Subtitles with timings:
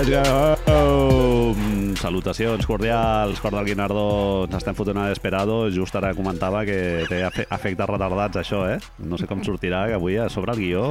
[0.00, 0.22] Let's go!
[0.22, 0.49] Mm,
[2.10, 4.42] Salutacions cordials, cor del Guinardó.
[4.48, 5.68] Ens estem fotent a Desperado.
[5.70, 8.80] Just ara comentava que té efe- efectes retardats, això, eh?
[8.98, 10.82] No sé com sortirà, que avui a sobre el guió...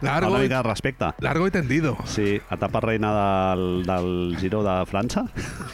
[0.00, 1.10] Largo Una mica de respecte.
[1.20, 1.92] Largo i tendido.
[2.08, 5.26] Sí, etapa reina del, del Giro de França.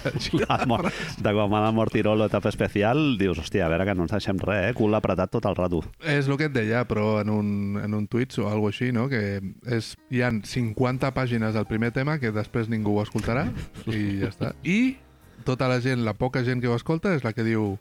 [0.67, 0.91] Mort,
[1.23, 4.43] de quan van a Mortirolo, etapa especial, dius, hòstia, a veure que no ens deixem
[4.43, 4.75] res, eh?
[4.75, 5.85] Cul apretat tot el rato.
[6.03, 7.55] És el que et deia, però en un,
[7.85, 9.07] en un tuit o alguna així, no?
[9.07, 9.23] que
[9.71, 13.47] és, hi han 50 pàgines del primer tema que després ningú ho escoltarà
[13.87, 14.56] i ja està.
[14.65, 14.97] I
[15.45, 17.77] tota la gent, la poca gent que ho escolta és la que diu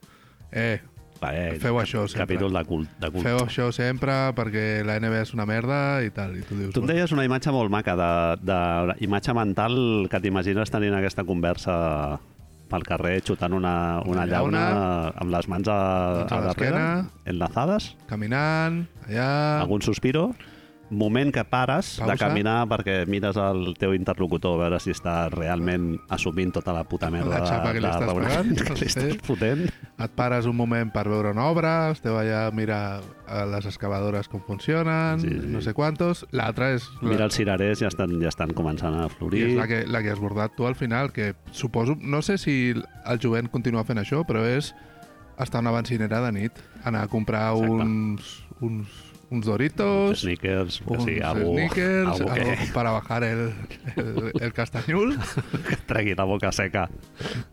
[0.52, 0.82] eh,
[1.32, 2.26] eh, Feu això sempre.
[2.26, 2.92] Capítol de cult.
[3.02, 3.24] De cult.
[3.26, 6.36] feu això sempre perquè la NBA és una merda i tal.
[6.38, 8.12] I tu dius, Tu em deies una imatge molt maca, de,
[8.46, 8.60] de
[9.08, 11.76] imatge mental que t'imagines tenint aquesta conversa
[12.70, 15.78] pel carrer xutant una, una Una llauna, llauna, amb les mans a,
[16.24, 16.86] mans a a darrere,
[17.30, 19.28] enlazades, caminant, allà...
[19.62, 20.32] algun sospiro,
[20.90, 22.28] moment que pares de Pausa.
[22.28, 27.10] caminar perquè mires el teu interlocutor a veure si està realment assumint tota la puta
[27.10, 29.64] merda La xapa que li de estàs pagant, que li estàs fotent.
[29.98, 34.28] Et pares un moment per veure una obra, esteu allà a mirar eh, les excavadores
[34.30, 35.48] com funcionen, Sí, sí.
[35.50, 36.26] no sé quantos.
[36.32, 36.86] L'altra és...
[37.02, 39.46] la- Mira els cirerers, ja estan, ja estan començant a I florir.
[39.50, 41.98] és la que, la que has bordat tu al final, que suposo...
[42.00, 44.76] No sé si el jovent continua fent això, però és
[45.40, 47.74] estar a una bencinera de nit, anar a comprar Exacte.
[47.84, 48.88] uns, uns,
[49.36, 53.54] uns Doritos, Sneakers, uns sí, algo, sneakers, algo que, algo para bajar el,
[53.96, 55.14] el, el castanyul
[55.70, 56.88] que tregui la boca seca.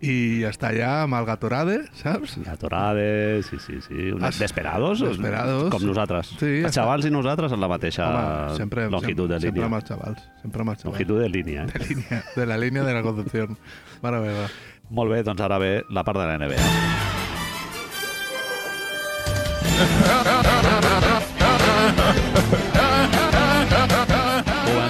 [0.00, 2.38] i estar allà amb el Gatorade, saps?
[2.47, 4.10] Gatorades, sí, sí, sí.
[4.14, 5.69] Unes Es- desperados, Desperados.
[5.75, 6.33] com nosaltres.
[6.38, 6.80] Sí, els està.
[6.83, 9.83] xavals i nosaltres en la mateixa Home, sempre, longitud de sempre, sempre amb línia.
[9.83, 10.92] els xavals, sempre amb els xavals.
[10.94, 11.62] Longitud de línia.
[11.64, 11.72] Eh?
[11.72, 13.59] De, línia, de la línia de la Concepción.
[14.03, 14.47] Mare meva.
[14.91, 16.62] Molt bé, doncs ara ve la part de la NBA.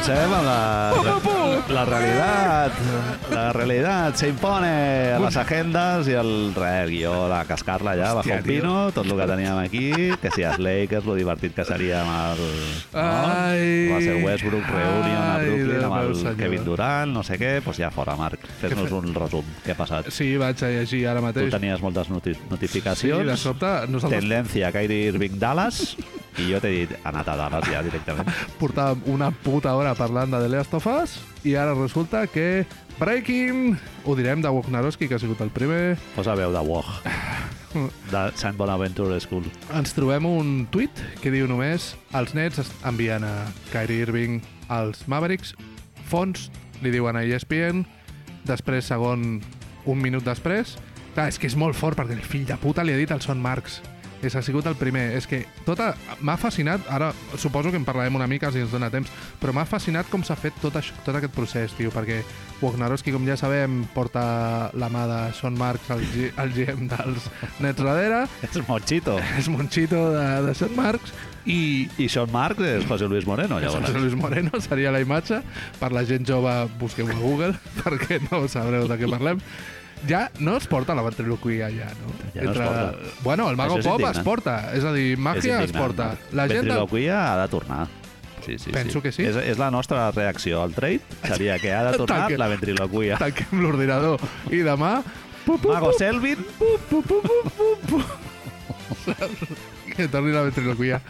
[0.03, 1.32] Comencem amb la,
[1.69, 2.73] la realitat.
[3.33, 8.13] La realitat se impone a les agendes i el, re, el guió de cascar-la ja,
[8.15, 11.65] bajo un pino, tot el que teníem aquí, que si els Lakers, lo divertit que
[11.65, 13.01] seria amb el no?
[13.03, 16.37] Ai, Russell Westbrook, reunion a Brooklyn amb el senyor.
[16.43, 18.45] Kevin Durant, no sé què, doncs ja fora, Marc.
[18.61, 19.49] Fes-nos un resum.
[19.65, 20.11] Què ha passat?
[20.13, 21.51] Sí, vaig a llegir ara Tu mateix.
[21.55, 23.27] tenies moltes noti Sí, notificacions.
[23.27, 25.97] de sobte, nosaltres Tendència Kyrie Irving Dallas
[26.39, 28.29] i jo t'he dit, ha anat a Dallas ja directament.
[28.61, 32.65] portàvem una puta hora parlant de The Last of Us i ara resulta que
[32.99, 36.87] Breaking, ho direm de Wojnarowski, que ha sigut el primer, Posa veu de Wog,
[38.13, 39.49] de Sant Bonaventure School.
[39.75, 45.57] ens trobem un tuit que diu només els Nets envien a Kyrie Irving als Mavericks,
[46.07, 46.51] fons
[46.83, 47.83] li diuen a ESPN,
[48.47, 49.41] després segon,
[49.87, 50.77] un minut després,
[51.17, 53.25] clar, és que és molt fort perquè el fill de puta li ha dit al
[53.25, 53.81] Son Marks
[54.23, 55.09] és, ha sigut el primer.
[55.19, 55.93] És que tota...
[56.23, 59.11] M'ha fascinat, ara suposo que en parlarem una mica si ens dona temps,
[59.43, 62.21] però m'ha fascinat com s'ha fet tot, això, tot aquest procés, tio, perquè
[62.63, 67.27] Wojnarowski, com ja sabem, porta la mà de Sean Marks, el, G- el GM dels
[67.65, 69.17] Nets darrere, És Monchito.
[69.39, 71.11] és Monchito de, de Sean Marks,
[71.45, 73.89] i, I Sean Mark és José Luis Moreno, llavors.
[73.89, 75.41] José Luis Moreno seria la imatge.
[75.81, 79.43] Per la gent jove, busqueu a Google, perquè no sabreu de què parlem.
[80.09, 82.13] Ja no es porta la ventriloquia, ja, no?
[82.35, 82.93] Ja no es porta.
[83.23, 84.57] Bueno, el Mago Pop es porta.
[84.75, 86.17] És a dir, màgia es porta.
[86.33, 86.65] La gent...
[86.67, 87.87] Ventriloquia ha de tornar.
[88.45, 89.03] Sí, sí, Penso sí.
[89.03, 89.23] que sí.
[89.23, 91.01] És, és la nostra reacció al trade.
[91.29, 92.39] Seria que ha de tornar Tanque.
[92.39, 93.19] la ventriloquia.
[93.23, 94.19] Tanquem l'ordinador
[94.51, 94.97] i demà...
[95.43, 98.03] Pu, pu, Mago Selvin, pu, pu, pu, pu, pu, pu.
[99.97, 101.01] que torni la ventriloquia.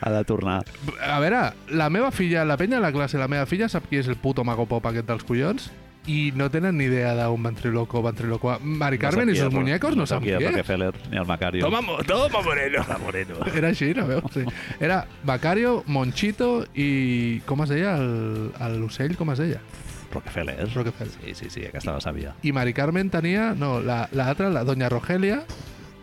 [0.00, 0.58] ha de tornar.
[1.00, 1.40] A veure,
[1.72, 4.16] la meva filla, la penya de la classe, la meva filla sap qui és el
[4.20, 5.70] puto Mago Pop aquest dels collons
[6.10, 8.56] i no tenen ni idea d'un ventriloco o ventriloquo.
[8.62, 10.50] Mari Carmen no i sus sabia, muñecos no sabia sabien.
[10.52, 11.64] Rockefeller ni el Macario.
[11.64, 12.84] Toma, toma Moreno.
[13.04, 13.34] Moreno.
[13.54, 14.24] Era així, no veus?
[14.34, 14.42] Sí.
[14.80, 17.40] Era Bacario, Monchito i...
[17.46, 17.96] Com es deia?
[17.96, 19.60] el- el- L'ocell, com es deia?
[20.12, 20.66] Rockefeller.
[20.74, 21.12] Rockefeller.
[21.24, 22.34] Sí, sí, sí, aquesta la sabia.
[22.42, 23.54] I Mari Carmen tenia...
[23.54, 25.44] No, la, la la Doña Rogelia.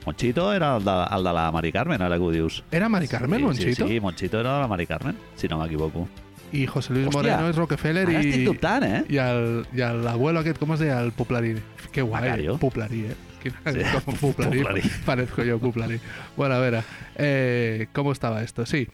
[0.05, 2.63] Monchito era el de, el de la Mari Carmen, ara que ho dius.
[2.71, 3.87] Era Mari Carmen, sí, Monchito?
[3.87, 6.07] Sí, sí, Monchito era la Mari Carmen, si no m'equivoco.
[6.53, 8.29] I José Luis Hòstia, Moreno és Rockefeller Ara i...
[8.29, 9.03] estic dubtant, eh?
[9.09, 11.01] I el- i el- l'abuelo aquest, com es deia?
[11.03, 11.55] El Puplarí.
[11.91, 12.57] Que guai, Macario.
[12.57, 13.15] Puplarí, eh?
[13.43, 14.59] Quina, Sí, com Puplarí.
[14.63, 14.81] Puplarí.
[15.05, 15.99] Parezco yo Puplarí.
[16.37, 16.83] Bueno, a ver,
[17.17, 18.65] eh, ¿cómo estaba esto?
[18.65, 18.87] Sí.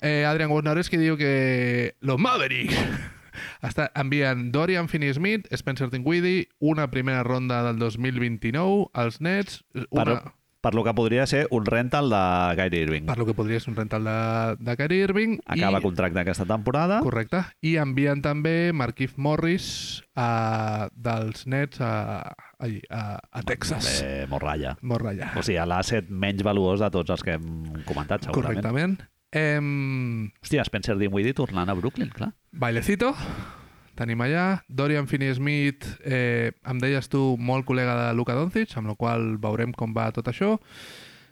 [0.00, 2.74] Eh, Adrian Wojnarowski diu que los Mavericks
[3.62, 10.32] hasta envien Dorian Finney-Smith, Spencer Dinwiddie, una primera ronda del 2029 als Nets, una, Per,
[10.62, 12.22] per lo que podria ser un rental de
[12.56, 13.06] Kyrie Irving.
[13.10, 15.38] per lo que podria ser un rental de, de Kyrie Irving.
[15.44, 17.00] Acaba i, contracte aquesta temporada.
[17.02, 17.42] Correcte.
[17.60, 19.66] I envien també Marquise Morris
[20.14, 22.32] a, dels Nets a,
[22.62, 24.00] allí, a, a Texas.
[24.06, 24.76] Eh, morralla.
[24.80, 25.32] Morralla.
[25.36, 28.62] O sigui, l'asset menys valuós de tots els que hem comentat, segurament.
[28.62, 28.96] Correctament.
[29.32, 32.34] Em, Hòstia, Spencer Dinwiddie tornant a Brooklyn, clar.
[32.52, 33.14] bailecito
[33.98, 34.46] tenim allà.
[34.68, 39.72] Dorian Finney-Smith, eh, em deies tu, molt col·lega de Luka Doncic, amb la qual veurem
[39.76, 40.56] com va tot això.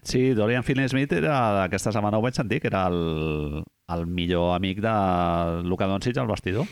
[0.03, 4.81] Sí, Dorian Finney-Smith era, aquesta setmana ho vaig sentir, que era el, el millor amic
[4.85, 4.95] de
[5.69, 6.69] Luka Doncic al vestidor.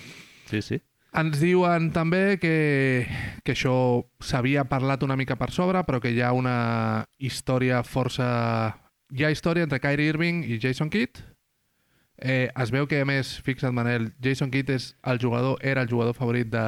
[0.49, 0.81] Sí, sí.
[1.17, 3.07] Ens diuen també que,
[3.45, 8.29] que això s'havia parlat una mica per sobre, però que hi ha una història força...
[9.09, 11.23] Hi ha història entre Kyrie Irving i Jason Kidd.
[12.21, 15.89] Eh, es veu que, a més, fixa't, Manel, Jason Kidd és el jugador, era el
[15.91, 16.65] jugador favorit de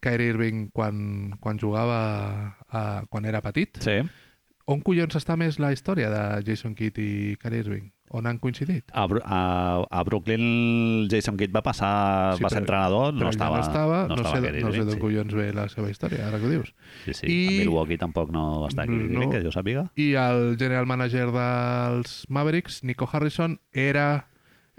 [0.00, 3.80] Kyrie Irving quan, quan jugava, a, quan era petit.
[3.80, 4.00] Sí.
[4.70, 7.88] On collons està més la història de Jason Kidd i Kyrie Irving?
[8.12, 8.90] On han coincidit?
[8.92, 9.40] A, a,
[9.86, 13.62] a Brooklyn Jason Kidd va passar, Sí, va ser però- entrenador, Però no estava, no
[13.64, 15.00] estava, no, estava sé, Kyrie no sé Irving, d'on sí.
[15.04, 16.72] collons ve la seva història, ara que ho dius.
[17.04, 17.26] Sí, sí.
[17.30, 17.46] I-.
[17.48, 19.24] A Milwaukee tampoc no va estar aquí, No.
[19.24, 19.30] no.
[19.30, 19.88] que jo sàpiga.
[19.96, 24.26] I el general manager dels Mavericks, Nico Harrison, era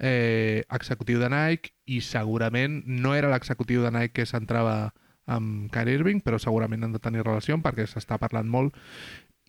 [0.02, 4.92] eh, executiu de Nike i segurament no era l'executiu de Nike que s'entrava
[5.32, 8.74] amb Kyrie Irving, però segurament han de tenir relació perquè s'està parlant molt.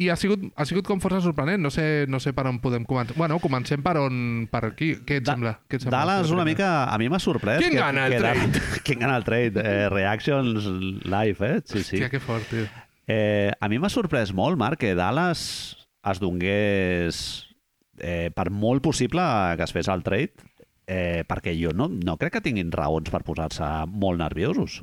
[0.00, 1.60] I ha sigut, ha sigut com força sorprenent.
[1.62, 3.16] No sé, no sé per on podem començar.
[3.16, 4.46] Bueno, comencem per on...
[4.50, 4.94] Per aquí.
[5.06, 5.52] Què et Da- sembla?
[5.68, 5.98] Què et sembla?
[6.00, 6.70] Dallas una mica...
[6.88, 7.60] A mi m'ha sorprès.
[7.60, 8.46] Qui que, gana el que trade?
[8.48, 9.60] Dallas- Qui gana el trade?
[9.62, 10.64] Eh, reactions
[11.04, 11.60] live, eh?
[11.64, 11.96] Sí, sí.
[12.00, 12.64] Hòstia, que fort, tio.
[13.06, 15.44] Eh, a mi m'ha sorprès molt, Marc, que Dallas
[16.08, 17.18] es donés
[17.98, 19.22] eh, per molt possible
[19.56, 20.32] que es fes el trade,
[20.86, 24.80] eh, perquè jo no, no crec que tinguin raons per posar-se molt nerviosos.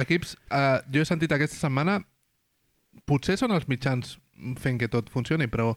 [0.00, 2.00] Equips, eh, jo he sentit aquesta setmana,
[3.06, 4.18] potser són els mitjans
[4.60, 5.74] fent que tot funcioni, però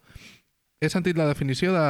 [0.82, 1.86] he sentit la definició de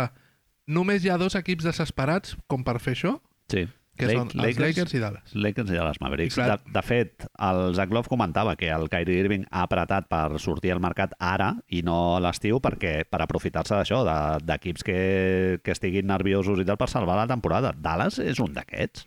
[0.67, 3.61] només hi ha dos equips desesperats com per fer això, Sí.
[3.97, 5.33] Que Lake- són els Lakers i Dallas.
[5.35, 6.37] Lakers i els Mavericks.
[6.37, 10.07] I clar- De, de fet, el Zach Love comentava que el Kyrie Irving ha apretat
[10.07, 14.83] per sortir al mercat ara i no a l'estiu perquè per aprofitar-se d'això, de- d'equips
[14.87, 17.73] que, que estiguin nerviosos i tal per salvar la temporada.
[17.75, 19.05] Dallas és un d'aquests.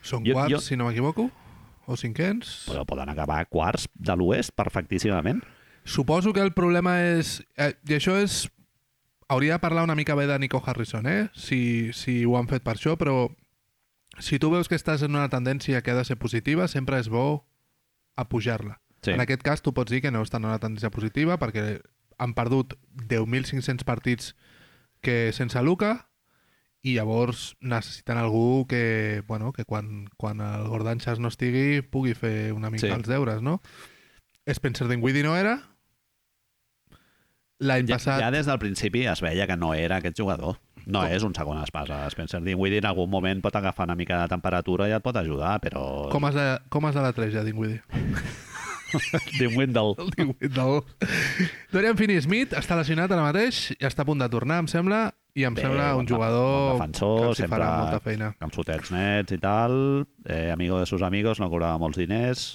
[0.00, 1.30] Són Jo- quarts, jo- si no m'equivoco,
[1.86, 2.66] o cinquens.
[2.70, 5.42] Però poden acabar quarts de l'oest perfectíssimament.
[5.84, 7.42] Suposo que el problema és...
[7.56, 8.46] Eh, I això és...
[9.28, 11.28] Hauria de parlar una mica bé de Nico Harrison, eh?
[11.34, 13.26] Si, si ho han fet per això, però
[14.20, 17.08] si tu veus que estàs en una tendència que ha de ser positiva, sempre és
[17.08, 17.46] bo
[18.16, 18.80] apujar-la.
[19.02, 19.12] Sí.
[19.14, 21.80] En aquest cas, tu pots dir que no estan en una tendència positiva perquè
[22.18, 22.74] han perdut
[23.06, 24.32] 10.500 partits
[25.00, 26.08] que sense Luca
[26.82, 32.14] i llavors necessiten algú que, bueno, que quan, quan el Gordon Chas no estigui pugui
[32.14, 32.92] fer una mica Sí.
[32.92, 33.60] els deures, no?
[34.46, 35.60] Spencer Dinwiddie no era.
[37.58, 38.20] L'any Ja, passat...
[38.22, 40.58] ja des del principi es veia que no era aquest jugador.
[40.88, 41.12] No Com?
[41.12, 42.00] és un segon espasa.
[42.10, 45.58] Spencer Dinwiddie en algun moment pot agafar una mica de temperatura i et pot ajudar,
[45.60, 46.08] però...
[46.12, 47.82] Com has de, com has de la 3 ja, Dinwiddie?
[49.38, 49.94] Dinwiddle.
[50.40, 50.80] Del...
[51.74, 55.02] Dorian Finney-Smith està lesionat ara mateix i està a punt de tornar, em sembla,
[55.36, 58.30] i em Bé, sembla un jugador bon defensor, que els sempre- farà molta feina.
[58.40, 59.76] amb sotets nets i tal,
[60.24, 62.46] eh, amigo de sus amigos, no cobrava molts diners,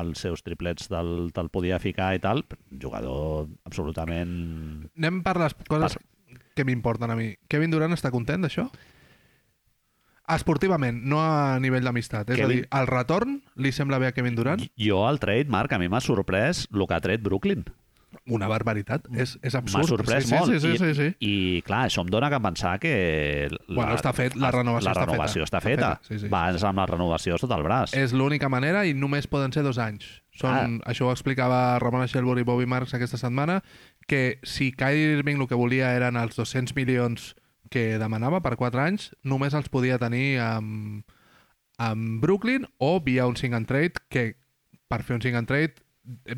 [0.00, 2.40] els seus triplets te'l te podia ficar i tal,
[2.72, 4.88] un jugador absolutament...
[4.96, 6.00] Anem per les coses
[6.56, 7.34] que m'importen a mi.
[7.52, 8.66] Kevin Durant està content d'això?
[10.26, 12.32] Esportivament, no a nivell d'amistat.
[12.34, 14.64] És Kevin- a dir, el retorn li sembla bé a Kevin Durant?
[14.76, 17.64] Jo, al trade, Marc, a mi m'ha sorprès el que ha tret Brooklyn.
[18.26, 19.06] Una barbaritat.
[19.14, 19.82] És, és absurd.
[19.82, 20.50] M'ha sorprès sí, molt.
[20.50, 21.06] Sí, sí, sí, sí, sí.
[21.20, 23.48] I, I, clar, això em dona que pensar que...
[23.68, 25.46] Bueno, està fet, la renovació la està renovació feta.
[25.46, 25.90] està feta.
[25.92, 26.30] Està feta, sí, sí.
[26.32, 27.94] Vas amb la renovació sota el braç.
[27.94, 30.08] És l'única manera i només poden ser dos anys.
[30.36, 30.90] Són, ah.
[30.90, 33.60] Això ho explicava Ramon Shelburne i Bobby Marks aquesta setmana,
[34.06, 37.34] que si Kyrie Irving el que volia eren els 200 milions
[37.70, 41.02] que demanava per 4 anys, només els podia tenir amb,
[41.78, 44.36] amb Brooklyn o via un sing and trade, que
[44.88, 45.74] per fer un sing and trade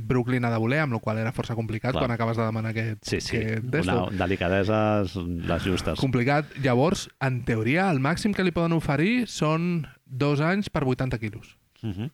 [0.08, 2.00] Brooklyn ha de voler, amb la qual era força complicat Clar.
[2.06, 4.08] quan acabes de demanar aquest, Sí, sí, aquest una d'esto.
[4.16, 6.00] delicadeses les justes.
[6.00, 6.46] Complicat.
[6.64, 11.58] Llavors, en teoria, el màxim que li poden oferir són dos anys per 80 quilos
[11.82, 12.10] Uh -huh.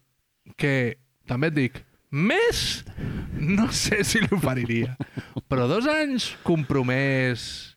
[0.57, 1.85] que també et dic,
[2.15, 2.85] més
[3.45, 4.95] no sé si l'oferiria.
[5.51, 7.75] Però dos anys compromès...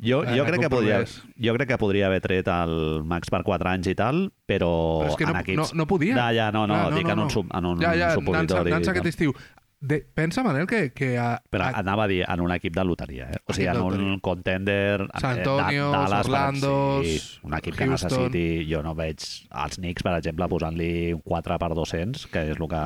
[0.00, 3.68] Jo, jo, crec que podria, jo crec que podria haver tret el Max per 4
[3.68, 4.70] anys i tal, però,
[5.02, 5.58] Però és que no, en equips...
[5.74, 6.14] no, no podia.
[6.16, 8.72] Ja, ja, no, no, Clar, dic en un, sub, en un ja, ja, supositori.
[8.72, 8.94] Nansa, no?
[8.94, 9.34] aquest estiu.
[9.80, 12.82] De, pensa, Manel, que, que a, Però a, anava a dir en un equip de
[12.84, 13.38] loteria, eh?
[13.48, 15.06] O sigui, en un contender...
[15.16, 16.72] San eh, Antonio, Da- Dallas, Orlando,
[17.02, 17.14] sí,
[17.48, 18.10] un equip que Houston.
[18.12, 18.66] necessiti...
[18.68, 22.68] Jo no veig els Knicks, per exemple, posant-li un 4 per 200, que és el
[22.68, 22.82] que...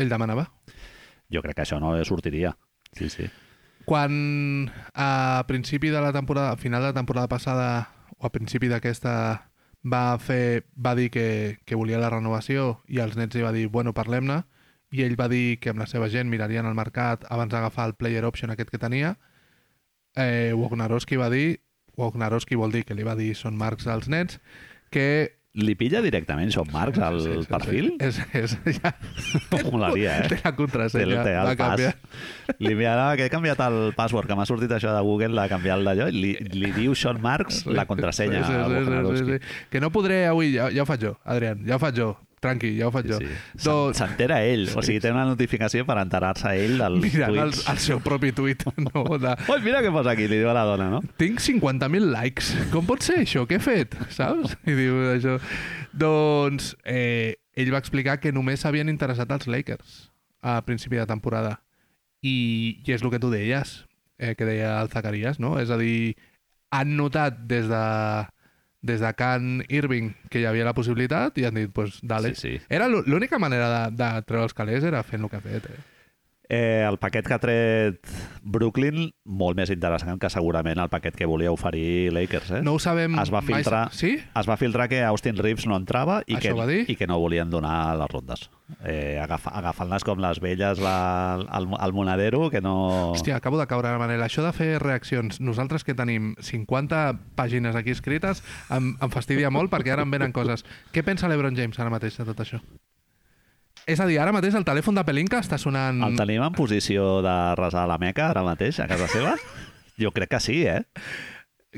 [0.00, 0.46] ell demanava.
[1.30, 2.54] Jo crec que això no sortiria.
[2.96, 3.28] Sí, sí.
[3.84, 7.68] Quan a principi de la temporada, a final de la temporada passada
[8.16, 9.12] o a principi d'aquesta
[9.84, 13.68] va fer va dir que, que volia la renovació i els nets li va dir,
[13.68, 14.42] bueno, parlem-ne
[14.92, 17.94] i ell va dir que amb la seva gent mirarien el mercat abans d'agafar el
[17.94, 19.16] player option aquest que tenia
[20.16, 21.60] eh, Wojnarowski va dir
[21.96, 24.40] Wojnarowski vol dir que li va dir són marcs als nets
[24.90, 27.48] que li pilla directament Sean Marks al Sí, sí, sí.
[27.50, 27.86] perfil?
[27.98, 28.92] És, és, ja,
[29.72, 30.28] Molaria, eh?
[30.30, 31.24] té la Té, contrasenya.
[31.26, 31.56] té el pas.
[31.58, 31.96] canviar.
[32.62, 35.80] Li enviarà que he canviat el password, que m'ha sortit això de Google, de canviar
[35.80, 38.44] el d'allò, i li, li diu Sean Marks la contrasenya.
[38.46, 39.66] Sí, sí, sí, sí, sí, sí.
[39.74, 42.12] Que no podré avui, ja, ja ho faig jo, Adrián, ja ho faig jo.
[42.40, 43.18] Tranqui, ja ho faig jo.
[43.20, 43.26] Sí.
[43.28, 47.50] Doncs- Se'n- S'entera ell, o sigui, té una notificació per enterar-se ell dels Mirant el,
[47.52, 47.66] tuits.
[47.68, 48.64] el seu propi tuit.
[48.86, 51.02] No, de, Oi, mira què posa aquí, li diu a la dona, no?
[51.20, 52.54] tinc 50.000 likes.
[52.72, 53.44] Com pot ser això?
[53.50, 53.98] Què he fet?
[54.16, 54.56] Saps?
[54.64, 55.36] I diu això.
[55.92, 59.98] Doncs eh, ell va explicar que només s'havien interessat els Lakers
[60.40, 61.58] a principi de temporada.
[62.24, 63.84] I, i és el que tu deies,
[64.20, 65.58] eh, que deia el Zacarias, no?
[65.60, 66.14] És a dir,
[66.72, 67.84] han notat des de
[68.82, 72.34] des de Can Irving que hi havia la possibilitat i han dit, pues, dale.
[72.34, 72.60] Sí, sí.
[72.68, 75.66] Era l'ú- l'única manera de, de treure els calés era fent el que ha fet.
[75.66, 75.80] Eh?
[76.52, 78.08] Eh, el paquet que ha tret
[78.42, 82.62] Brooklyn, molt més interessant que segurament el paquet que volia oferir Lakers, eh?
[82.66, 83.14] No ho sabem...
[83.22, 84.16] Es va mai- filtrar, Sí?
[84.18, 87.50] es va filtrar que Austin Reeves no entrava i, Això que, i que no volien
[87.54, 88.48] donar les rondes.
[88.82, 93.12] Eh, agafa, agafant-les com les velles la, al, al monedero, que no...
[93.14, 94.26] Hòstia, acabo de caure, Manel.
[94.26, 98.42] Això de fer reaccions, nosaltres que tenim 50 pàgines aquí escrites,
[98.74, 100.66] em, em fastidia molt perquè ara em venen coses.
[100.90, 102.58] Què pensa l'Ebron James ara mateix de tot això?
[103.90, 105.98] És a dir, ara mateix el telèfon de Pelinka està sonant...
[106.06, 109.34] El tenim en posició de resar la meca ara mateix, a casa seva?
[109.98, 110.84] Jo crec que sí, eh?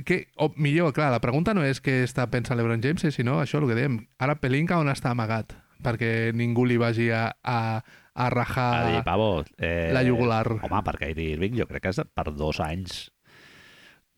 [0.04, 3.62] Que, o millor, clar, la pregunta no és què està pensant l'Ebron James, sinó això,
[3.62, 3.98] el que dèiem.
[4.20, 5.56] Ara Pelinka on està amagat?
[5.82, 8.68] Perquè ningú li vagi a, a, a rajar...
[8.76, 9.32] A dir, pavo...
[9.56, 10.44] Eh, la jugular.
[10.60, 13.06] Home, per Kyrie Irving jo crec que és per dos anys...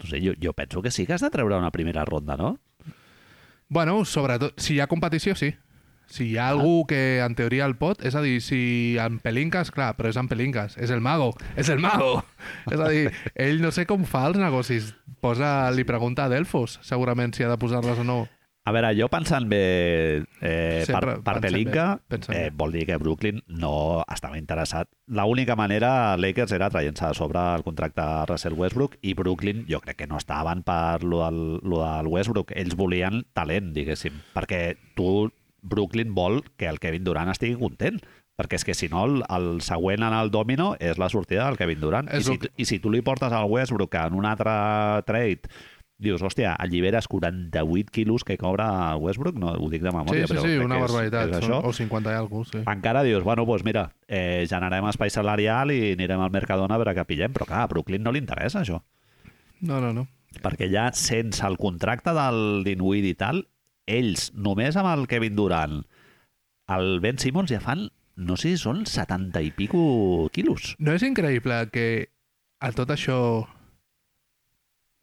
[0.03, 2.57] No sé, jo, jo penso que sí que has de treure una primera ronda, no?
[3.71, 5.55] Bueno, sobretot, si hi ha competició, sí.
[6.15, 9.73] Si hi ha algú que en teoria el pot, és a dir, si en Pelinkas,
[9.75, 12.21] clar, però és en Pelinkas, és el mago, és el mago!
[12.71, 14.93] és a dir, ell no sé com fa els negocis,
[15.25, 18.21] posa, li pregunta a Delfos, segurament, si ha de posar-les o no.
[18.65, 19.61] A veure, jo pensant bé
[20.41, 21.89] eh, per, Sempre per Pelinka,
[22.33, 23.75] eh, vol dir que Brooklyn no
[24.07, 24.89] estava interessat.
[25.19, 29.83] L'única manera Lakers era traient-se de sobre el contracte a Russell Westbrook i Brooklyn jo
[29.85, 32.55] crec que no estaven per lo del, lo del Westbrook.
[32.57, 35.29] Ells volien talent, diguéssim, perquè tu,
[35.65, 37.99] Brooklyn vol que el Kevin Durant estigui content
[38.37, 41.57] perquè és que si no el, el següent en el domino és la sortida del
[41.57, 44.27] Kevin Durant I És si, que- i si tu li portes al Westbrook en un
[44.27, 44.51] altre
[45.07, 45.49] trade
[46.05, 50.35] dius, hòstia, alliberes 48 quilos que cobra Westbrook, no ho dic de Sí, memòria, sí,
[50.35, 51.29] però sí, crec una és, barbaritat.
[51.31, 51.61] és són- això.
[51.65, 52.59] O 50 i alguna sí.
[52.67, 56.97] Encara dius, bueno, doncs mira, eh, generem espai salarial i anirem al Mercadona a veure
[56.99, 58.83] què pillem, però clar, a Brooklyn no li interessa això,
[59.61, 60.09] No, no, no.
[60.43, 63.47] perquè ja sense el contracte del Dinwiddie i tal,
[63.87, 65.83] ells, només amb el Kevin Durant,
[66.75, 70.75] el Ben Simmons ja fan, no sé si són 70 i pico quilos.
[70.79, 72.09] No és increïble que
[72.61, 73.19] a tot això...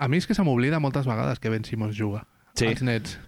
[0.01, 2.23] A mi és que se m'oblida moltes vegades que Ben Simmons juga
[2.57, 2.65] Sí.
[2.67, 3.19] als nets.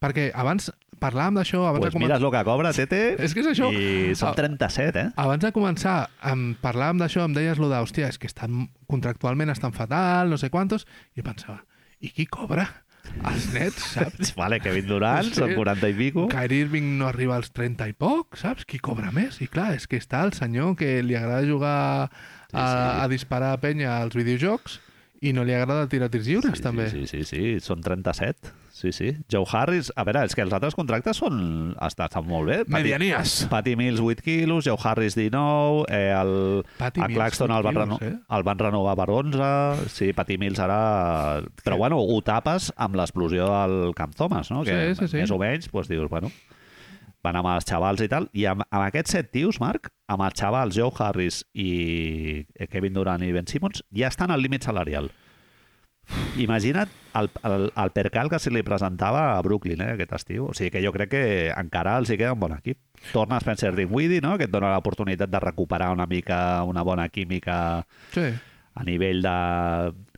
[0.00, 1.60] Perquè abans parlàvem d'això...
[1.68, 3.68] Abans Pues de mires el que cobra, Tete, És que és això.
[3.74, 4.34] i són Ah.
[4.38, 5.10] 37, eh?
[5.16, 9.50] Abans de començar, em parlàvem d'això, em deies lo de, hòstia, és que estan, contractualment
[9.50, 11.64] estan fatal, no sé quantos, i pensava,
[12.00, 12.66] i qui cobra?
[13.28, 14.32] Els nets, saps?
[14.40, 15.36] Vale, Kevin Durant, Sí.
[15.38, 16.26] són 40 i pico.
[16.32, 18.64] Kyrie Irving no arriba als 30 i poc, saps?
[18.66, 19.40] Qui cobra més?
[19.44, 22.08] I clar, és que està el senyor que li agrada jugar a,
[22.52, 22.62] Sí, sí.
[23.04, 24.80] a disparar a penya als videojocs
[25.22, 26.88] i no li agrada tirar tirs lliures, sí, també.
[26.90, 28.50] Sí, sí, sí, sí, són 37.
[28.72, 29.12] Sí, sí.
[29.30, 31.76] Joe Harris, a veure, és que els altres contractes són...
[31.86, 32.56] estan molt bé.
[32.64, 33.34] Patty- Medianies.
[33.52, 37.94] Patty Mills, 8 quilos, Joe Harris, 19, eh, el, Patty Mills, Claxton 8 el van,
[37.94, 38.16] quilos, eh?
[38.38, 40.80] el van renovar per 11, sí, Patty Mills ara...
[41.62, 44.64] Però bueno, ho tapes amb l'explosió del Camp Thomas, no?
[44.66, 45.22] Que Sí, sí, sí.
[45.22, 46.32] més o menys, doncs dius, bueno,
[47.22, 50.38] van amb els xavals i tal, i amb, amb aquests set tios, Marc, amb els
[50.40, 55.10] xavals Joe Harris i eh, Kevin Durant i Ben Simmons, ja estan al límit salarial.
[56.36, 60.48] Imagina't el, el, el percal que se li presentava a Brooklyn eh, aquest estiu.
[60.50, 61.24] O sigui que jo crec que
[61.54, 62.80] encara els hi queda un bon equip.
[63.12, 64.34] Torna Spencer Dinwiddie, no?
[64.38, 68.32] que et dona l'oportunitat de recuperar una mica una bona química Sí.
[68.74, 69.36] a nivell de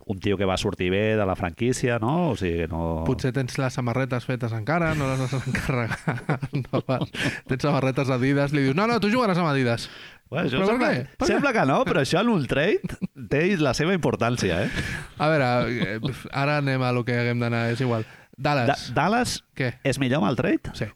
[0.05, 2.31] un tio que va sortir bé de la franquícia, no?
[2.31, 3.03] O sigui que no...
[3.07, 6.49] Potser tens les samarretes fetes encara, no les has encarregat.
[6.65, 7.09] No, vas.
[7.49, 9.87] tens samarretes Adidas, li dius, no, no, tu jugaràs amb Adidas.
[10.29, 10.91] Bueno, això Però per sembla?
[11.17, 11.31] Per què?
[11.31, 14.85] sembla que no, però això en un trade té la seva importància, eh?
[15.17, 18.05] A veure, eh, ara anem a lo que haguem d'anar, és igual.
[18.35, 19.73] Da Dallas, Dallas què?
[19.87, 20.73] és millor amb el trade?
[20.77, 20.89] Sí.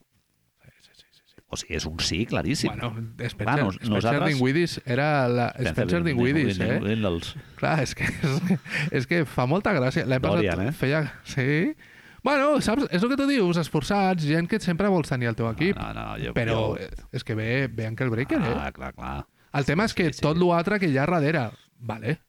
[1.49, 2.69] O sigui, és un sí, claríssim.
[2.69, 5.47] Bueno, Spencer, Bueno, Spencer nosaltres- Dinwiddie era la...
[5.71, 6.75] Spencer Dinwiddie, eh?
[6.77, 7.41] Dinwiddie.
[7.57, 8.59] Clar, és que, és,
[9.01, 10.05] és que fa molta gràcia.
[10.05, 10.75] L'any passat Dorian, eh?
[10.77, 11.01] feia...
[11.25, 11.73] Sí?
[12.21, 12.85] Bueno, saps?
[12.93, 15.77] És el que tu dius, esforçats, gent que sempre vols tenir al teu equip.
[15.79, 16.77] No, no, jo, però jo...
[16.83, 18.55] eh, és que ve, ve Ankel Breaker, eh?
[18.59, 19.13] Ah, clar, clar.
[19.55, 20.25] El tema és que sí, sí.
[20.25, 21.47] tot l'altre que hi ha darrere,
[21.79, 22.19] vale,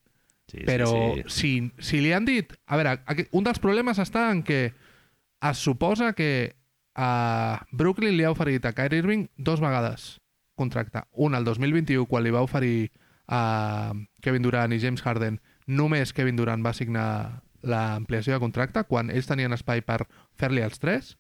[0.51, 1.29] Sí, però sí, sí.
[1.31, 1.51] Si,
[1.91, 2.57] si li han dit...
[2.67, 2.97] A veure,
[3.39, 6.57] un dels problemes està en que es suposa que
[7.01, 10.19] a Brooklyn li ha oferit a Kyrie Irving dos vegades
[10.61, 11.01] contracte.
[11.17, 12.91] Un al 2021, quan li va oferir
[13.27, 19.09] a Kevin Durant i James Harden, només Kevin Durant va signar l'ampliació de contracte, quan
[19.09, 20.03] ells tenien espai per
[20.37, 21.15] fer-li els tres.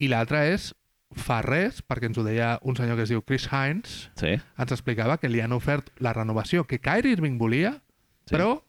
[0.00, 0.70] I l'altra és
[1.16, 4.38] fa res, perquè ens ho deia un senyor que es diu Chris Hines, Sí.
[4.58, 7.82] ens explicava que li han ofert la renovació que Kyrie Irving volia,
[8.26, 8.34] Sí.
[8.34, 8.62] però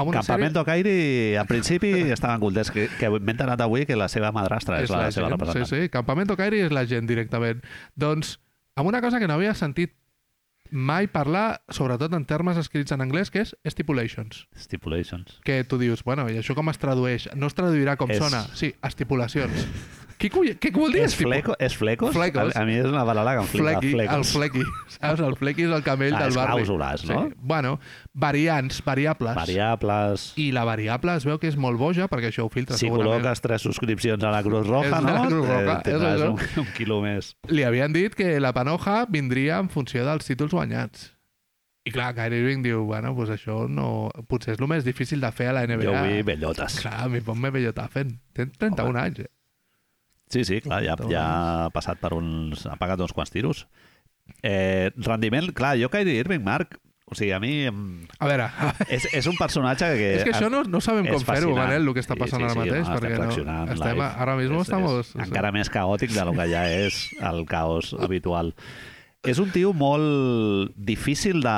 [0.00, 4.08] amb una Campamento Kairi, al principi estaven contents, que, que m'he enterat avui que la
[4.12, 5.70] seva madrastra és, la, seva gent, representant.
[5.70, 7.62] Sí, sí, Campamento Kyrie és la gent directament.
[7.94, 8.38] Doncs,
[8.80, 9.94] amb una cosa que no havia sentit
[10.70, 14.44] mai parlar, sobretot en termes escrits en anglès, que és stipulations.
[14.54, 15.40] Stipulations.
[15.44, 17.26] Que tu dius, bueno, i això com es tradueix?
[17.34, 18.44] No es traduirà com És- sona.
[18.54, 19.66] Sí, estipulacions.
[20.20, 20.50] Què, cull...
[20.60, 21.00] Què vol dir?
[21.06, 22.12] És, fleco, és flecos?
[22.12, 22.50] Flecos.
[22.54, 23.70] A, a mi és una paraula que em flipa.
[23.80, 24.32] Flequi, el flecos.
[24.36, 24.64] flequi,
[24.98, 25.22] saps?
[25.24, 26.58] El flequi és el camell Ah, del barri.
[26.60, 27.22] clàusules, no?
[27.30, 27.34] Sí.
[27.40, 27.78] Bueno,
[28.12, 29.34] variants, variables.
[29.34, 30.26] Variables.
[30.36, 33.16] I la variable es veu que és molt boja, perquè això ho filtra Si segurament.
[33.22, 35.14] col·loques tres subscripcions a la Cruz Roja, És no?
[35.14, 37.32] la Cruz Roja, Eh, és un, un quilo més.
[37.48, 41.14] Li havien dit que la panoja vindria en funció dels títols guanyats.
[41.88, 44.10] I clar, Kyrie Irving diu, bueno, pues això no...
[44.28, 45.86] Potser és el més difícil de fer a la NBA.
[45.88, 46.76] Jo vull bellotes.
[46.84, 48.18] Clar, mi ponme bellota fent.
[48.36, 49.00] Tens 31 Home.
[49.00, 49.30] anys, eh?
[50.30, 51.24] Sí, sí, clar, ja, ja
[51.66, 52.64] ha passat per uns...
[52.70, 53.64] ha pagat uns quants tiros.
[54.46, 56.76] Eh, rendiment, clar, jo Kyrie Irving, Marc,
[57.10, 57.66] o sigui, a mi...
[57.66, 58.44] A veure,
[58.86, 60.10] És, és un personatge que...
[60.20, 61.50] és que això no, no sabem com fer-ho.
[61.56, 64.06] Manel, el que està Sí, passant sí, ara sí, mateix, no, perquè no, estem, live.
[64.22, 65.10] ara mismo És- estamos...
[65.16, 67.00] És encara més caòtic de lo que ja és
[67.32, 68.54] el caos habitual.
[69.26, 71.56] És un tio molt difícil de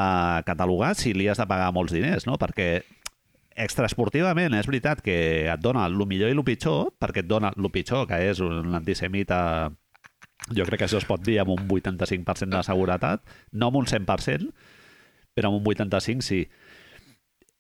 [0.49, 2.41] catalogar si li has de pagar molts diners, no?
[2.41, 2.81] Perquè
[3.57, 5.17] extraesportivament és veritat que
[5.53, 8.75] et dona el millor i el pitjor, perquè et dona el pitjor, que és un
[8.75, 9.71] antisemita
[10.53, 13.87] jo crec que això es pot dir amb un 85% de seguretat, no amb un
[13.87, 14.49] 100%,
[15.35, 16.49] però amb un 85% sí.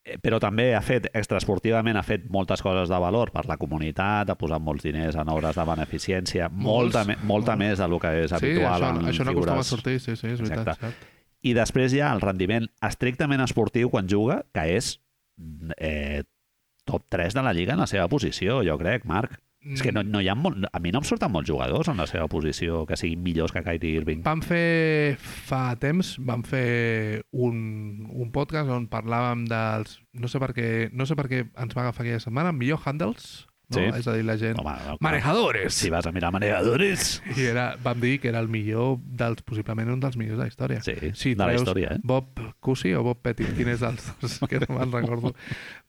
[0.04, 4.32] Eh, Però també ha fet, extraesportivament, ha fet moltes coses de valor per la comunitat,
[4.32, 8.30] ha posat molts diners en obres de beneficència, molta, me- molta més del que és
[8.32, 9.66] Sí, habitual això, en això no acostuma a figures.
[9.70, 10.58] sortir, sí, sí, és veritat.
[10.66, 10.86] Exacte.
[10.90, 11.06] Cert.
[11.44, 14.98] I després hi ha el rendiment estrictament esportiu quan juga, que és
[15.78, 16.22] eh,
[16.84, 19.38] top 3 de la Lliga en la seva posició, jo crec, Marc.
[19.62, 22.00] És que no, no hi ha molt, a mi no em surten molts jugadors en
[22.02, 24.24] la seva posició que siguin millors que Kyrie Irving.
[24.26, 27.60] Vam fer, fa temps, vam fer un,
[28.10, 30.00] un podcast on parlàvem dels...
[30.18, 33.44] No sé per què, no sé per què ens va agafar aquella setmana, millor handles,
[33.72, 33.80] no?
[33.80, 34.00] Sí.
[34.00, 34.58] És a dir, la gent...
[34.60, 34.96] Home, no.
[35.00, 35.74] Manejadores!
[35.74, 37.22] Si vas a mirar manejadores...
[37.36, 40.48] I era, vam dir que era el millor dels, possiblement un dels millors de la
[40.52, 40.80] història.
[40.86, 42.00] Sí, Si de la història, eh?
[42.02, 45.34] Bob Cousy o Bob Pettit, quin és dels dos, que no me'n recordo.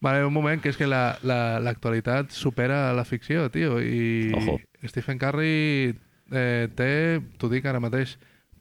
[0.04, 4.32] Vale, un moment, que és que la- la- l'actualitat la, supera la ficció, tio, i
[4.34, 4.58] Ojo.
[4.88, 5.94] Stephen Curry
[6.32, 6.90] eh, té,
[7.38, 8.16] t'ho dic ara mateix,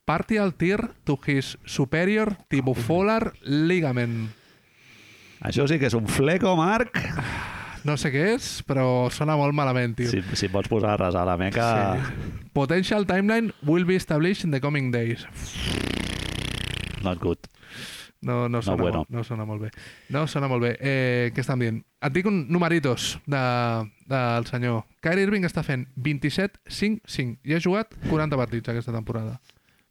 [0.05, 4.33] partial tear to his superior tibufolar ligament.
[5.43, 6.99] Això sí que és un fleco, Marc.
[7.83, 10.07] No sé què és, però sona molt malament, tio.
[10.11, 11.67] Si, si pots posar a resar la meca...
[11.99, 12.29] Sí.
[12.53, 15.25] Potential timeline will be established in the coming days.
[17.03, 17.49] Not good.
[18.23, 18.97] No, no, sona, bueno.
[18.99, 19.69] molt, no sona molt bé.
[20.15, 20.77] No sona molt bé.
[20.79, 21.81] Eh, què estan dient?
[21.99, 23.41] Et dic un numeritos de,
[24.07, 24.85] del senyor.
[25.03, 29.41] Kyrie Irving està fent 27-5-5 i ha jugat 40 partits aquesta temporada.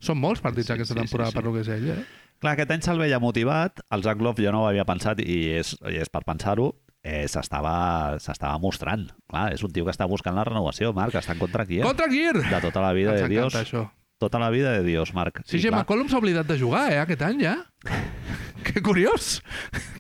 [0.03, 1.39] Són molts partits Sí, aquesta sí, temporada sí, sí.
[1.39, 2.01] per lo que és ell, eh?
[2.43, 5.37] Clar, aquest any se'l veia motivat, el Zach Love jo no ho havia pensat i
[5.61, 6.73] és, i és per pensar-ho,
[7.03, 9.09] eh, s'estava mostrant.
[9.31, 11.83] Clar, és un tio que està buscant la renovació, Marc, està en contra eh?
[11.83, 12.39] Contra Gear!
[12.49, 13.55] De tota la vida Ens de Dios.
[13.55, 13.91] això.
[14.23, 15.43] Tota la vida de Dios, Marc.
[15.45, 17.57] Sí, I, Gemma Colum s'ha oblidat de jugar, eh, aquest any ja.
[18.67, 19.43] que curiós!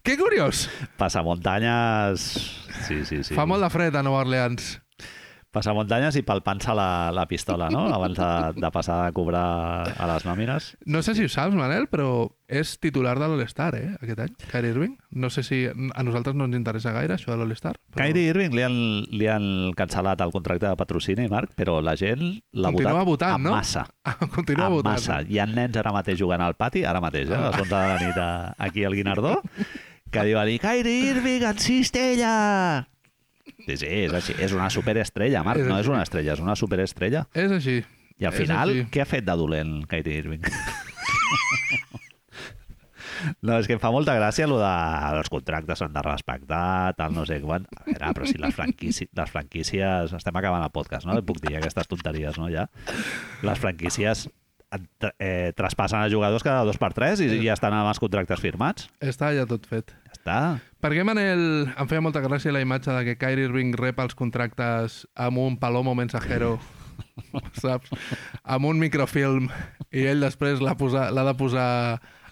[0.03, 0.69] que curiós!
[0.97, 2.29] Passamuntanyes...
[2.87, 3.35] Sí, sí, sí.
[3.35, 4.82] Fa molt de fred a Nova Orleans.
[5.53, 7.85] Passamuntanyes i palpant-se la, la pistola, no?
[7.93, 9.43] Abans de, de passar a cobrar
[9.93, 10.71] a les nòmines.
[10.89, 14.73] No sé si ho saps, Manel, però és titular de l'All-Star, eh, aquest any, Kyrie
[14.73, 14.95] Irving.
[15.13, 17.75] No sé si a nosaltres no ens interessa gaire, això de l'All-Star.
[17.93, 18.01] Però...
[18.01, 18.79] Kyrie Irving li han,
[19.13, 22.25] li han cancel·lat el contracte de patrocini, Marc, però la gent
[22.57, 23.57] l'ha votat votant, en no?
[23.59, 23.85] massa.
[24.37, 24.95] Continua en votant.
[24.95, 25.21] massa.
[25.29, 27.83] Hi ha nens ara mateix jugant al pati, ara mateix, eh, a les 11 de
[27.93, 28.23] la nit
[28.71, 29.37] aquí al Guinardó,
[30.13, 32.33] que diuen Kyrie Irving en cistella!
[33.67, 34.37] Sí, sí, és així.
[34.43, 35.63] És una superestrella, Marc.
[35.65, 37.27] És No és una estrella, és una superestrella.
[37.35, 37.81] És així.
[38.19, 40.47] I al final, què ha fet de dolent Kyrie Irving?
[43.43, 44.71] No, és que em fa molta gràcia lo de
[45.19, 47.67] els contractes s'han de respectar, tal, no sé quan.
[47.79, 50.15] A veure, però si les, franquícies, les franquícies...
[50.19, 51.15] Estem acabant el podcast, no?
[51.27, 52.69] Puc dir aquestes tonteries, no, ja?
[53.47, 54.27] Les franquícies
[55.19, 58.89] eh, traspassen a jugadors cada dos per tres i ja estan amb els contractes firmats.
[59.05, 59.95] Està ja tot fet.
[60.23, 60.63] Està.
[60.79, 64.15] Per què, Manel, em feia molta gràcia la imatge de que Kyrie Irving rep els
[64.15, 66.61] contractes amb un palomo mensajero,
[67.63, 67.91] saps?
[68.47, 69.49] Amb un microfilm
[69.91, 71.73] i ell després l'ha de posar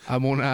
[0.07, 0.53] amb una...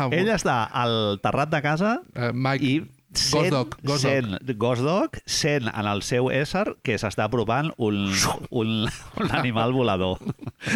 [0.00, 2.80] Amb Ell està al terrat de casa eh, Mike, i
[3.16, 8.00] Sent, Ghost Dog sent en el seu ésser que s'està apropant un,
[8.50, 8.72] un,
[9.20, 10.18] un animal volador.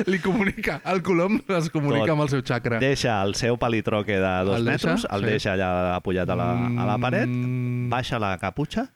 [0.06, 2.14] Li comunica, el colom es comunica Tot.
[2.16, 2.78] amb el seu xacra.
[2.82, 4.94] Deixa el seu palitroque de dos El deixa?
[4.94, 5.30] metres, el Sí.
[5.34, 8.88] deixa allà apujat a la, a la paret, Mm, baixa la caputxa,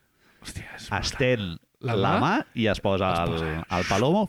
[0.43, 2.33] Hòstia, estén La la, mà?
[2.55, 3.67] i es posa Es el, posa.
[3.79, 4.29] el palomo.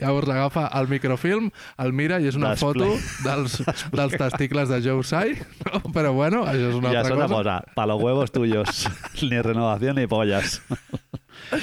[0.00, 2.88] Llavors agafa el microfilm, el mira i és una Desple- foto
[3.24, 3.58] dels,
[3.92, 5.34] dels testicles de Joe Sai,
[5.66, 5.80] no?
[5.92, 7.34] però bueno, això és una I a altra cosa.
[7.34, 8.86] posa, pa los huevos tuyos,
[9.22, 10.60] ni renovación ni pollas.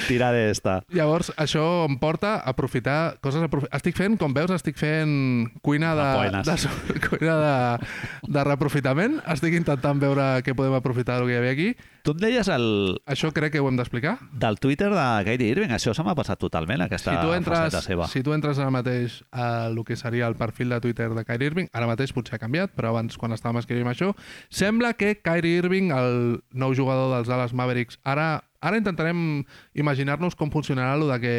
[0.08, 0.80] Tira de esta.
[0.92, 3.42] Llavors, això em porta a aprofitar coses...
[3.42, 3.68] Aprofi...
[3.72, 6.46] Estic fent, com veus, estic fent cuina de, Apoenes.
[6.46, 7.88] de, cuina de,
[8.32, 9.20] de reaprofitament.
[9.32, 11.70] Estic intentant veure què podem aprofitar del que hi havia aquí.
[12.02, 12.64] Tu em deies el,
[13.06, 14.16] Això crec que ho hem d'explicar.
[14.32, 18.08] del Twitter de Kyrie Irving, això se m'ha passat totalment, aquesta Si tu, entres, seva.
[18.10, 21.46] si tu entres ara mateix a el que seria el perfil de Twitter de Kyrie
[21.52, 24.10] Irving, ara mateix potser ha canviat, però abans, quan estàvem escrivint això,
[24.50, 29.42] sembla que Kyrie Irving, el nou jugador dels Dallas Mavericks, ara Ara intentarem
[29.74, 31.34] imaginar-nos com funcionarà el de que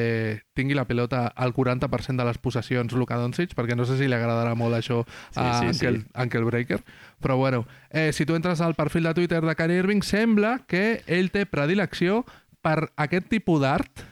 [0.60, 4.18] tingui la pilota al 40% de les possessions Luka Doncic, perquè no sé si li
[4.18, 6.12] agradarà molt això Sí, a sí, Uncle, sí.
[6.26, 6.82] Uncle Breaker.
[7.24, 11.02] Però bueno, eh, si tu entres al perfil de Twitter de Kyrie Irving, sembla que
[11.08, 12.26] ell té predilecció
[12.64, 14.04] per aquest tipus d'art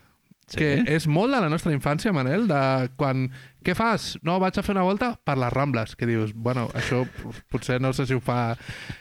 [0.51, 0.57] Sí.
[0.59, 3.29] que és molt de la nostra infància, Manel, de quan...
[3.61, 4.15] Què fas?
[4.25, 7.03] No, vaig a fer una volta per les Rambles, que dius, bueno, això
[7.53, 8.55] potser no sé si ho fa...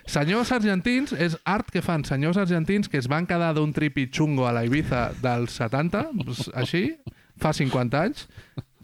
[0.06, 4.44] Senyors argentins, és art que fan senyors argentins que es van quedar d'un tripi xungo
[4.46, 6.90] a la Ibiza dels 70, doncs, així,
[7.40, 8.26] fa 50 anys,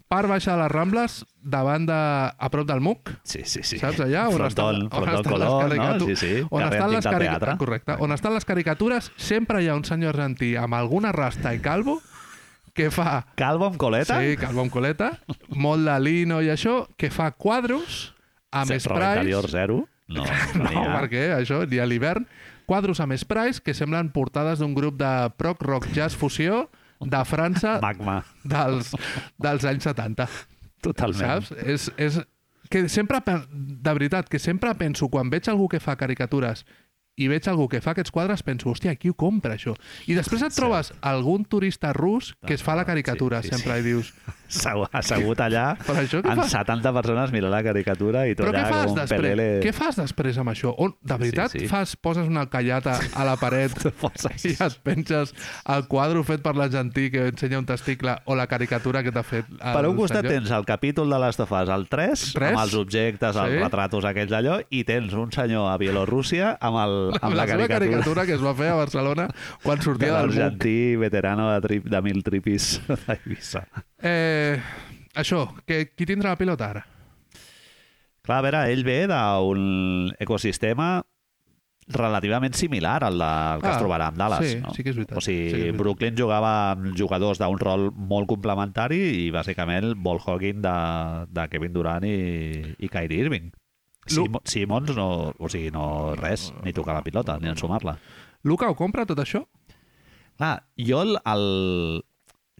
[0.07, 1.93] per baixar les Rambles davant de...
[2.31, 3.77] a prop del MUC, Sí, sí, sí.
[3.77, 4.25] Saps allà?
[4.31, 5.57] On Frontón, estan, on estan les color, no?
[5.69, 6.19] caricatures?
[6.19, 6.45] Sí, sí.
[6.49, 7.57] On estan les antic del carica- teatre.
[7.61, 7.97] Correcte.
[8.01, 11.99] On estan les caricatures, sempre hi ha un senyor argentí amb alguna rasta i calvo
[12.77, 13.23] que fa...
[13.39, 14.19] Calvo amb coleta?
[14.21, 15.11] Sí, calvo amb coleta,
[15.57, 18.13] molt de lino i això, que fa quadros
[18.55, 19.57] amb Sí, Roba interior sprays...
[19.57, 19.79] zero?
[20.07, 20.23] No,
[20.55, 20.91] no, No, n'hi ha.
[21.01, 21.23] per què?
[21.41, 22.23] Això, ni a l'hivern.
[22.67, 26.65] Quadros amb sprays que semblen portades d'un grup de proc rock jazz fusió
[26.99, 28.93] de França Magma, dels,
[29.39, 30.25] dels anys 70.
[30.83, 31.43] totalment.
[31.43, 31.51] Saps?
[31.63, 32.21] És, és
[32.71, 36.65] que sempre, de veritat, que sempre penso, quan veig algú que fa caricatures
[37.17, 39.73] i veig algú que fa aquests quadres, penso, hòstia, qui ho compra, això?
[40.05, 43.79] I després et trobes algun turista rus que es fa la caricatura, Sí, sí, sempre,
[43.81, 44.13] i dius,
[44.47, 46.53] Assegut, allà però això amb fas?
[46.55, 49.19] 70 persones mirant la caricatura i tu Però què allà com un després?
[49.21, 49.47] pelele...
[49.63, 50.73] què fas després amb això?
[50.77, 51.67] On, de veritat, sí.
[51.67, 53.75] fas, poses una callata a la paret
[54.47, 55.33] i et penges
[55.67, 59.49] el quadre fet per l'argentí que ensenya un testicle o la caricatura que t'ha fet
[59.51, 60.33] el Per un costat senyor?
[60.37, 62.51] tens el capítol de of Us, el 3, Tres?
[62.53, 63.59] amb els objectes, els Sí.
[63.63, 67.67] retratos aquells d'allò, i tens un senyor a Bielorússia amb, el, amb, amb la, seva
[67.67, 69.27] caricatura que es va fer a Barcelona
[69.63, 70.35] quan sortia del MUC.
[70.37, 73.65] l'argentí veterano de, trip, de mil tripis d'Eivissa.
[73.97, 74.36] Eh,
[75.17, 76.85] això, que, qui tindrà la pilota ara?
[78.27, 80.97] Clar, a veure, ell ve d'un ecosistema
[81.87, 84.41] relativament similar al, de, al que Ah, es trobarà amb Dallas.
[84.43, 84.73] sí, no?
[84.75, 85.77] sí que és veritat, O sigui, sí que veritat.
[85.79, 90.73] Brooklyn jugava amb jugadors d'un rol molt complementari i bàsicament el ball hogging de,
[91.31, 92.17] de Kevin Durant i,
[92.83, 93.53] i Kyrie Irving.
[94.07, 95.07] Sim, Simons no,
[95.39, 97.95] o sigui, no res, ni tocar la pilota, ni ensumar-la.
[98.43, 99.45] Luca ho compra, tot això?
[100.37, 101.47] Clar, jo el, el,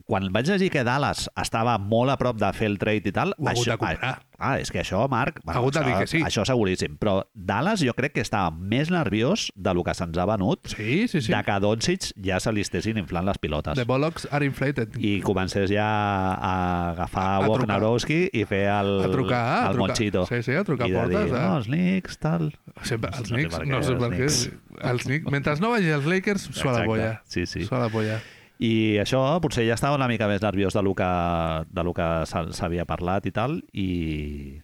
[0.07, 3.33] quan vaig llegir que Dallas estava molt a prop de fer el trade i tal...
[3.37, 4.13] Ho ha hagut de comprar.
[4.39, 5.41] Ah, és que això, Marc...
[5.49, 6.19] Ha hagut de això, dir que sí.
[6.23, 6.93] Això seguríssim.
[7.01, 11.07] Però Dallas jo crec que estava més nerviós de lo que se'ns ha venut Sí,
[11.11, 11.33] sí, sí.
[11.33, 13.75] de que a Doncic ja se li estessin inflant les pilotes.
[13.75, 14.95] The Bollocks are inflated.
[15.01, 15.87] I comencés ja
[16.37, 16.53] a
[16.93, 17.49] agafar A- a.
[17.49, 19.79] Wojnarowski i fer el, A trucar, a el trucar.
[19.89, 20.25] monchito.
[20.31, 21.41] Sí, sí, a trucar I de portes, dir, eh?
[21.41, 22.47] no, els Knicks, tal...
[22.83, 24.31] Sempre, els Knicks, no sé per què.
[24.93, 27.11] Els Knicks, mentre no vagi els Lakers, suela polla.
[27.27, 27.65] Sí, sí.
[27.65, 28.21] Suela polla.
[28.59, 31.07] I això potser ja estava una mica més nerviós de lo que,
[31.69, 34.59] de lo que s'ha- s'havia parlat i tal, i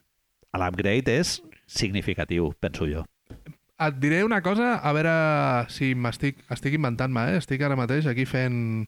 [0.53, 3.03] l'upgrade és significatiu, penso jo.
[3.84, 5.13] Et diré una cosa, a veure
[5.73, 7.38] si m'estic estic inventant-me, eh?
[7.41, 8.88] Estic ara mateix aquí fent...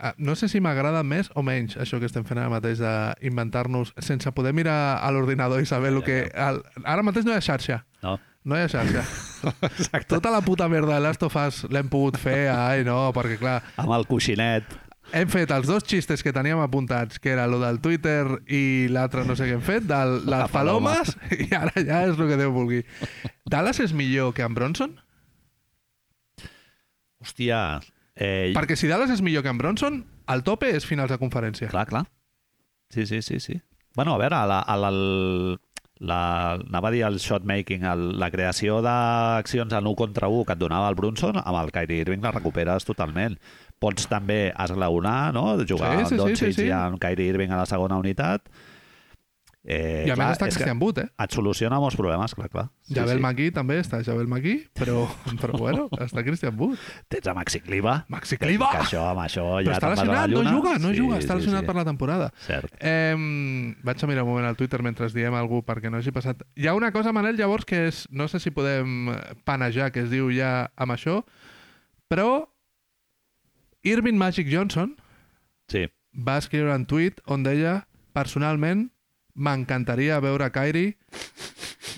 [0.00, 3.92] Ah, No sé si m'agrada més o menys això que estem fent ara mateix d'inventar-nos
[4.00, 6.22] sense poder mirar a l'ordinador i saber el que...
[6.34, 6.62] El...
[6.84, 7.82] Ara mateix no hi ha xarxa.
[8.02, 8.18] No?
[8.44, 9.02] No hi ha xarxa.
[9.70, 10.06] Exacte.
[10.14, 13.58] Tota la puta merda de Last of Us l'hem pogut fer, ai no, perquè clar,
[13.80, 14.64] Amb el coixinet.
[15.12, 19.24] hem fet els dos xistes que teníem apuntats, que era lo del Twitter i l'altre
[19.28, 20.94] no sé què hem fet, de les La paloma.
[21.02, 21.16] palomes,
[21.50, 22.80] i ara ja és el que Déu vulgui.
[23.44, 24.96] Dallas és millor que en Bronson?
[27.20, 27.80] Hòstia,
[28.16, 30.00] eh, Perquè si Dallas és millor que en Bronson,
[30.32, 31.68] el tope és finals de conferència.
[31.68, 32.06] clar, clar.
[32.90, 33.60] Sí, sí, sí, sí.
[33.94, 35.56] Bueno, a veure, la, la, la,
[36.00, 36.20] la,
[36.56, 40.56] anava a dir el shot making, el, la creació d'accions en 1 contra 1 que
[40.56, 43.36] et donava el Brunson, amb el Kyrie Irving la recuperes totalment.
[43.80, 45.44] Pots també esglaonar, no?
[45.68, 46.66] jugar Sí, sí, amb sí, Doncic sí, sí.
[46.68, 48.48] i amb Kyrie Irving a la segona unitat.
[49.60, 51.08] Eh, I a més està Christian Wood, eh?
[51.20, 52.62] Et soluciona molts problemes, clar, clar.
[52.88, 55.02] Javel McGee també està Javel McGee, però,
[55.42, 56.78] però bueno, està Christian Wood.
[57.12, 57.98] Tens a Maxi Cliva.
[58.08, 58.70] Maxi Cliva!
[58.72, 61.42] Que això, amb això Però ja està lesionat, no juga, no Sí, juga, està sí,
[61.42, 61.68] lesionat sí.
[61.68, 62.30] per la temporada.
[62.46, 62.72] Cert.
[62.80, 66.40] Eh, vaig a mirar un moment al Twitter mentre diem algú perquè no hagi passat...
[66.56, 68.06] Hi ha una cosa, Manel, llavors, que és...
[68.10, 69.10] No sé si podem
[69.44, 71.18] panejar, que es diu ja amb això,
[72.08, 72.46] però
[73.84, 74.96] Irving Magic Johnson
[75.68, 75.84] Sí.
[76.16, 77.82] va escriure un tuit on deia
[78.16, 78.88] personalment
[79.40, 80.96] m'encantaria veure Kyrie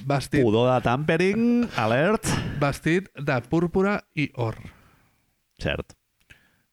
[0.06, 1.42] vestit, Pudor de tampering,
[1.76, 2.26] alert.
[2.62, 4.56] vestit de púrpura i or.
[5.62, 5.92] Cert.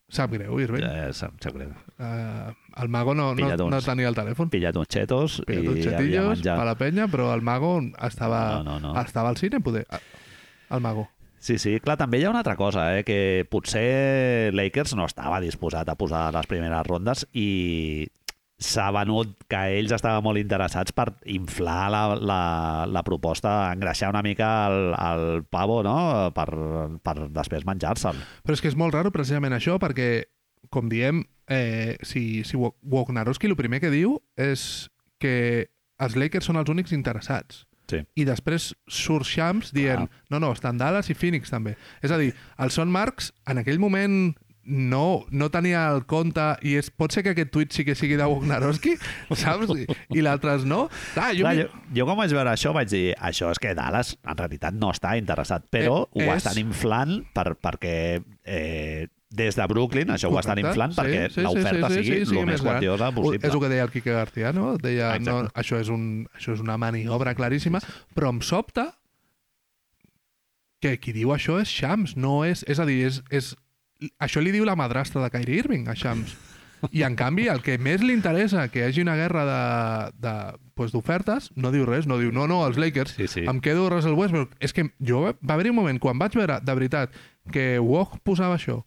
[0.09, 0.81] Sap greu, Irving.
[0.81, 1.69] Ja, ja sap, sap greu.
[2.01, 2.49] Uh,
[2.81, 4.49] el mago no, no, uns- no tenia el telèfon.
[4.49, 7.75] Pillat uns xetos Pillat i uns havia xetillos a la penya, però el mago
[8.07, 9.01] estava, No, no, no.
[9.03, 9.85] estava al cine, poder.
[10.71, 11.09] El mago.
[11.39, 15.37] Sí, sí, clar, també hi ha una altra cosa, eh, que potser Lakers no estava
[15.39, 18.09] disposat a posar les primeres rondes i
[18.59, 22.39] s'ha venut que ells estaven molt interessats per inflar la, la,
[22.91, 25.95] la proposta, engreixar una mica el, el pavo, no?,
[26.35, 26.47] per,
[27.01, 28.19] per després menjar-se'l.
[28.43, 30.25] Però és que és molt raro precisament això, perquè,
[30.69, 34.89] com diem, eh, si, si Wo- Wojnarowski el primer que diu és
[35.23, 35.69] que
[35.99, 37.63] els Lakers són els únics interessats.
[37.89, 38.03] Sí.
[38.21, 40.09] I després surt Shams dient Ah.
[40.29, 41.73] no, no, estan Dallas i Phoenix també.
[42.03, 44.35] És a dir, el Son Marks en aquell moment
[44.69, 48.15] no, no tenia el compte i és, pot ser que aquest tuit sí que sigui
[48.19, 48.95] de Wojnarowski,
[49.41, 49.73] saps?
[49.75, 50.85] I, i l'altre no.
[51.15, 53.73] Clar, jo, Clar, mi- jo, jo quan vaig veure això vaig dir això és que
[53.77, 57.95] Dallas en realitat no està interessat, però Eh, ho és- estan inflant per, perquè
[58.45, 61.95] eh, des de Brooklyn això ho estan Correcte, inflant sí, perquè sí, sí, l'oferta sí,
[61.95, 63.47] sí, sigui sí, sigui el més quantiosa possible.
[63.47, 64.71] És el que deia el Quique García, no?
[64.81, 65.29] Deia, Exacte.
[65.29, 66.05] no, això, és un,
[66.37, 67.81] això és una maniobra claríssima,
[68.17, 68.87] però em sobta
[70.81, 72.63] que qui diu això és Shams, no és...
[72.71, 73.51] És a dir, és, és,
[74.19, 76.35] això li diu la madrastra de Kyrie Irving, a Shams.
[76.95, 80.33] I, en canvi, el que més li interessa que hi hagi una guerra de- de,
[80.79, 83.43] pues, d'ofertes, no diu res, no diu, no, no, els Lakers, Sí, sí.
[83.45, 84.53] em quedo Russell Westbrook.
[84.61, 87.11] És que jo va haver-hi un moment, quan vaig veure, de veritat,
[87.51, 88.85] que Woj posava això,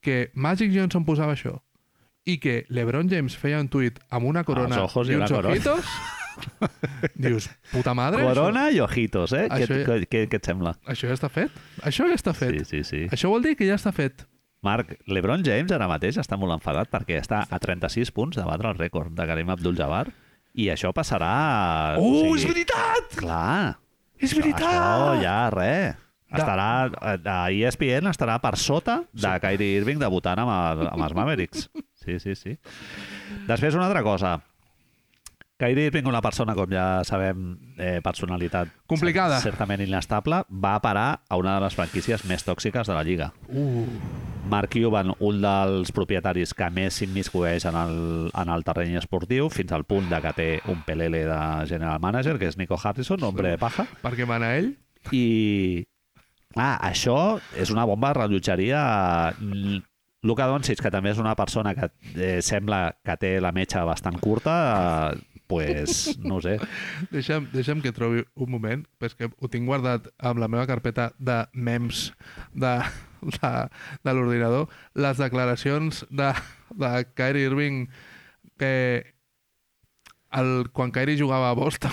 [0.00, 1.58] que Magic Johnson posava això,
[2.24, 5.84] i que LeBron James feia un tuit amb una corona ojos i i uns ojitos,
[7.14, 9.48] dius, puta madre, Corona i ojitos, eh?
[9.50, 10.72] Això què, què, què et sembla?
[10.86, 11.52] Això, això ja està fet.
[11.82, 12.56] Això ja està fet.
[12.64, 13.02] Sí, sí, sí.
[13.12, 14.24] Això vol dir que ja està fet.
[14.64, 18.70] Marc, l'Ebron James ara mateix està molt enfadat perquè està a 36 punts de batre
[18.72, 20.06] el rècord de Karim Abdul-Jabbar
[20.54, 21.32] i això passarà...
[22.00, 23.14] Oh, és veritat!
[23.18, 23.76] Clar.
[24.18, 24.70] És Això- veritat!
[24.70, 26.00] Això ja, res.
[26.34, 26.68] De- Estarà,
[27.30, 31.68] a ESPN estarà per sota de Kyrie Irving debutant amb, el, amb els Mavericks.
[32.04, 32.56] Sí, sí, sí.
[33.46, 34.32] Després una altra cosa.
[35.56, 39.38] Kyrie Irving, una persona, com ja sabem, eh, personalitat Complicada.
[39.40, 43.32] certament inestable, va parar a una de les franquícies més tòxiques de la Lliga.
[43.48, 43.86] Uh,
[44.50, 47.96] Mark Cuban, un dels propietaris que més s'immiscueix en, el,
[48.34, 51.40] en el terreny esportiu, fins al punt de que té un pelele de
[51.70, 54.74] general manager, que és Nico Harrison, hombre de paja, perquè mana ell.
[55.12, 55.84] i
[56.54, 58.82] clar, això és una bomba de rellotgeria
[60.24, 64.16] Luka Doncic, que també és una persona que eh, sembla que té la metxa bastant
[64.22, 64.54] curta,
[65.12, 66.56] eh, pues, no sé.
[67.14, 71.42] Deixa'm, deixa'm que trobi un moment, perquè ho tinc guardat amb la meva carpeta de
[71.52, 72.06] memes
[72.56, 72.74] de,
[73.36, 73.52] de,
[74.00, 76.32] de l'ordinador, les declaracions de,
[76.72, 77.84] de Kyrie Irving
[78.56, 78.72] que
[80.34, 81.92] el, quan Kyrie jugava a Boston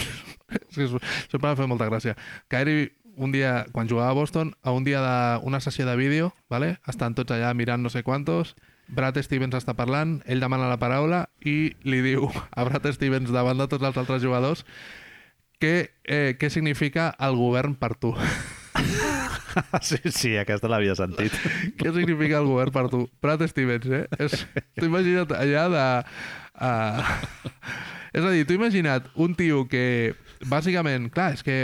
[0.72, 2.16] sempre m'ha fet molta gràcia
[2.52, 2.90] Kyrie
[3.22, 6.80] un dia, quan jugava a Boston a un dia d'una sessió de vídeo vale?
[6.90, 8.56] estan tots allà mirant no sé quantos
[8.92, 13.62] Brad Stevens està parlant, ell demana la paraula i li diu a Brad Stevens davant
[13.62, 14.66] de tots els altres jugadors
[15.62, 18.16] què, eh, què significa el govern per tu.
[19.84, 21.34] Sí, sí, aquesta l'havia sentit.
[21.80, 23.02] què significa el govern per tu?
[23.20, 24.06] Brad Stevens, eh?
[24.24, 24.46] És,
[24.80, 25.82] T'ho imagina't allà de...
[26.56, 27.74] Uh,
[28.16, 30.14] és a dir, t'ho imagina't un tio que,
[30.48, 31.58] bàsicament, clar, és que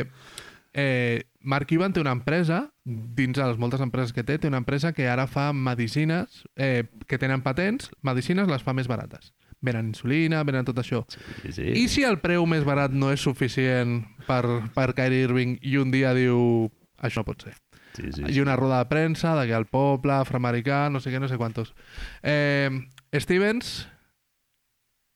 [0.76, 4.60] eh, Mark Cuban té una empresa, dins de les moltes empreses que té, té una
[4.60, 9.31] empresa que ara fa medicines eh, que tenen patents, medicines les fa més barates.
[9.63, 11.05] Venen insulina, venen tot això.
[11.07, 11.69] Sí, sí.
[11.71, 14.43] I si el preu més barat no és suficient per,
[14.75, 16.67] per Kyrie Irving i un dia diu
[16.99, 17.55] això no pot ser.
[17.95, 21.23] sí, sí, I una roda de premsa de que el poble afroamericà, no sé què,
[21.23, 21.73] no sé quantos.
[22.21, 22.69] Eh,
[23.15, 23.88] Stevens,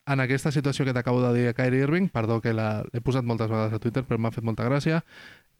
[0.07, 3.51] en aquesta situació que t'acabo de dir a Kyrie Irving, perdó que l'he posat moltes
[3.51, 5.03] vegades a Twitter, però m'ha fet molta gràcia,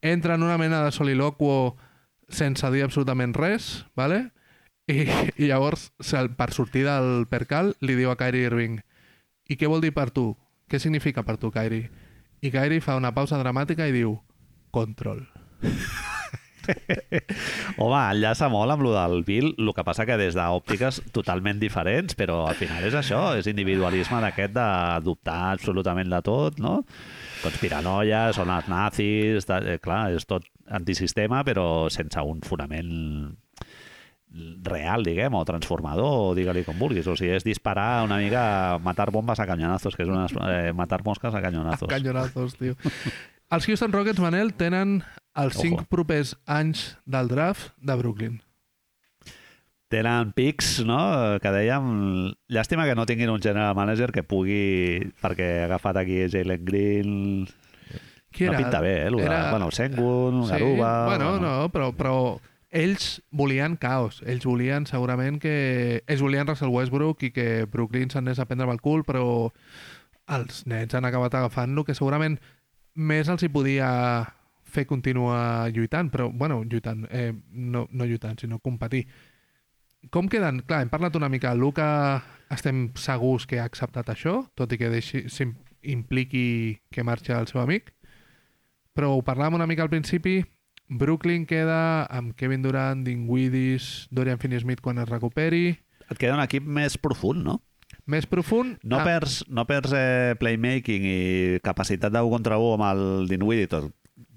[0.02, 1.78] entra en una mena de soliloquo
[2.30, 4.32] sense dir absolutament res, ¿vale?
[4.88, 5.06] I,
[5.38, 5.92] i llavors,
[6.38, 8.80] per sortir del percal, li diu a Kyrie Irving
[9.52, 10.32] i què vol dir per tu?
[10.72, 11.90] Què significa per tu, Kyrie?
[12.42, 14.16] I Kyrie fa una pausa dramàtica i diu
[14.72, 15.28] control.
[17.82, 22.17] Home, enllaça molt amb lo del Bill, el que passa que des d'òptiques totalment diferents,
[22.19, 24.69] però al final és això, és individualisme d'aquest de
[25.06, 26.82] dubtar absolutament de tot, no?
[27.41, 32.91] Conspiranoia, són els nazis, de, eh, clar, és tot antisistema, però sense un fonament
[34.63, 37.08] real, diguem, o transformador, o digue-li com vulguis.
[37.12, 41.04] O sigui, és disparar una mica, matar bombes a cañonazos, que és una, eh, matar
[41.04, 41.89] mosques a cañonazos.
[41.89, 42.78] Canyonazos, tio.
[43.52, 45.02] Els Houston Rockets, Manel, tenen
[45.36, 45.62] els Ojo.
[45.63, 48.39] cinc propers anys del draft de Brooklyn.
[49.91, 51.00] Tenen pics, no?,
[51.44, 51.88] que dèiem...
[52.48, 55.12] Llàstima que no tinguin un general manager que pugui...
[55.20, 57.12] Perquè ha agafat aquí Jalen Green...
[58.32, 58.62] Qui No era?
[58.62, 59.10] pinta bé, eh?
[59.20, 60.91] Era- Bueno, el Sengun, Garuba...
[61.10, 62.13] Bueno, no, però, però
[62.72, 64.22] ells volien caos.
[64.24, 66.06] Ells volien segurament que...
[66.08, 69.26] Ells volien Russell Westbrook i que Brooklyn s'anés a prendre amb el cul, però
[70.32, 72.39] els nets han acabat agafant lo que segurament
[72.96, 73.91] més els hi podia
[74.71, 79.05] fer continuar lluitant, però, bueno, lluitant, eh, no, no lluitant, sinó competir.
[80.10, 80.63] Com queden?
[80.65, 81.53] Clar, hem parlat una mica.
[81.53, 85.27] Luca estem segurs que ha acceptat això, tot i que deixi,
[85.84, 87.93] impliqui que marxa el seu amic.
[88.97, 90.41] Però ho parlàvem una mica al principi.
[90.91, 93.79] Brooklyn queda amb Kevin Durant, Dinwiddie,
[94.12, 95.77] Dorian Finney-Smith quan es recuperi.
[96.10, 97.62] Et queda un equip més profund, no?
[98.10, 98.81] Més profund...
[98.84, 101.19] No ah, perds, no perds eh, playmaking i
[101.63, 103.91] capacitat d'un contra un amb el Dinwiddie, tot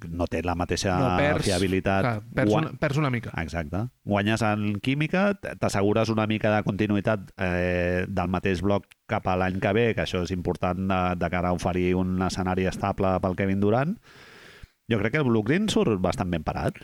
[0.08, 2.06] no té la mateixa no, perds, fiabilitat.
[2.06, 3.32] Clar, perds, una, perds una mica.
[3.42, 3.84] Exacte.
[4.04, 5.26] Guanyes en química,
[5.60, 10.04] t'assegures una mica de continuïtat eh, del mateix bloc cap a l'any que ve, que
[10.04, 13.96] això és important de, de cara a oferir un escenari estable pel Kevin Durant.
[14.90, 16.76] Jo crec que el Brooklyn surt bastant ben parat.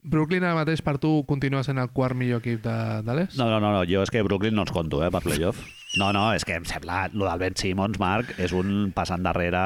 [0.00, 3.36] Brooklyn ara mateix per tu continua sent el quart millor equip de, de l'est?
[3.36, 5.60] No, no, no, no, jo és que Brooklyn no els conto, eh, per playoff.
[6.00, 7.02] No, no, és que em sembla...
[7.12, 9.60] Lo del Ben Simmons, Marc, és un pas endarrere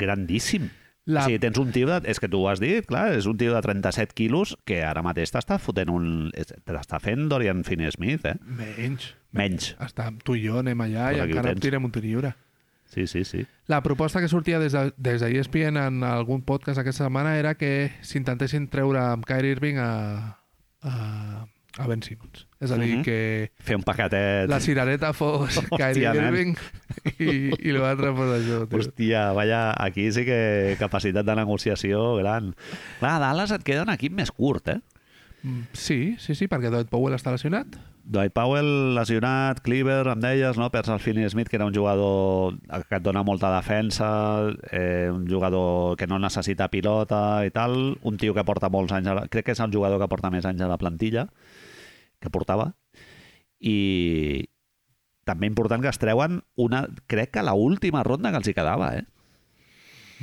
[0.00, 0.70] grandíssim.
[1.08, 1.22] La-.
[1.24, 3.38] O sigui, tens un tio, de, és que tu ho has dit, clar, és un
[3.40, 6.28] tio de 37 quilos que ara mateix t'està fotent un...
[6.36, 8.34] és- Te l'està fent Dorian Finney-Smith, eh?
[8.44, 9.14] Menys.
[9.32, 9.70] Menys.
[9.80, 11.64] Està, tu i jo anem allà Pues i encara tens.
[11.64, 12.34] tirem un tir lliure.
[12.88, 13.42] Sí, sí, sí.
[13.68, 17.54] La proposta que sortia des de, des de ESPN en algun podcast aquesta setmana era
[17.60, 19.90] que s'intentessin treure amb Kyrie Irving a,
[20.80, 20.94] a,
[21.76, 22.46] a Ben Simmons.
[22.60, 23.02] És a dir, Mhm.
[23.04, 24.48] que Fer un paquetet...
[24.48, 26.24] la cirereta fos Kyrie nen.
[26.34, 26.56] Irving
[27.20, 28.62] i, i l'altre fos això.
[28.68, 28.78] Tio.
[28.80, 32.54] Hòstia, vaya, aquí sí que capacitat de negociació gran.
[32.98, 34.80] Clar, a Dallas et queda un equip més curt, eh?
[35.44, 37.76] Mm, Sí, sí, sí, perquè Dwight Powell està lesionat.
[38.08, 40.70] Dwight Powell lesionat, Cleaver, em deies, no?
[40.72, 42.56] Perds el Finney Smith, que era un jugador
[42.88, 48.16] que et dona molta defensa, eh, un jugador que no necessita pilota i tal, un
[48.16, 49.26] tio que porta molts anys, a la...
[49.28, 51.28] crec que és el jugador que porta més anys a la plantilla,
[52.20, 52.72] que portava,
[53.60, 54.48] i
[55.28, 58.94] també important que es treuen una, crec que la última ronda que els hi quedava,
[58.96, 59.04] eh?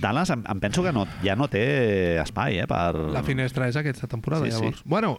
[0.01, 2.67] Dallas em, em penso que no, ja no té espai, eh?
[2.67, 3.11] Per...
[3.15, 4.57] La finestra és aquesta temporada, Sí, sí.
[4.59, 4.81] llavors.
[4.83, 5.13] Bueno,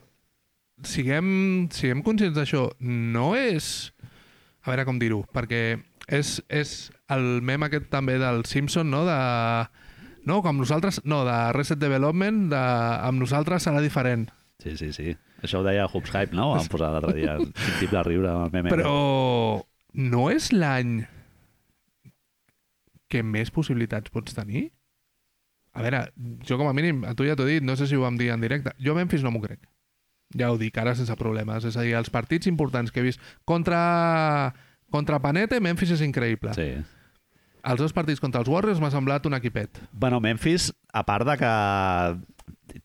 [0.85, 2.67] siguem, siguem conscients d'això.
[2.81, 3.93] No és...
[4.67, 5.79] A veure com dir-ho, perquè
[6.11, 6.71] és, és
[7.15, 9.05] el mem aquest també del Simpson, no?
[9.07, 9.17] De...
[10.27, 10.99] No, com nosaltres...
[11.07, 12.63] No, de Reset Development, de...
[13.07, 14.27] amb nosaltres serà diferent.
[14.59, 15.15] Sí, sí, sí.
[15.45, 16.53] Això ho deia Hoops Hype, no?
[16.53, 17.37] Ho vam posar l'altre dia.
[17.41, 18.73] Quin tip de riure amb el meme.
[18.73, 18.95] Però
[19.97, 20.99] no és l'any
[23.13, 24.69] que més possibilitats pots tenir?
[25.77, 26.07] A veure,
[26.49, 28.17] jo com a mínim, a tu ja t'ho he dit, no sé si ho vam
[28.17, 29.61] dir en directe, jo a Memphis no m'ho crec.
[30.37, 31.67] Ja ho dic, ara sense problemes.
[31.69, 34.55] És a dir, els partits importants que he vist contra,
[34.91, 36.57] contra Panete, Memphis és increïble.
[36.57, 36.71] Sí.
[37.67, 39.83] Els dos partits contra els Warriors m'ha semblat un equipet.
[39.93, 41.53] Bueno, Memphis, a part de que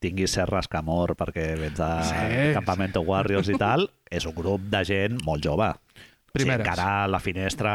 [0.03, 4.83] tinguis cert rascamor perquè vens de Sí, Campamento Warriors i tal, és un grup de
[4.87, 5.71] gent molt jove.
[6.31, 6.63] Primeres.
[6.63, 7.71] Sí, encara la finestra...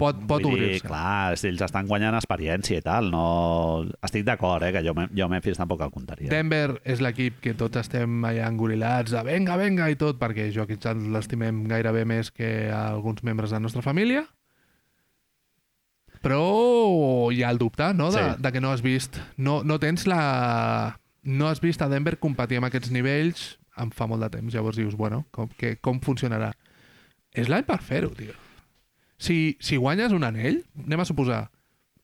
[0.00, 0.86] Pot, pot obrir-se.
[0.86, 3.10] Clar, ells estan guanyant experiència i tal.
[3.12, 3.24] No...
[4.06, 6.30] Estic d'acord, eh, que jo, jo Memphis tampoc el comptaria.
[6.32, 10.80] Denver és l'equip que tots estem allà engorilats de venga, venga i tot, perquè Joaquim
[10.80, 14.24] Sanz l'estimem gairebé més que alguns membres de la nostra família.
[16.20, 18.42] Però hi ha el dubte, no?, de, Sí.
[18.42, 19.16] de que no has vist...
[19.36, 20.98] No, no tens la...
[21.22, 24.52] No has vist a Denver competir amb aquests nivells em fa molt de temps.
[24.54, 26.52] Llavors dius, bueno, com, que, com funcionarà?
[27.32, 28.32] És l'any per fer-ho, tio.
[29.20, 31.42] Si, si guanyes un anell, anem a suposar,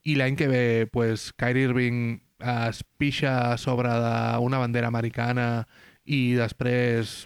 [0.04, 0.62] i l'any que ve
[0.92, 5.66] pues, Kyrie Irving es pixa a sobre d'una bandera americana
[6.04, 7.22] i després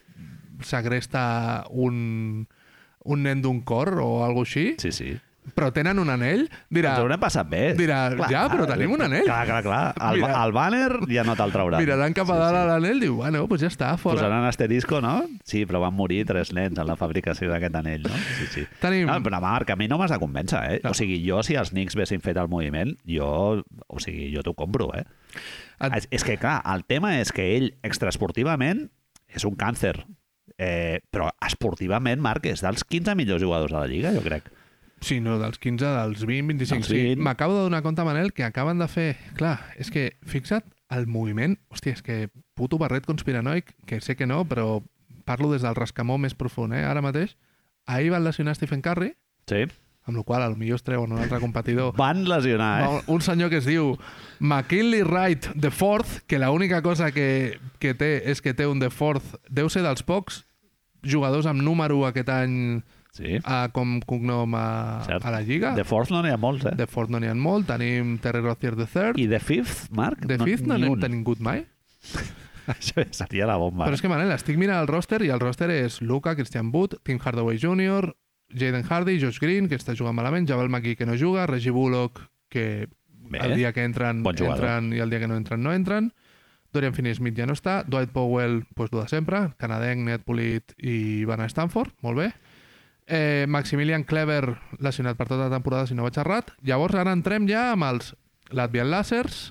[0.62, 2.46] segresta un,
[3.04, 5.10] un nen d'un cor o alguna així, Sí, sí.
[5.56, 6.92] Però tenen un anell, dirà...
[6.94, 7.60] Ens ho haurem passat bé.
[7.78, 7.98] Dirà,
[8.30, 9.24] ja, però tenim un anell.
[9.24, 9.80] Clar, clar, clar.
[10.10, 10.34] El, Mira.
[10.44, 11.80] el banner ja no te'l trauran.
[11.82, 14.18] Miraran cap a dalt a l'anell, diu, bueno, doncs ja està, fora.
[14.20, 15.14] Posaran asterisco, no?
[15.48, 18.20] Sí, però van morir tres nens en la fabricació d'aquest anell, no?
[18.38, 18.66] Sí, sí.
[18.82, 19.08] Tenim...
[19.10, 20.80] No, però Marc, a mi no m'has de convèncer, eh?
[20.84, 20.92] No.
[20.92, 23.30] O sigui, jo, si els Knicks haguessin fet el moviment, jo,
[23.64, 25.06] o sigui, jo t'ho compro, eh?
[25.80, 27.70] Et- És, és que, clar, el tema és que ell,
[28.14, 28.88] extraesportivament,
[29.32, 29.94] és un càncer.
[30.60, 34.50] Eh, però esportivament, Marc, és dels 15 millors jugadors de la Lliga, jo crec.
[35.00, 36.76] Sí, no, dels 15, dels 20, 25.
[36.80, 37.22] Dels Sí, 20.
[37.24, 39.16] m'acabo de donar compte, Manel, que acaben de fer...
[39.38, 41.56] Clar, és que, fixa't, el moviment...
[41.72, 44.82] Hòstia, és que puto barret conspiranoic, que sé que no, però
[45.24, 46.84] parlo des del rascamó més profund, eh?
[46.84, 47.36] Ara mateix,
[47.86, 49.14] ahir van lesionar Stephen Curry,
[49.48, 49.64] Sí.
[50.04, 51.94] amb la qual cosa potser es treuen un altre competidor.
[51.96, 52.86] Van lesionar, eh?
[52.86, 53.96] Va, Un senyor que es diu
[54.40, 58.90] McKinley Wright the Fourth, que l'única cosa que, que té és que té un The
[58.90, 59.36] Fourth.
[59.48, 60.44] Deu ser dels pocs
[61.02, 62.82] jugadors amb número aquest any
[63.12, 63.38] Sí.
[63.42, 65.24] a, com cognom a, Cert.
[65.26, 65.74] a la Lliga.
[65.74, 66.74] De Force no n'hi ha molts, eh?
[66.78, 67.66] The Fourth no n'hi ha molt.
[67.66, 69.18] Tenim Terry Rozier the Third.
[69.18, 70.22] I de Fifth, Marc?
[70.26, 71.64] The Fifth no n'hem tingut mai.
[72.70, 73.86] Això seria la bomba.
[73.88, 77.00] Però és que, Manel, estic mirant el roster i el roster és Luca, Christian Wood,
[77.02, 78.12] Tim Hardaway Jr.,
[78.54, 82.20] Jaden Hardy, Josh Green, que està jugant malament, Javel McGee, que no juga, Reggie Bullock,
[82.50, 82.88] que
[83.30, 83.38] Bé.
[83.42, 84.58] el dia que entren, Bon jugador.
[84.64, 86.12] entren i el dia que no entren, no entren.
[86.72, 87.80] Dorian Finney-Smith ja no està.
[87.86, 89.40] Dwight Powell, pues, el de sempre.
[89.58, 91.90] Canadenc, net polit i van a Stanford.
[92.02, 92.28] Molt bé.
[93.10, 96.52] Eh, Maximilian Clever, lesionat per tota la temporada, si no vaig errat.
[96.62, 98.12] Llavors, ara entrem ja amb els
[98.54, 99.48] Latvian Lásers,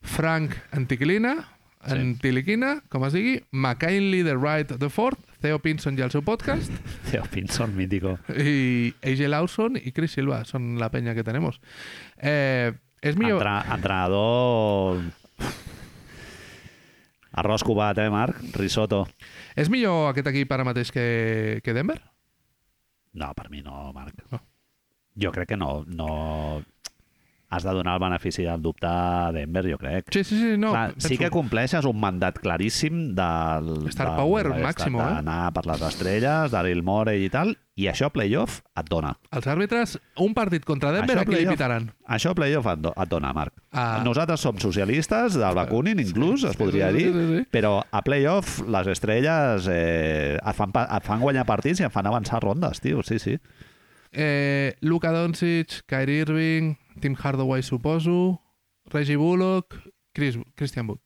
[0.00, 1.52] Frank Antiquilina,
[1.86, 1.92] Sí.
[1.94, 6.72] Antiliquina, com es digui, McKinley the Right the Fourth, Theo Pinson i el seu podcast,
[7.12, 8.16] Theo Pinson, mítico.
[8.34, 11.60] i AJ Lawson i Chris Silva, són la penya que tenemos.
[12.18, 12.72] Eh,
[13.06, 13.38] és millor...
[13.38, 15.04] Entra, entrenador...
[17.36, 18.38] Arròs cubat, eh, Marc?
[18.56, 19.04] Risotto.
[19.54, 22.00] És millor aquest equip ara mateix que, que Denver?
[23.22, 24.22] No, per mi no, Marc.
[24.32, 24.40] No.
[25.24, 26.08] Jo crec que no, no...
[27.56, 30.10] Has de donar el benefici del dubte a Denver, jo crec.
[30.12, 30.72] Sí, sí, sí, no.
[30.74, 33.70] Clar, sí que compleixes un mandat claríssim del...
[33.88, 35.14] Star del- power del- màximo, eh?
[35.16, 39.14] D'anar per les estrelles, Daryl Morey i tal, i això playoff et dona.
[39.36, 41.88] Els àrbitres, un partit contra Denver, Això a qui li pitaran?
[42.16, 43.52] Això playoff et, do- et dona, Marc.
[43.72, 44.02] Ah.
[44.04, 47.44] Nosaltres som socialistes del Bakunin, inclús, es podria sí, dir, sí, sí.
[47.52, 52.08] però a playoff les estrelles eh, et, fan, et fan guanyar partits i et fan
[52.12, 53.38] avançar rondes, tio, sí, sí.
[54.12, 58.40] Eh, Luka Doncic, Kyrie Irving, Tim Hardaway, suposo,
[58.86, 59.74] Reggie Bullock,
[60.14, 61.00] Chris, Christian Wood.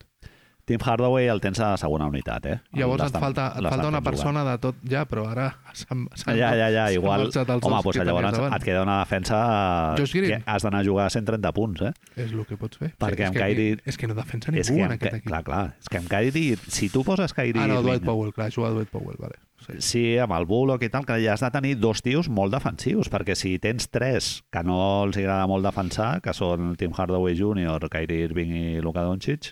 [0.63, 2.59] Tim Hardaway el tens a la segona unitat, eh?
[2.77, 6.05] Llavors et falta, et falta una persona de tot, ja, però ara s'han
[6.37, 7.23] Ja, ja, ja, igual.
[7.25, 8.53] marxat els Home, doncs que llavors davant.
[8.55, 10.29] et queda una defensa Josh Green.
[10.29, 11.91] que has d'anar a jugar a 130 punts, eh?
[12.15, 12.93] És el que pots fer.
[12.95, 15.17] Perquè és que aquí- Kyrie- És que no defensa és ningú que en aquest que,
[15.17, 15.27] equip.
[15.27, 18.51] clar, clar, és que amb Kyrie, si tu poses Kyrie Ah, no, Dwight Powell, clar,
[18.51, 19.35] juga Dwight Powell, vale.
[19.61, 19.73] Sí.
[19.85, 23.11] Sí, amb el Bullock i tal, que ja has de tenir dos tios molt defensius,
[23.13, 27.89] perquè si tens tres que no els agrada molt defensar, que són Tim Hardaway Jr.,
[27.93, 29.51] Kyrie Irving i Luka Doncic,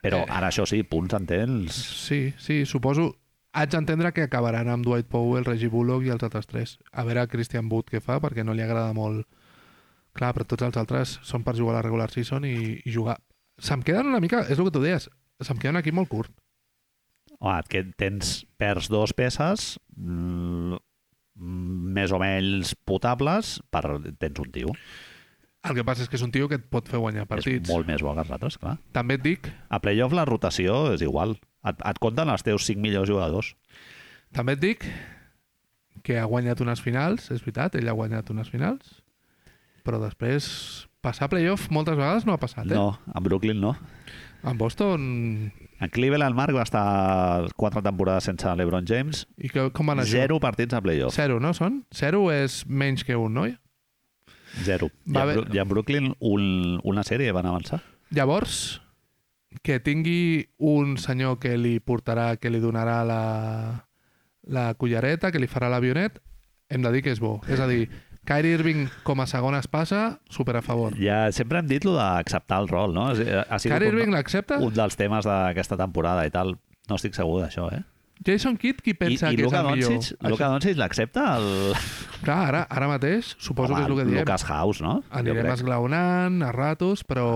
[0.00, 0.30] però Eh.
[0.30, 1.74] ara això sí, punts en tens...
[2.08, 3.16] Sí, sí, suposo...
[3.58, 6.74] Haig d'entendre que acabaran amb Dwight Powell, Reggie Bullock i els altres tres.
[6.92, 9.26] A veure Christian Wood què fa, perquè no li agrada molt...
[10.14, 13.16] Clar, però tots els altres són per jugar a la regular season i, i jugar...
[13.58, 14.44] Se'm queden una mica...
[14.48, 15.08] És el que tu deies.
[15.40, 16.30] Se'm queda un equip molt curt.
[17.38, 20.78] Home, que tens, perds dos peces mm,
[21.94, 23.84] més o menys potables, per,
[24.18, 24.72] tens un tio.
[25.68, 27.62] El que passa és que és un tio que et pot fer guanyar partits.
[27.66, 28.76] És molt més bo que els altres, clar.
[28.94, 31.36] També et dic, A playoff la rotació és igual.
[31.66, 33.54] Et, et compten els teus cinc millors jugadors.
[34.32, 34.84] també et dic
[36.06, 39.00] que ha guanyat unes finals, és veritat, ell ha guanyat unes finals,
[39.84, 42.74] però després passar a playoff moltes vegades no ha passat, eh?
[42.74, 43.74] No, en Brooklyn no.
[44.44, 45.52] En Boston...
[45.80, 49.26] En Cleveland, Marc, va estar quatre temporades sense LeBron James.
[49.38, 50.10] I que, com van això?
[50.16, 51.14] Zero partits a playoff.
[51.14, 51.84] Zero, no són?
[51.94, 53.44] Zero és menys que un, no?
[54.64, 54.88] Zero.
[55.06, 57.82] I Va a, haver- Bru- I a Brooklyn un, una sèrie van avançar.
[58.10, 58.80] Llavors,
[59.62, 63.22] que tingui un senyor que li portarà, que li donarà la,
[64.48, 66.18] la cullereta, que li farà l'avionet,
[66.70, 67.36] hem de dir que és bo.
[67.48, 67.86] És a dir,
[68.28, 70.96] Kyrie Irving com a segona espasa, super a favor.
[71.00, 73.08] Ja sempre hem dit lo d'acceptar el rol, no?
[73.08, 73.14] Ha
[73.58, 74.58] sigut Kyrie un, Irving l'accepta?
[74.60, 76.58] un dels temes d'aquesta temporada i tal.
[76.88, 77.82] No estic segur d'això, eh?
[78.26, 79.92] Jason Kidd, qui pensa I, i que és Luka el millor?
[79.94, 81.24] Doncic, Luka Doncic l'accepta?
[81.38, 81.48] El...
[82.24, 84.20] Clar, ara, ara mateix, suposo Home, que és el que diem.
[84.24, 84.98] Lucas House, no?
[85.14, 87.28] Anirem esglaonant a ratos, però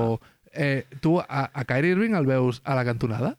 [0.53, 3.37] eh, tu a, a Kyrie Irving el veus a la cantonada?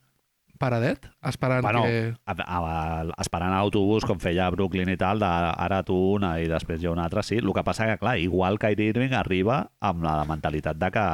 [0.63, 1.05] Paradet?
[1.27, 2.13] Esperant Bueno, que...
[2.25, 5.27] a, a, a, esperant l'autobús, com feia Brooklyn i tal, de,
[5.67, 7.41] ara tu una i després jo una altra, sí.
[7.43, 11.05] El que passa que, clar, igual Kyrie Irving arriba amb la mentalitat de que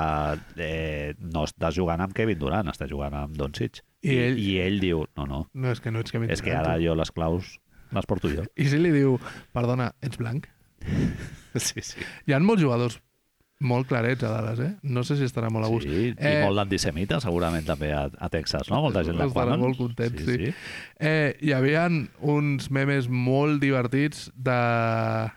[0.61, 3.81] eh, no estàs jugant amb Kevin Durant, estàs jugant amb Doncic.
[4.05, 6.41] I I, ell- I ell diu, no, no, No, és que no ets que és
[6.45, 7.57] que ara jo les claus
[7.91, 8.45] les porto jo.
[8.55, 9.17] I si li diu,
[9.51, 10.45] perdona, ets blanc?
[11.59, 11.97] Sí, sí.
[12.29, 12.99] Hi ha molts jugadors
[13.59, 14.69] molt clarets a Dallas, eh?
[14.83, 15.87] No sé si estarà molt a gust.
[15.89, 18.79] Sí, i Eh, molt d'antisemita, segurament, també a, a Texas, no?
[18.85, 20.53] Molta gent de Estarà molt content, sí.
[20.99, 21.89] Eh, hi havia
[22.21, 25.29] uns memes molt divertits de...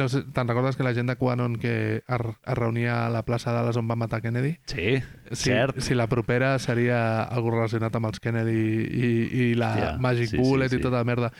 [0.00, 2.04] No sé, te'n recordes que la gent de Quanon que es,
[2.46, 4.54] es reunia a la plaça Dallas on va matar Kennedy?
[4.70, 5.00] Sí,
[5.32, 5.80] Si, cert.
[5.82, 8.54] si la propera seria algo relacionat amb els Kennedy
[8.86, 9.10] i,
[9.50, 10.78] i la Hòstia, Magic sí, sí, Bullet sí.
[10.78, 11.32] i tota la merda.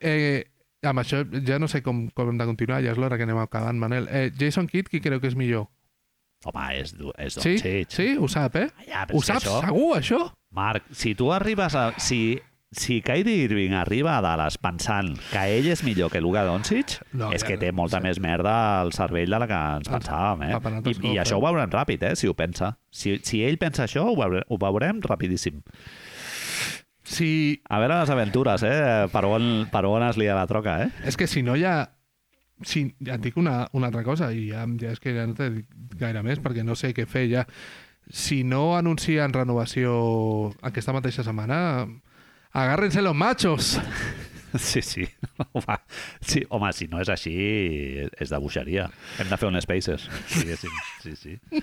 [0.00, 0.50] Eh,
[0.82, 3.38] amb això ja no sé com, com hem de continuar, ja és l'hora que anem
[3.42, 4.08] acabant, Manel.
[4.10, 5.68] Eh, Jason Kidd, qui creu que és millor?
[6.44, 7.52] Home, és, és Sí?
[7.54, 7.90] Doncic.
[7.94, 8.06] Sí?
[8.18, 8.68] Ho sap, eh?
[8.88, 10.22] Ja, però Ho saps això- segur, això?
[10.50, 11.92] Marc, si tu arribes a...
[12.02, 12.40] Si,
[12.72, 17.30] si Kyrie Irving arriba a Dallas pensant que ell és millor que Luka Doncic, No,
[17.32, 18.06] és ja que té molta sí.
[18.08, 20.52] més merda al cervell de la que ens Ah, pensàvem, eh?
[20.56, 22.16] I, I cop, això ho veurem ràpid, eh?
[22.16, 22.72] Si ho pensa.
[22.90, 25.62] Si, si ell pensa això, ho, veure, ho veurem rapidíssim.
[27.02, 29.08] Si, A veure les aventures, eh?
[29.12, 30.90] Per on, per on es lia la troca, eh?
[31.08, 31.76] És que si no hi ha...
[32.62, 35.34] Si, ja et dic una, una altra cosa, i ja, ja és que ja no
[35.34, 37.42] t'he dit gaire més, perquè no sé què fer ja.
[38.06, 41.88] Si no anuncien renovació aquesta mateixa setmana,
[42.52, 43.78] agárrense los machos!
[44.52, 45.06] Sí, sí.
[45.54, 45.78] Home,
[46.20, 46.42] sí.
[46.50, 47.32] Home, si no és així,
[48.20, 48.90] és de buixeria.
[49.16, 50.74] Hem de fer un Spaces, diguéssim.
[51.00, 51.62] Sí, sí.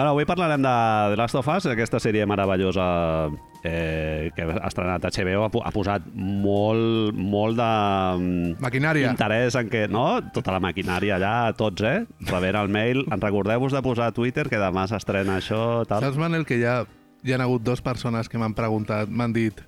[0.00, 0.68] Bueno, avui parlarem de
[1.12, 2.84] The Last of Us, aquesta sèrie meravellosa
[3.60, 7.66] eh, que ha estrenat HBO, ha, ha posat molt, molt de
[8.16, 9.10] mm, Maquinària.
[9.12, 9.82] interès en que...
[9.92, 10.06] No?
[10.32, 12.06] Tota la maquinària allà, tots, eh?
[12.30, 13.02] Rebent el mail.
[13.12, 16.08] En recordeu-vos de posar a Twitter que demà s'estrena això, tal.
[16.08, 16.78] Saps, Manel, que ja
[17.20, 19.60] hi ha hagut dues persones que m'han preguntat, m'han dit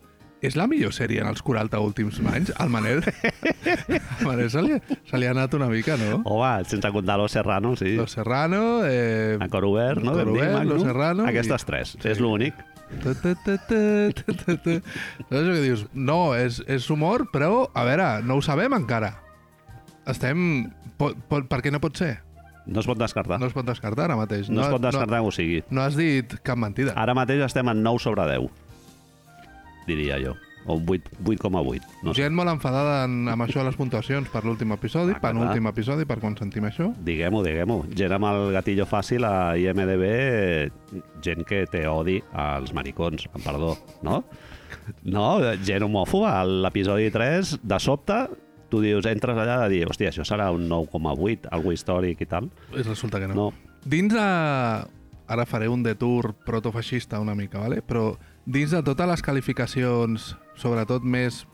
[0.42, 2.50] és la millor sèrie en els 40 últims anys?
[2.58, 6.20] Al Manel, al Manel se, li, se li ha anat una mica, no?
[6.24, 7.94] Home, sense comptar Los Serrano, sí.
[7.96, 8.82] Los Serrano...
[8.84, 10.16] Eh, Encore Obert, no?
[10.18, 10.64] Dir, Obert?
[10.66, 12.08] Los Serrano Aquestes i- tres, Sí.
[12.10, 12.54] és l'únic.
[13.02, 13.20] Saps
[15.30, 15.86] que dius?
[15.94, 19.14] No, és, és humor, però, a veure, no ho sabem encara.
[20.08, 20.70] Estem...
[20.98, 22.18] Po, po, per què no pot ser?
[22.66, 23.40] No es pot descartar.
[23.42, 24.46] No es pot descartar ara mateix.
[24.52, 25.62] No, es pot descartar que ho sigui.
[25.70, 26.92] No, no has dit cap mentida.
[27.00, 28.44] Ara mateix estem en 9 sobre 10,
[29.86, 30.36] diria jo.
[30.64, 31.80] O un 8 8,8.
[32.06, 32.22] No sé.
[32.22, 35.66] Gent molt enfadada en, amb això de les puntuacions per l'últim episodi, Ah, clar, penúltim
[35.66, 36.92] episodi, per quan sentim això.
[37.02, 37.80] Diguem-ho, diguem-ho.
[37.98, 40.06] Gent amb el gatillo fàcil a IMDB,
[41.24, 43.74] gent que té odi als maricons, amb perdó,
[44.06, 44.22] no?
[45.02, 45.26] No,
[45.66, 46.36] gent homòfoba.
[46.40, 48.22] A l'episodi 3, de sobte,
[48.70, 52.50] tu dius, entres allà de dir, hòstia, això serà un 9,8, algo històric i tal.
[52.72, 53.34] I resulta que no.
[53.34, 53.52] No.
[53.84, 54.26] Dins de...
[55.32, 57.80] Ara faré un detour protofeixista una mica, vale?
[57.80, 58.10] però
[58.46, 61.44] dins de totes les qualificacions, sobretot més,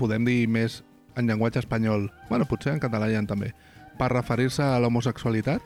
[0.00, 0.82] podem dir més
[1.16, 3.52] en llenguatge espanyol, bueno, potser en català ha també,
[3.96, 5.62] per referir-se a l'homosexualitat,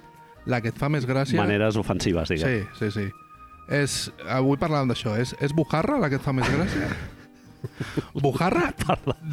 [0.47, 1.41] la que et fa més gràcia...
[1.43, 2.63] Maneres ofensives, diguem.
[2.79, 3.09] Sí, sí, sí.
[3.71, 3.97] És,
[4.31, 6.89] avui parlàvem d'això, és, és Bujarra la que et fa més gràcia?
[8.25, 8.71] Bujarra?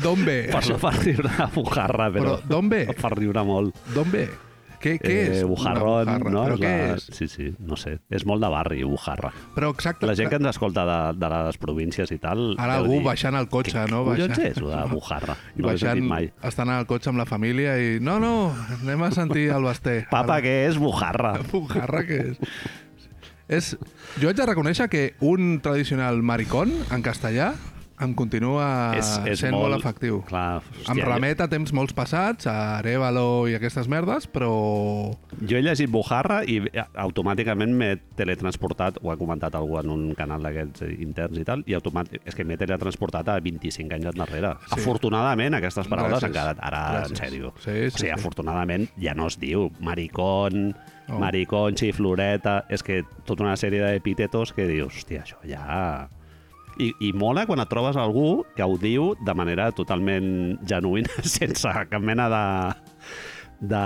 [0.03, 0.41] D'on ve?
[0.51, 2.35] Per per riure a bujarra, però...
[2.35, 2.83] Però d'on ve?
[2.97, 3.77] Per riure molt.
[3.95, 4.25] D'on ve?
[4.81, 5.37] Què, què és?
[5.39, 6.31] Eh, una bujarrón, bujarra?
[6.31, 6.43] no?
[6.45, 7.07] Però És què la- és?
[7.17, 7.95] Sí, sí, no sé.
[8.13, 9.31] És molt de barri, bujarra.
[9.55, 10.05] Però exacte...
[10.05, 12.55] La gent que ens escolta de, de les províncies i tal...
[12.61, 14.03] Ara algú dir, baixant al cotxe, què no?
[14.05, 15.37] collons Baixant- és, de bujarra?
[15.57, 16.29] I No l'he baixant, mai.
[16.51, 17.97] estan al cotxe amb la família i...
[17.99, 18.33] No, no,
[18.81, 20.03] anem a sentir el Basté.
[20.11, 21.33] Papa, Ara, què és bujarra?
[21.51, 22.59] Bujarra, què és?
[23.47, 23.71] és?
[24.21, 27.53] Jo haig de reconèixer que un tradicional maricón, en castellà,
[27.99, 28.67] em continua
[29.01, 30.19] sent molt, efectiu.
[30.27, 34.51] Clar, em remet a temps molts passats, a Arevalo i aquestes merdes, però...
[35.41, 40.03] Jo he llegit bujarra i eh, automàticament m'he teletransportat, ho ha comentat algú en un
[40.17, 44.11] canal d'aquests eh, interns i tal, i automàtic, és que m'he teletransportat a 25 anys
[44.13, 44.53] endarrere.
[44.67, 44.77] Sí.
[44.81, 46.29] Afortunadament, aquestes paraules Gràcies.
[46.29, 47.15] han quedat ara, Gràcies.
[47.17, 47.53] en sèrio.
[47.57, 48.13] Sí, sí, o sigui, sí.
[48.13, 50.75] afortunadament ja no es diu maricón,
[51.07, 51.19] Oh.
[51.21, 52.65] maricón, xifloreta...
[52.67, 56.09] És que tota una sèrie d'epítetos que dius, hòstia, això ja...
[56.79, 61.67] I, I mola quan et trobes algú que ho diu de manera totalment genuïna, sense
[61.89, 62.43] cap mena de...
[63.73, 63.83] de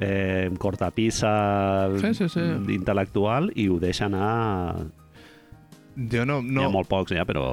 [0.00, 1.32] eh, cortapissa
[2.00, 2.44] Sí, sí, sí.
[2.74, 4.86] intel·lectual i ho deixa anar...
[5.94, 6.60] Jo no, No.
[6.62, 7.44] Hi ha molt pocs, ja, però...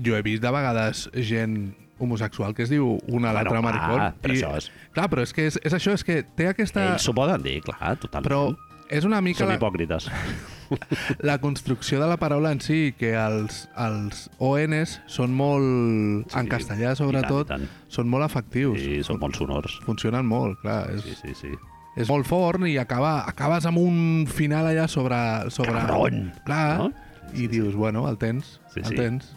[0.00, 4.00] jo he vist de vegades gent homosexual que es diu una a l'altra Bueno, maricón.
[4.00, 6.92] ah, però això és- Clar, però és que és, és això, és que té aquesta...
[6.94, 8.24] Ells s'ho poden dir, clar, totalment.
[8.30, 10.06] Però és una mica Són hipòcrites.
[10.08, 10.22] la
[11.42, 16.92] construcció de la paraula en si, que els, els ONs són molt, Sí, en castellà
[16.94, 18.78] i sobretot, tant, i són molt efectius.
[18.80, 19.78] Sí, són molt sonors.
[19.86, 20.82] Funcionen molt, clar.
[20.94, 21.52] És, Sí, sí, sí.
[22.00, 25.18] és molt fort i acaba, acabes amb un final allà sobre...
[25.50, 26.32] sobre Cabron!
[26.46, 26.90] Clar, No?
[27.34, 28.96] i dius, bueno, el tens, Sí, el sí.
[28.96, 29.28] tens.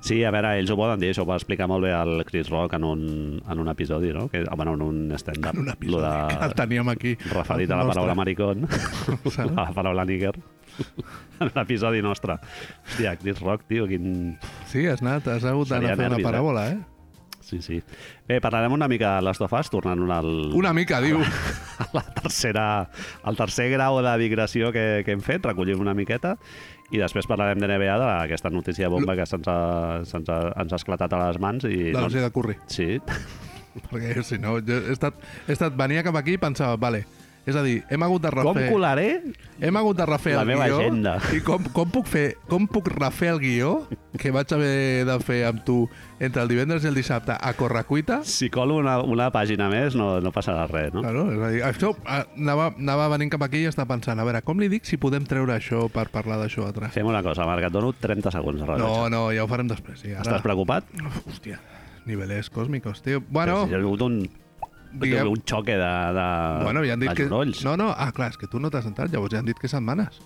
[0.00, 2.48] Sí, a veure, ells ho poden dir, això ho va explicar molt bé el Chris
[2.48, 3.02] Rock en un,
[3.44, 4.28] en un episodi, no?
[4.32, 5.52] Que, bueno, en un stand-up.
[5.54, 7.16] En un episodi Lo que el teníem aquí.
[7.34, 8.66] Referit a la paraula maricón,
[9.38, 10.40] a la paraula níger.
[11.40, 12.38] en l'episodi nostre.
[12.86, 14.38] Hòstia, Chris Rock, tio, quin...
[14.70, 16.30] Sí, has anat, has hagut d'anar a fer nervis, una eh?
[16.30, 16.80] paràbola, eh?
[17.50, 17.80] Sí, sí.
[18.28, 21.18] Bé, parlarem una mica de Last of Us, tornant al, Una mica, diu.
[21.82, 22.66] a la tercera,
[23.26, 26.36] al tercer grau de digressió que, que hem fet, recollim una miqueta,
[26.90, 29.60] i després parlarem de NBA, d'aquesta notícia bomba que se'ns ha,
[30.08, 31.66] se'ns ha, ens ha esclatat a les mans.
[31.68, 32.58] I, La Roger de Curry.
[32.70, 32.98] Sí,
[33.90, 37.04] Perquè, si no, jo he estat, he estat, venia cap aquí i pensava, vale,
[37.48, 38.66] és a dir, hem hagut de com refer...
[38.70, 39.06] colaré?
[39.60, 41.14] Hem hagut de refer La el meva guió agenda.
[41.34, 43.70] i com, com, puc fer, com puc refer el guió
[44.20, 45.78] que vaig haver de fer amb tu
[46.20, 48.20] entre el divendres i el dissabte a Correcuita.
[48.28, 51.00] Si colo una, una pàgina més no, no passarà res, no?
[51.04, 54.28] Claro, és a dir, això ah, anava, anava venint cap aquí i estava pensant, a
[54.28, 56.92] veure, com li dic si podem treure això per parlar d'això altre?
[56.92, 58.62] Fem una cosa, Marc, et dono 30 segons.
[58.80, 60.04] No, no, ja ho farem després.
[60.04, 60.26] Sí, ara...
[60.26, 60.86] Estàs preocupat?
[61.00, 61.58] Uf, hòstia,
[62.06, 63.24] nivelers còsmicos, tio.
[63.32, 64.20] Bueno, Però si un,
[64.92, 65.28] diguem...
[65.30, 66.26] un xoque de, de,
[66.64, 67.26] Bueno, ja han dit que...
[67.28, 69.68] No, no, ah, clar, és que tu no t'has entrat, llavors ja han dit que
[69.68, 70.20] setmanes,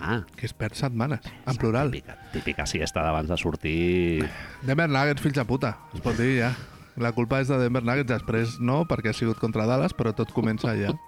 [0.00, 1.90] Ah, que es perd setmanes, en plural.
[1.92, 4.24] típica, típica siesta d'abans de sortir...
[4.62, 6.54] Denver Nuggets, fills de puta, es pot dir ja.
[6.96, 10.32] La culpa és de Denver Nuggets, després no, perquè ha sigut contra Dallas, però tot
[10.32, 10.94] comença allà.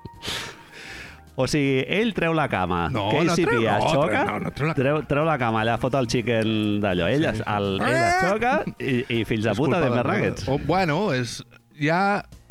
[1.34, 4.50] O sigui, ell treu la cama, No, KCP no treu- no, xoca, treu- no, no
[4.52, 7.96] treu la- treu, treu la cama, allà fot el chicken d'allò, ell, Sí, el, ell
[7.96, 10.44] es xoca i, i fills de puta de Nuggets.
[10.68, 11.38] Bueno, és...
[11.82, 12.00] Ja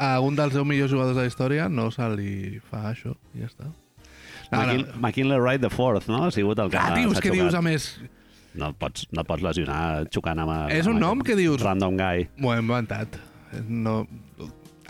[0.01, 3.43] a un dels 10 millors jugadors de la història no se li fa això, i
[3.45, 3.69] ja està.
[4.51, 4.63] No.
[4.99, 6.25] McKinley Wright the Fourth, no?
[6.27, 7.93] Ha sigut el que Ah, dius, què dius, a més?
[8.59, 10.51] No pots, no pots lesionar xocant amb...
[10.75, 12.27] És un amb nom que dius- Random guy.
[12.43, 13.15] M'ho he inventat.
[13.67, 14.01] No...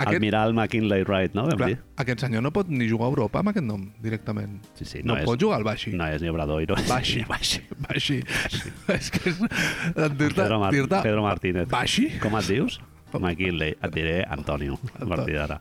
[0.01, 0.15] Aquest...
[0.17, 1.43] Admiral McKinley Wright, no?
[1.51, 1.75] Clar, dir?
[2.01, 4.55] aquest senyor no pot ni jugar a Europa amb aquest nom, directament.
[4.79, 5.91] Sí, sí, no no és- pot jugar al Baxi.
[5.93, 7.21] No és ni Obrador no és Baxi.
[7.29, 7.61] Baxi.
[7.85, 8.17] Baxi.
[8.97, 9.37] és que és...
[9.37, 10.31] Dir-te...
[10.41, 11.69] Pedro, Mar Pedro Martínez.
[11.69, 12.07] Baxi?
[12.23, 12.79] Com et dius?
[13.19, 13.75] McKinley.
[13.81, 15.59] Et diré Antonio, a partir d'ara.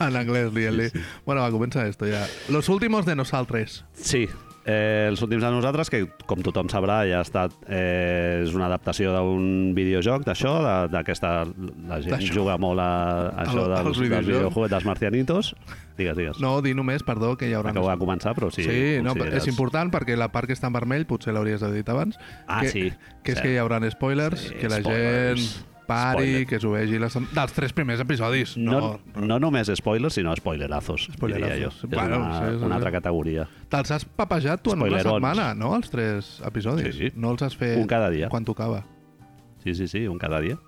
[0.00, 0.88] En anglès, dient-li.
[0.90, 1.04] Sí, sí.
[1.26, 2.26] Bueno, va, comença esto ja.
[2.48, 3.84] Los últimos de nosaltres.
[3.92, 4.26] Sí,
[4.64, 8.66] eh, els últims de nosaltres, que com tothom sabrà ja ha estat, eh, és una
[8.70, 11.44] adaptació d'un videojoc d'això, de- d'aquesta...
[11.88, 14.70] La gent juga molt a, a això Al- dels, dels videojocs.
[14.70, 15.52] dels marcianitos.
[15.96, 16.40] Digues, digues.
[16.40, 17.70] No, di només, perdó, que hi haurà...
[17.70, 18.64] Acabo de començar, però sí.
[18.66, 21.88] Sí, no, és important perquè la part que està en vermell potser l'hauries de dit
[21.88, 22.18] abans.
[22.46, 22.90] Ah, que, sí,
[23.22, 23.46] Que és cert.
[23.46, 25.40] que hi haurà spoilers, Sí, que la spoilers.
[25.40, 26.46] gent pari, Spoiler.
[26.50, 27.16] que s'ho vegi les...
[27.34, 28.56] dels tres primers episodis.
[28.58, 28.80] No,
[29.14, 31.50] No, no només spoilers, sinó spoilerazos, Spoilerazos.
[31.56, 31.88] diria jo.
[31.88, 32.76] Bueno, és una, sí, sí, una sí.
[32.80, 33.48] altra categoria.
[33.72, 36.94] Te'ls has papejat tu en una setmana, no?, els tres episodis.
[36.94, 37.12] Sí, sí.
[37.16, 38.28] No els has fet Un cada dia.
[38.28, 38.84] quan tocava.
[39.64, 40.58] Sí, sí, sí, un cada dia.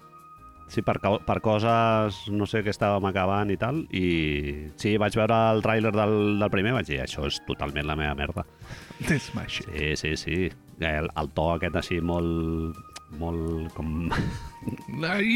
[0.69, 5.39] Sí, per, per coses, no sé què estàvem acabant i tal, i sí, vaig veure
[5.55, 6.13] el tràiler del,
[6.43, 8.45] del primer, vaig dir, això és totalment la meva merda.
[9.01, 9.63] Smash.
[9.65, 10.51] Sí, sí, sí.
[10.85, 12.77] El, el to aquest així molt,
[13.17, 14.11] molt com!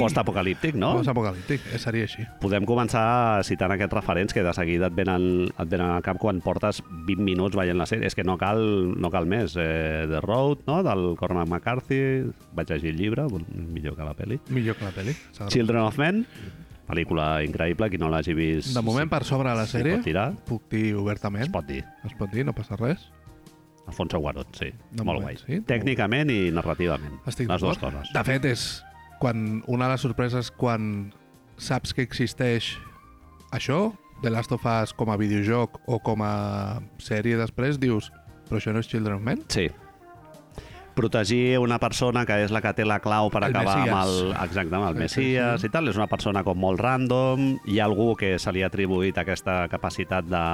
[0.00, 0.92] post-apocalíptic, no?
[0.98, 2.24] Post-apocalíptic, eh, seria així.
[2.42, 6.40] Podem començar citant aquests referents que de seguida et venen, et venen al cap quan
[6.44, 8.06] portes 20 minuts veient la sèrie.
[8.06, 8.62] És que no cal,
[8.98, 9.56] no cal més.
[9.56, 12.02] Eh, The Road, no?, del Cormac McCarthy.
[12.54, 14.40] Vaig llegir el llibre, millor que la pel·li.
[14.50, 15.16] Millor que la pel·li.
[15.48, 16.26] Children of Men,
[16.88, 18.74] pel·lícula increïble, qui no l'hagi vist...
[18.76, 20.00] De moment, per sobre la sèrie,
[20.48, 21.46] puc dir obertament.
[21.48, 21.82] es pot dir.
[22.04, 23.10] Es pot dir, no passa res.
[23.86, 24.70] Alfonso Guarón, sí.
[24.92, 25.58] De molt moment, guai.
[25.58, 25.60] sí.
[25.66, 27.18] Tècnicament i narrativament.
[27.26, 28.12] Estic les dues coses.
[28.14, 28.66] De fet, és
[29.22, 31.12] quan una de les sorpreses quan
[31.54, 32.74] saps que existeix
[33.54, 33.92] això,
[34.24, 38.10] The Last of Us com a videojoc o com a sèrie després, dius,
[38.48, 39.44] però això no és Children of Men?
[39.52, 39.68] Sí.
[40.92, 43.94] Protegir una persona que és la que té la clau per El acabar Messias.
[43.94, 45.70] amb el, exacte, amb el sí, Messias sí.
[45.70, 45.88] i tal.
[45.88, 47.46] És una persona com molt random.
[47.64, 50.44] Hi ha algú que se li ha atribuït aquesta capacitat de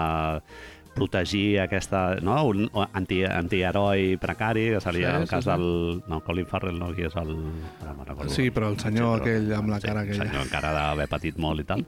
[0.98, 2.36] protegir aquesta, no?
[2.50, 5.50] un anti, antiheroi precari, que seria Sí, el sí, cas sí.
[5.50, 6.02] del...
[6.08, 7.34] No, Colin Farrell, no, qui és el...
[7.36, 8.32] Me'n recordo.
[8.34, 10.26] Sí, però el senyor aquell amb la cara sí, aquella.
[10.26, 11.86] El senyor encara d'haver patit molt i tal.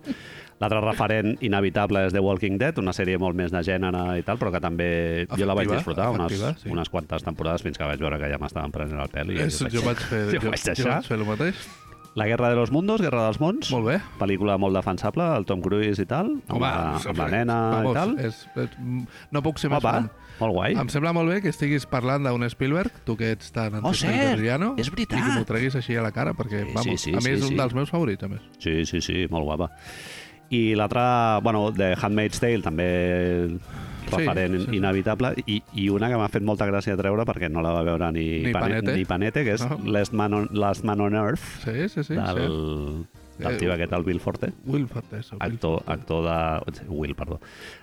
[0.61, 4.37] L'altre referent inevitable és The Walking Dead, una sèrie molt més de gènere i tal,
[4.41, 4.91] però que també
[5.33, 6.73] jo la vaig Efectiva, disfrutar unes, efectiva, sí.
[6.75, 9.33] unes quantes temporades fins que vaig veure que ja m'estaven prenent el pèl.
[9.33, 11.71] I És, jo vaig fer, jo jo, vaig jo vaig fer el mateix.
[12.17, 14.01] La Guerra de los Mundos, Guerra dels Mons, Molt bé.
[14.19, 17.95] pel·lícula molt defensable, el Tom Cruise i tal, amb, la, amb la nena vamos, i
[17.95, 18.15] tal.
[18.19, 18.75] És, és,
[19.31, 20.09] no puc ser més Opa, fan.
[20.41, 20.75] molt guai.
[20.83, 24.11] Em sembla molt bé que estiguis parlant d'un Spielberg, tu que ets tan Oh, cert!
[24.11, 25.21] Spielbergiano, És veritat!
[25.21, 27.31] I que m'ho treguis així a la cara, perquè, Sí, vamos, sí, sí, a mi
[27.37, 27.61] és sí, un sí.
[27.63, 28.43] dels meus favorits, a més.
[28.59, 29.71] Sí, sí, sí, molt guapa.
[30.51, 32.91] I l'altra, bueno, de Handmaid's Tale, també
[34.17, 34.77] referent Sí, sí.
[34.77, 38.11] inevitable, i, i una que m'ha fet molta gràcia treure perquè no la va veure
[38.13, 38.97] ni, Ni Panete.
[38.97, 39.79] ni Panete que és No.
[39.87, 42.15] Last, Man on, Last Man on Earth, Sí, sí, sí.
[42.15, 43.05] del,
[43.39, 43.43] sí.
[43.45, 45.33] del tio aquest, el Bill Forte, Will Fortes.
[45.33, 45.95] o Will actor, Fortes.
[45.95, 46.87] actor de...
[46.89, 47.41] Will, perdó.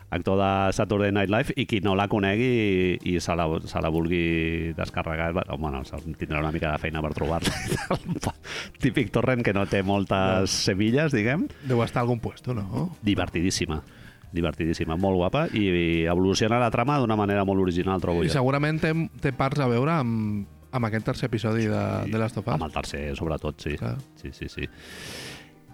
[0.10, 2.46] Actor de Saturday Night Live i qui no la conegui
[3.04, 5.82] i, i se, la, se la vulgui descarregar, bueno,
[6.18, 7.52] tindrà una mica de feina per trobar-la.
[8.80, 11.48] Típic torrent que no té moltes semilles, diguem.
[11.68, 12.92] Deu estar a algun puesto, no?
[13.04, 13.82] Divertidíssima.
[14.36, 18.34] Divertidíssima, molt guapa, i, i evoluciona la trama d'una manera molt original, trobo I jo.
[18.40, 22.48] segurament té, té parts a veure amb, amb aquest tercer episodi de, de Last of
[22.48, 22.54] Us.
[22.58, 23.78] Amb el tercer, sobretot, sí.
[23.80, 23.96] Clar.
[24.22, 24.68] Sí, sí, sí.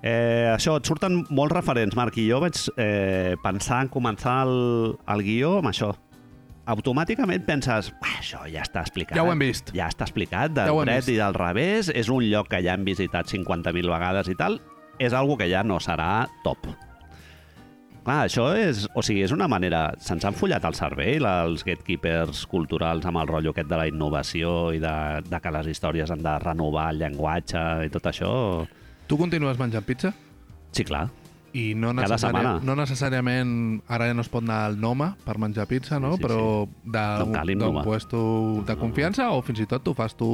[0.04, 4.98] Eh, això, et surten molts referents, Marc, i jo vaig eh, pensar en començar el,
[5.14, 5.94] el guió amb això.
[6.64, 9.18] Automàticament penses, "Uah, això ja està explicat.
[9.18, 9.72] Ja ho hem vist.
[9.76, 11.90] Ja està explicat, del Ja dret i del revés.
[11.90, 14.62] És un lloc que ja hem visitat 50.000 vegades i tal.
[15.00, 16.68] És algo que ja no serà top.
[18.04, 19.86] Clar, això és, o sigui, és una manera...
[20.04, 24.74] Se'ns han follat el cervell, els gatekeepers culturals amb el rotllo aquest de la innovació
[24.76, 24.96] i de,
[25.30, 28.32] de que les històries han de renovar el llenguatge i tot això.
[29.08, 30.12] Tu continues menjant pizza?
[30.76, 31.08] Sí, clar.
[31.54, 32.56] I no, Cada setmana.
[32.66, 36.16] no necessàriament ara ja no es pot anar al Noma per menjar pizza, no?
[36.16, 40.32] Sí, sí, Però d'un puesto de confiança o fins i tot t'ho fas tu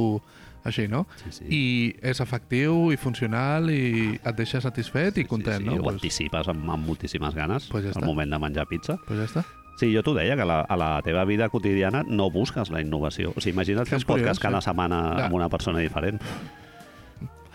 [0.64, 1.06] així, no?
[1.24, 1.44] Sí, sí.
[1.48, 1.62] I
[2.02, 5.78] és efectiu i funcional i et deixa satisfet i content, sí, sí, no?
[5.80, 8.04] Ho Pues, anticipes amb, amb moltíssimes ganes Pues ja està.
[8.04, 8.98] moment de menjar pizza.
[9.06, 9.44] pues ja està.
[9.80, 13.32] Sí, jo t'ho deia, que la, a la teva vida quotidiana no busques la innovació.
[13.34, 14.66] O sigui, imagina't És un podcast curiós, cada sí.
[14.68, 15.24] setmana Ja.
[15.26, 16.20] amb una persona diferent.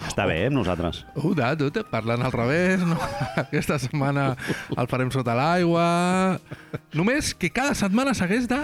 [0.05, 1.05] Està bé, amb nosaltres.
[1.15, 2.97] Uh, de, tu, te parlant al revés, no?
[3.45, 4.35] Aquesta setmana
[4.75, 5.85] el farem sota l'aigua...
[6.93, 8.59] Només que cada setmana s'hagués de...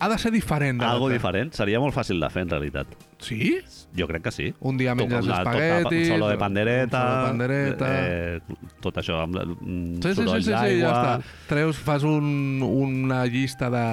[0.00, 0.78] Ha de ser diferent.
[0.80, 1.52] de Algo diferent.
[1.56, 2.86] Seria molt fàcil de fer, en realitat.
[3.18, 3.56] Sí?
[3.98, 4.54] Jo crec que sí.
[4.60, 6.08] Un dia menges Tot- la- tot- espaguetis...
[6.10, 7.00] Un solo de pandereta.
[7.00, 7.88] Un solo de pandereta...
[7.90, 8.40] Eh,
[8.80, 9.36] tot això amb
[10.04, 11.18] Sí, sí, sí, sí, sí, ja està.
[11.48, 13.84] Treus, fas un, una llista de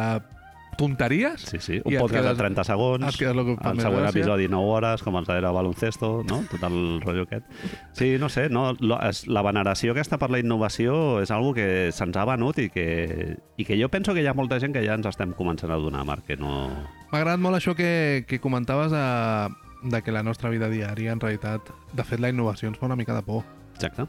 [0.77, 1.81] tonteries Sí, sí.
[1.83, 3.05] Un podcast quedes- de 30 segons.
[3.07, 4.09] et quedes lo que el següent gràcia.
[4.19, 6.43] episodi 9 hores, com els era baloncesto, no?
[6.51, 7.45] Tot el rotllo aquest.
[7.93, 12.25] Sí, no sé, no, la veneració aquesta per la innovació és algo que se'ns ha
[12.25, 15.05] venut i que, i que jo penso que hi ha molta gent que ja ens
[15.07, 16.67] estem començant a donar, Marc, que no...
[17.11, 19.49] M'ha agradat molt això que, que comentaves de,
[19.89, 21.61] de que la nostra vida diària, en realitat,
[21.93, 23.43] de fet, la innovació ens fa una mica de por.
[23.75, 24.07] Exacte.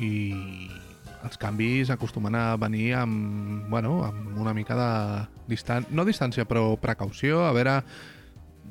[0.00, 0.68] I
[1.26, 4.90] els canvis acostumen a venir amb, bueno, amb una mica de
[5.50, 7.80] distància, no distància, però precaució, a veure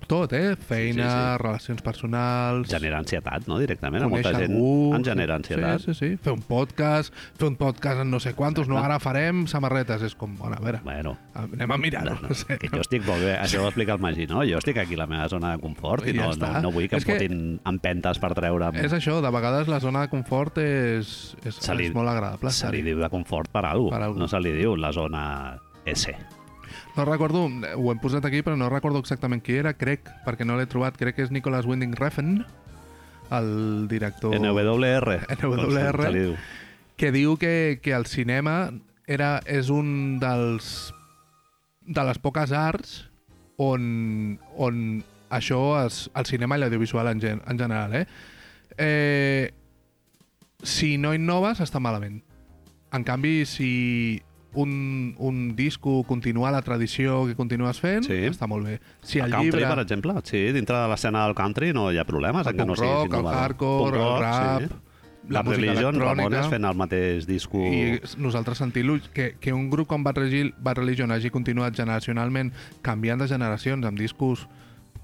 [0.08, 0.56] tot, eh?
[0.56, 1.38] Feina, Sí, sí, sí.
[1.44, 2.70] relacions personals...
[2.70, 4.04] Genera ansietat, no?, directament.
[4.04, 4.94] A molta gent algú...
[4.96, 5.82] en genera ansietat.
[5.82, 6.18] Sí, sí, sí.
[6.24, 8.94] Fer un podcast, fer un podcast en no sé quantos, no, Exacte.
[8.94, 10.02] ara farem samarretes.
[10.04, 12.16] És com, bueno, a veure, Bueno, anem a mirar-ho.
[12.22, 14.44] no, No, sé, que jo estic molt bé, això ho explica el Magí, no?
[14.48, 16.72] Jo estic aquí a la meva zona de confort i, I ja no, no, no
[16.72, 18.76] vull que És em que- fotin empentes per treure'm.
[18.84, 22.52] És això, de vegades la zona de confort és, és, li- és molt agradable.
[22.52, 24.20] Se li diu de confort per alguna cosa.
[24.20, 26.14] No se li diu la zona S.
[27.00, 30.58] No recordo, ho hem posat aquí, però no recordo exactament qui era, crec, perquè no
[30.60, 32.42] l'he trobat, crec que és Nicholas Winding Refn,
[33.32, 34.36] el director...
[34.36, 35.16] NWR.
[35.38, 36.10] NWR.
[36.12, 36.36] Li diu.
[37.00, 38.74] que diu que, que el cinema
[39.08, 40.92] era, és un dels
[41.88, 42.98] de les poques arts
[43.56, 44.84] on, on
[45.32, 48.06] això, es, el cinema i l'audiovisual en, gen, en general, eh?
[48.76, 49.54] eh?
[50.68, 52.20] Si no innoves, està malament.
[52.92, 53.70] En canvi, si
[54.54, 58.18] un, un disco continua la tradició que continues fent, Sí.
[58.32, 58.80] està molt bé.
[59.02, 59.68] Si El el, country, llibre...
[59.76, 62.66] per exemple, sí, dintre de l'escena del country no hi ha problemes El en que
[62.66, 64.68] no punk siguis rock, el hardcore, Punk el rock, rap, sí.
[65.30, 65.44] la La,
[66.00, 66.16] electrònica.
[66.16, 67.60] Ramones fent el mateix disco...
[67.62, 72.52] i nosaltres sentir-lo, que, que un grup com Bad Religion, Bad Religion hagi continuat generacionalment
[72.82, 74.48] canviant de generacions amb discos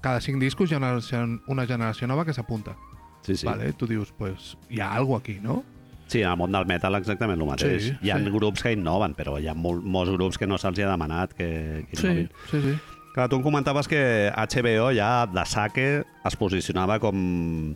[0.00, 0.98] cada cinc discos hi ha una,
[1.46, 2.76] una generació nova que s'apunta.
[3.22, 3.46] Sí, sí.
[3.46, 3.72] Vale?
[3.72, 5.64] Tu dius, pues, hi ha alguna aquí, no?
[6.06, 7.82] Sí, en el món del metal exactament el mateix.
[7.90, 8.30] Sí, hi ha sí.
[8.30, 11.84] grups que innoven, però hi ha mol, molts grups que no se'ls ha demanat que,
[11.90, 12.28] que Sí, innovin.
[12.50, 12.76] sí, sí.
[13.16, 15.86] Clar, tu em comentaves que HBO ja de saque
[16.24, 17.74] es posicionava com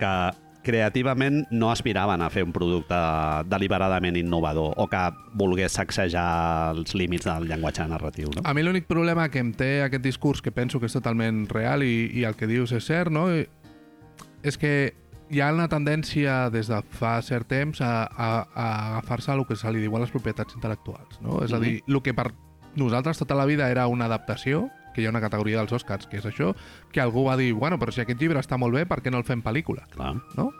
[0.00, 0.12] que
[0.64, 2.96] creativament no aspiraven a fer un producte
[3.48, 5.00] deliberadament innovador o que
[5.34, 8.28] volgués sacsejar els límits del llenguatge narratiu.
[8.34, 8.42] No?
[8.44, 11.82] A mi l'únic problema que em té aquest discurs, que penso que és totalment real
[11.84, 13.28] i, i el que dius és cert, no?
[13.32, 13.46] I-
[14.42, 14.94] és que
[15.30, 19.56] hi ha una tendència des de fa cert temps a, a, a agafar-se el que
[19.56, 21.20] se li diuen les propietats intel·lectuals.
[21.22, 21.38] No?
[21.46, 22.32] És a dir, el que per
[22.80, 26.18] nosaltres tota la vida era una adaptació, que hi ha una categoria dels Oscars, que
[26.18, 26.50] és això,
[26.90, 29.22] que algú va dir, bueno, però si aquest llibre està molt bé, per què no
[29.22, 29.86] el fem pel·lícula?
[29.94, 30.16] Clar.
[30.36, 30.50] no?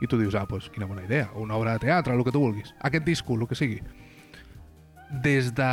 [0.00, 2.40] I tu dius, ah, doncs quina bona idea, una obra de teatre, el que tu
[2.40, 2.70] vulguis.
[2.86, 3.80] Aquest disco, el que sigui.
[5.10, 5.70] Des de...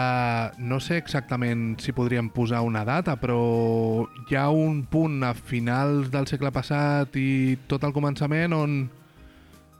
[0.58, 6.10] no sé exactament si podríem posar una data, però hi ha un punt a finals
[6.10, 8.80] del segle passat i tot el començament on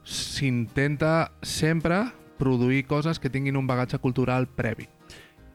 [0.06, 2.04] s'intenta sempre
[2.38, 4.86] produir coses que tinguin un bagatge cultural previ.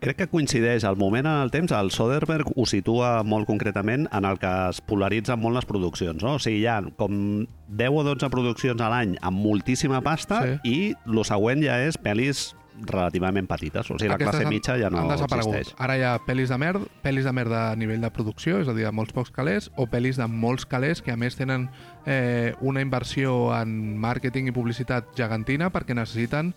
[0.04, 4.26] Crec que coincideix el moment en el temps, el Soderbergh ho situa molt concretament en
[4.28, 6.20] el que es polaritzen molt les produccions.
[6.20, 6.34] No?
[6.36, 10.60] O sigui, hi ha com 10 o 12 produccions a l'any amb moltíssima pasta Sí.
[10.68, 10.76] i
[11.08, 12.50] el següent ja és pel·lis
[12.82, 13.90] relativament petites.
[13.92, 15.74] O sigui, la Aquestes classe han- mitja ja no existeix.
[15.78, 18.74] Ara hi ha pel·lis de merda, pel·lis de merda a nivell de producció, és a
[18.74, 21.70] dir, de molts pocs calés, o pel·lis de molts calés que a més tenen
[22.06, 26.54] eh, una inversió en màrqueting i publicitat gegantina perquè necessiten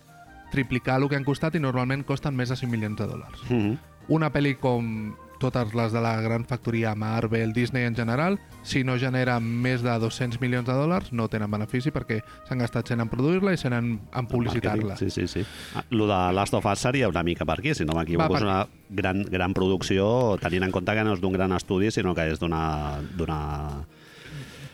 [0.51, 3.41] triplicar el que han costat i normalment costen més de 5 milions de dòlars.
[3.49, 3.77] Mm -hmm.
[4.09, 8.97] Una pel·li com totes les de la gran factoria Marvel, Disney en general, si no
[8.99, 13.09] genera més de 200 milions de dòlars, no tenen benefici perquè s'han gastat sent en
[13.11, 14.97] produir-la i sent en, en publicitar-la.
[14.97, 15.45] Sí, sí, sí.
[15.75, 18.33] Ah, Lo de Last of Us seria una mica per aquí, si no m'equivoco.
[18.33, 21.51] Va, És per- una gran, gran producció, tenint en compte que no és d'un gran
[21.53, 23.01] estudi, sinó que és d'una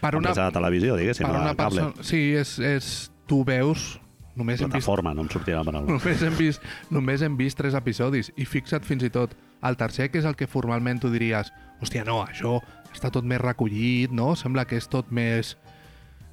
[0.04, 1.82] Per una, empresa de televisió, diguéssim, per una cable.
[1.90, 2.04] persona...
[2.04, 2.94] Sí, és, és...
[3.28, 4.00] Tu veus...
[4.36, 5.94] Només hem vist Plataforma, no em la paraula.
[5.94, 10.10] Només hem, vist, només hem vist tres episodis i fixa't fins i tot el tercer,
[10.12, 11.52] que és el que formalment tu diries
[11.82, 12.60] hòstia, no, això
[12.94, 14.36] està tot més recollit, no?
[14.36, 15.58] Sembla que és tot més...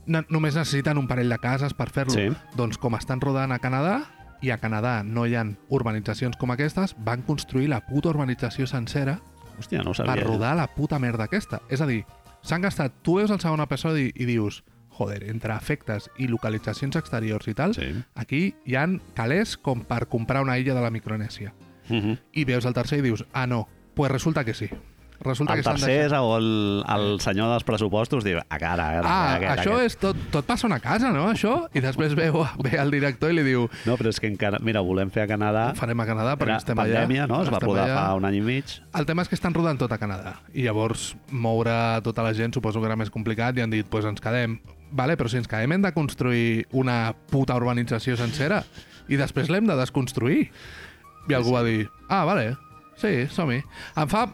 [0.07, 2.15] No, només necessiten un parell de cases per fer-lo.
[2.15, 2.29] Sí.
[2.57, 4.01] Doncs com estan rodant a Canadà,
[4.43, 9.19] i a Canadà no hi ha urbanitzacions com aquestes, van construir la puta urbanització sencera
[9.61, 10.15] Hòstia, no sabia.
[10.15, 11.61] per rodar la puta merda aquesta.
[11.69, 12.05] És a dir,
[12.43, 12.95] s'han gastat...
[13.05, 14.63] Tu veus el segon episodi i dius
[15.01, 17.93] joder, entre efectes i localitzacions exteriors i tal, Sí.
[18.15, 21.53] aquí hi han calés com per comprar una illa de la Micronèsia.
[21.99, 22.19] -hmm.
[22.33, 24.69] I veus el tercer i dius, ah, no, pues resulta que sí.
[25.23, 28.93] Resulta El que tercer és on el, el senyor dels pressupostos diu a cara, a
[29.03, 31.69] cara, Ah, a cara, això és tot, tot passa a una casa, no, això?
[31.75, 34.57] I després veu, ve el director i li diu No, però és que encara...
[34.65, 35.73] Mira, volem fer a Canadà...
[35.73, 37.29] ho farem a Canadà perquè Era estem pandèmia, allà.
[37.29, 37.43] no?
[37.43, 37.97] Es va rodar allà.
[37.99, 38.65] fa un any i mig.
[38.97, 42.55] El tema és que estan rodant tot a Canadà i llavors moure tota la gent
[42.55, 44.59] suposo que era més complicat i han dit, pues ens quedem.
[44.91, 48.65] Vale, però si ens quedem hem de construir una puta urbanització sencera
[49.11, 50.49] i després l'hem de desconstruir.
[51.29, 52.57] I algú va dir, ah, vale,
[52.97, 53.63] sí, som-hi.
[53.97, 54.29] Em fa...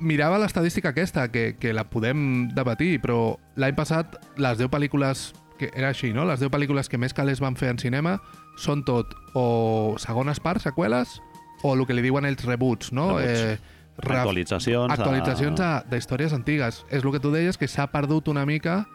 [0.00, 5.68] Mirava l'estadística aquesta, que, que la podem debatir, però l'any passat les 10 pel·lícules que
[5.72, 6.24] era així, no?
[6.26, 8.16] Les 10 pel·lícules que més calés van fer en cinema
[8.58, 11.20] són tot o segones parts, seqüeles,
[11.62, 13.12] o el que li diuen ells reboots, no?
[13.20, 13.60] Reboots.
[14.02, 14.90] ref- Actualitzacions.
[14.90, 16.84] a- actualitzacions de- d'històries antigues.
[16.90, 18.88] És el que tu deies, que s'ha perdut una mica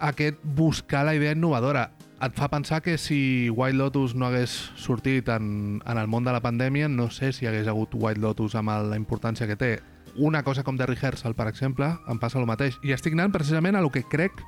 [0.00, 1.92] aquest buscar la idea innovadora.
[2.22, 6.30] Et fa pensar que si White Lotus no hagués sortit en, en el món de
[6.30, 9.72] la pandèmia, no sé si hagués hagut White Lotus amb la importància que té.
[10.14, 12.78] Una cosa com The Rehearsal, per exemple, em passa el mateix.
[12.86, 14.38] I estic anant precisament a lo que crec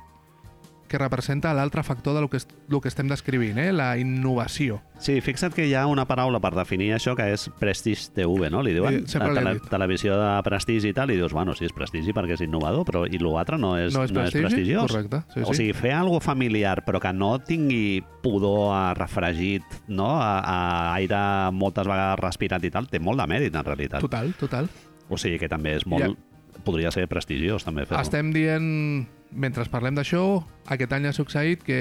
[0.95, 2.39] que representa l'altre factor de lo que,
[2.71, 3.71] lo que estem descrivint, eh?
[3.75, 4.79] la innovació.
[5.03, 8.61] Sí, fixa't que hi ha una paraula per definir això que és Prestige TV, no?
[8.63, 11.75] Li diuen sempre la tele televisió de prestigi i tal, i dius, bueno, sí, és
[11.75, 14.45] prestigi perquè és innovador, però i l'altre no és, No és prestigi?
[14.45, 14.87] prestigiós.
[14.91, 15.59] Correcte, sí, o sí.
[15.65, 20.15] sigui, fer alguna familiar, però que no tingui pudor a refregit, no?
[20.21, 21.19] A, a aire
[21.51, 23.99] moltes vegades respirat i tal, té molt de mèrit, en realitat.
[24.05, 24.71] Total, total.
[25.09, 26.15] O sigui que també és molt...
[26.63, 28.01] Podria ser prestigiós, també, fer-ho.
[28.01, 31.79] Estem dient, mentre parlem d'això, aquest any ha succeït que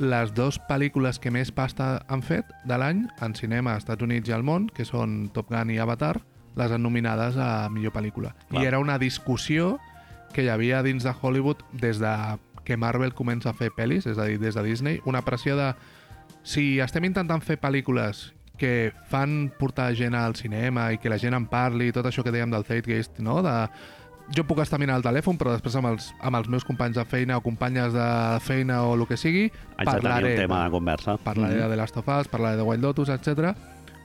[0.00, 4.30] les dues pel·lícules que més pasta han fet de l'any en cinema als Estats Units
[4.30, 6.16] i al món, que són Top Gun i Avatar,
[6.56, 8.34] les han nominades a millor pel·lícula.
[8.48, 8.62] Clar.
[8.62, 9.78] I era una discussió
[10.32, 12.14] que hi havia dins de Hollywood des de
[12.64, 15.72] que Marvel comença a fer pel·lis, és a dir, des de Disney, una pressió de
[16.46, 21.34] si estem intentant fer pel·lícules que fan portar gent al cinema i que la gent
[21.34, 23.40] en parli, tot això que dèiem del Zeitgeist, no?
[23.42, 23.54] de
[24.36, 27.04] jo puc estar mirant el telèfon, però després amb els, amb els meus companys de
[27.04, 28.06] feina o companyes de
[28.46, 31.16] feina o el que sigui, Haig parlaré, un tema de conversa.
[31.18, 33.54] parlaré de The Last of Us, parlaré de Wild Lotus, etc.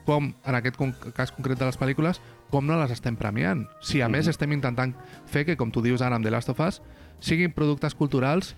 [0.06, 0.78] Com, en aquest
[1.16, 2.20] cas concret de les pel·lícules,
[2.50, 3.68] com no les estem premiant.
[3.82, 4.12] Si a Mhm.
[4.12, 4.94] més estem intentant
[5.26, 6.82] fer que, com tu dius ara amb The Last of Us,
[7.20, 8.56] siguin productes culturals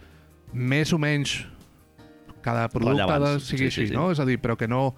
[0.53, 1.45] més o menys
[2.41, 3.93] cada producte de, sigui Sí, sí, així, sí.
[3.93, 4.11] no?
[4.11, 4.95] És a dir, però que no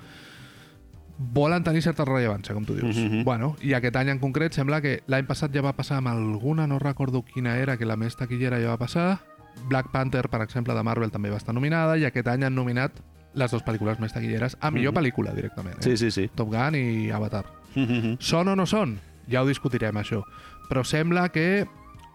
[1.20, 2.96] volen tenir certa rellevància, com tu dius.
[2.96, 3.24] Mhm.
[3.28, 6.66] Bueno, i aquest any en concret sembla que l'any passat ja va passar amb alguna,
[6.66, 9.20] no recordo quina era, que la més taquillera ja va passar.
[9.68, 12.92] Black Panther, per exemple, de Marvel també va estar nominada i aquest any han nominat
[13.34, 15.00] les dues pel·lícules més taquilleres a millor Mhm.
[15.04, 15.76] pel·lícula directament.
[15.80, 15.82] Eh?
[15.84, 16.30] Sí, sí, sí.
[16.34, 17.46] Top Gun i Avatar.
[17.76, 18.16] Mhm.
[18.20, 18.98] Són o no són?
[19.30, 20.24] Ja ho discutirem, això.
[20.70, 21.68] Però sembla que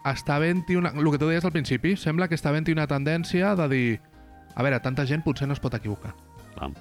[0.03, 0.89] està havent-hi una...
[0.89, 3.99] El que tu deies al principi, sembla que està havent-hi una tendència de dir
[4.55, 6.13] a veure, tanta gent potser no es pot equivocar.
[6.55, 6.71] Clar.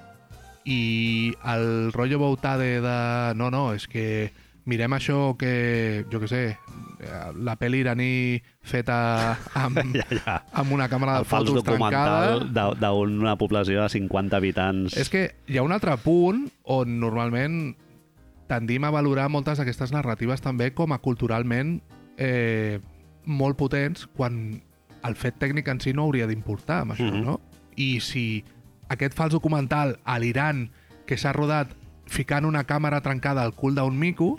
[0.65, 3.35] I el rotllo Boutade de...
[3.37, 4.33] No, no, és que
[4.65, 6.43] mirem això que, jo que sé,
[7.37, 10.37] la pel·li iraní feta amb, Ja, ja.
[10.57, 12.39] amb una càmera de El fotos trencada...
[12.49, 14.97] d'una població de 50 habitants.
[14.97, 17.75] És que hi ha un altre punt on normalment
[18.49, 21.79] tendim a valorar moltes d'aquestes narratives també com a culturalment
[22.17, 22.79] eh,
[23.25, 24.63] molt potents quan
[25.05, 27.25] el fet tècnic en si no hauria d'importar amb això, Mhm.
[27.25, 27.41] no?
[27.77, 28.45] I si
[28.95, 30.69] aquest fals documental a l'Iran
[31.07, 31.75] que s'ha rodat
[32.07, 34.39] ficant una càmera trencada al cul d'un mico,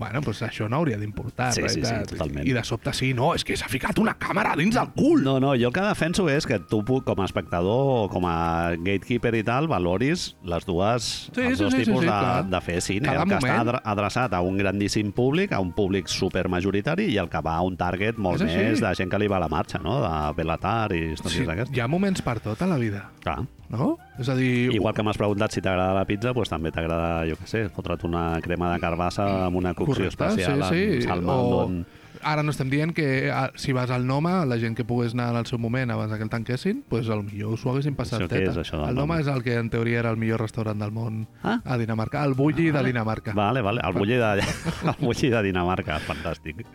[0.00, 1.50] bueno, doncs això no hauria d'importar.
[1.52, 2.46] Sí, sí, sí, totalment.
[2.48, 5.20] I de sobte sí, no, és que s'ha ficat una càmera dins del cul.
[5.26, 8.70] No, no, jo el que defenso és que tu, com a espectador o com a
[8.78, 12.14] gatekeeper i tal, valoris les dues, Sí, els sí, dos sí, sí, tipus sí, de,
[12.16, 12.46] clar.
[12.54, 13.08] de fer cine.
[13.10, 13.60] Cada el que està moment.
[13.66, 17.66] adre- adreçat a un grandíssim públic, a un públic supermajoritari, i el que va a
[17.66, 20.00] un target molt més de gent que li va a la marxa, no?
[20.00, 21.76] De Belatar i històries Sí, d'aquestes.
[21.76, 23.42] hi ha moments per tot a la vida, Clar.
[23.70, 23.92] No?
[24.18, 24.72] És a dir...
[24.74, 28.04] Igual que m'has preguntat si t'agrada la pizza, doncs també t'agrada, jo què sé, fotre't
[28.08, 31.06] una crema de carbassa amb una cocció Correcte, especial sí, sí.
[31.06, 31.38] amb salma.
[31.40, 31.98] O-.
[32.26, 35.30] Ara no estem dient que ah, si vas al Noma, la gent que pogués anar
[35.32, 38.20] en el seu moment abans que el tanquessin, pues el millor us ho haguessin passat
[38.20, 38.50] Això teta.
[38.50, 41.22] és, això el Noma és el que en teoria era el millor restaurant del món
[41.42, 41.60] Ah.
[41.64, 42.22] a Dinamarca.
[42.26, 43.32] El Bulli de Dinamarca.
[43.32, 43.80] Vale, vale.
[43.86, 44.44] El bulli de,
[44.90, 46.66] el bulli de Dinamarca, fantàstic.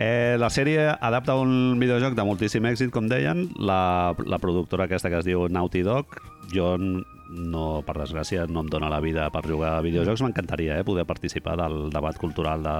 [0.00, 3.50] Eh, la sèrie adapta un videojoc de moltíssim èxit, com deien.
[3.60, 6.16] La, la productora aquesta que es diu Naughty Dog.
[6.54, 10.22] Jo, no, per desgràcia, no em dóna la vida per jugar a videojocs.
[10.24, 12.72] M'encantaria eh, poder participar del debat cultural de,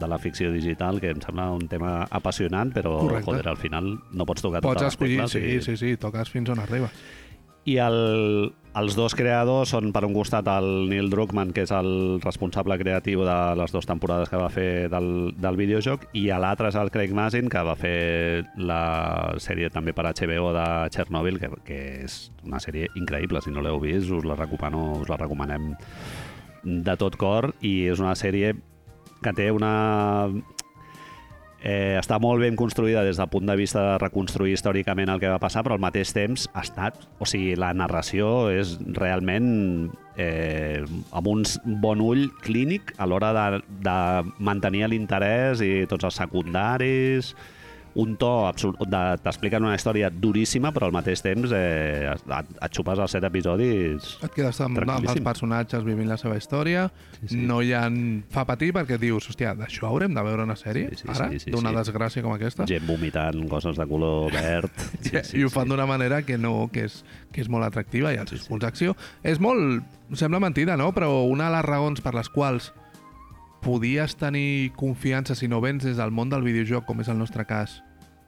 [0.00, 3.26] de la ficció digital, que em sembla un tema apassionant, però, Correcte.
[3.26, 5.96] joder, al final no pots tocar Pots totes les escollir, tecles sí, i- sí, sí,
[6.00, 6.94] toques fins on arribes.
[7.64, 7.96] I el,
[8.74, 13.22] els dos creadors són, per un costat, el Neil Druckmann, que és el responsable creatiu
[13.26, 17.12] de les dues temporades que va fer del, del videojoc, i l'altre és el Craig
[17.14, 18.82] Mazin, que va fer la
[19.42, 23.44] sèrie també per HBO de Chernobyl, que, que és una sèrie increïble.
[23.44, 25.72] Si no l'heu vist, us la recomano, us la recomanem
[26.62, 28.56] de tot cor, i és una sèrie
[29.22, 29.74] que té una
[31.62, 35.30] eh, està molt ben construïda des del punt de vista de reconstruir històricament el que
[35.30, 36.98] va passar, però al mateix temps ha estat...
[37.22, 40.82] O sigui, la narració és realment eh,
[41.14, 41.46] amb un
[41.82, 43.96] bon ull clínic a l'hora de, de
[44.42, 47.32] mantenir l'interès i tots els secundaris
[47.94, 48.80] un to absolut...
[49.22, 54.16] T'expliquen una història duríssima, però al mateix temps eh, et, et xupes els set episodis
[54.24, 56.86] Et quedes amb, amb els personatges vivint la seva història,
[57.20, 57.40] sí, sí.
[57.48, 57.84] no hi ha...
[58.32, 61.40] fa patir perquè dius, hòstia, d'això haurem de veure una sèrie, Sí, sí, ara, sí,
[61.46, 61.78] sí, d'una sí.
[61.80, 62.66] desgràcia com aquesta?
[62.68, 64.70] gent vomitant coses de color verd.
[65.02, 68.20] Sí, I ho fan d'una manera que no que és, que és molt atractiva i
[68.20, 68.96] els sí, punts d'acció.
[69.22, 69.82] És molt...
[70.18, 70.90] Sembla mentida, no?
[70.92, 72.68] Però una de les raons per les quals
[73.62, 77.46] podies tenir confiança si no vens des del món del videojoc, com és el nostre
[77.46, 77.78] cas,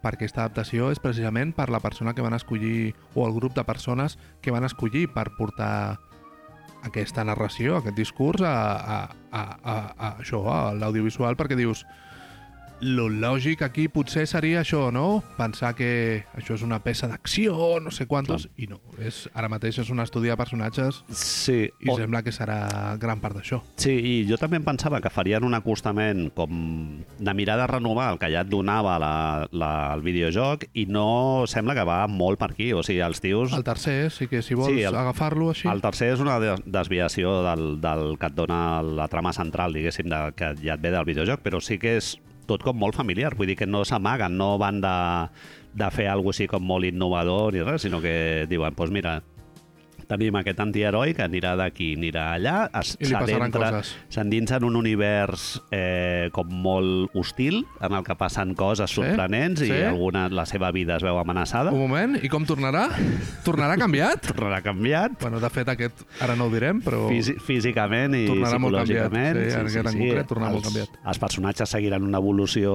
[0.04, 3.64] per aquesta adaptació és precisament per la persona que van escollir o el grup de
[3.64, 5.98] persones que van escollir per portar
[6.84, 8.98] aquesta narració, aquest discurs a, a,
[9.32, 11.86] a, a, a això, a l'audiovisual, perquè dius
[12.80, 15.22] lo lògic aquí potser seria això, no?
[15.38, 18.80] Pensar que això és una peça d'acció, no sé quantos, i no.
[19.00, 23.20] És, ara mateix és un estudi de personatges Sí, i o- sembla que serà gran
[23.22, 23.62] part d'això.
[23.80, 28.10] Sí, i jo també em pensava que farien un acostament com de mirar de renovar
[28.12, 32.38] el que ja et donava la, la, el videojoc i no sembla que va molt
[32.42, 32.72] per aquí.
[32.74, 33.52] O sigui, els tios...
[33.56, 35.68] El tercer, sí que si vols Sí, el- agafar-lo així...
[35.70, 40.10] El tercer és una de- desviació del, del que et dona la trama central, diguéssim,
[40.12, 42.16] de, que ja et ve del videojoc, però sí que és
[42.48, 44.96] tot com molt familiar, vull dir que no s'amaguen, no van de,
[45.74, 49.18] de fer alguna així com molt innovador ni res, sinó que diuen, doncs pues mira,
[50.08, 52.56] tenim aquest antiheroi que anirà d'aquí, anirà allà,
[54.12, 59.62] s'endinsa en un univers eh, com molt hostil, en el que passen coses Sí, sorprenents
[59.64, 59.70] sí.
[59.72, 61.72] i alguna, la seva vida es veu amenaçada.
[61.74, 62.86] Un moment, i com tornarà?
[63.46, 64.26] Tornarà canviat?
[64.32, 67.06] Tornarà canviat, bueno, de fet, aquest ara no ho direm, però...
[67.10, 69.34] Físi físicament i Tornarà molt psicològicament.
[69.40, 71.00] canviat, sí, en aquest en concret tornarà molt els, canviat.
[71.14, 72.74] Els personatges seguiran una evolució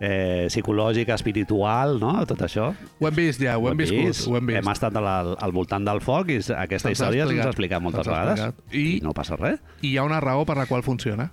[0.00, 2.12] eh, psicològica, espiritual, no?
[2.26, 2.70] Tot això.
[2.98, 4.60] Ho hem vist ja, ho, hem viscut, ho hem vist.
[4.60, 7.46] Hem estat al, al voltant del foc i aquesta història se'ns explicat.
[7.46, 8.44] ha explicat moltes vegades.
[8.48, 8.74] explicat.
[8.74, 8.84] I...
[8.98, 9.60] I- no passa res.
[9.82, 11.30] I hi ha una raó per la qual funciona,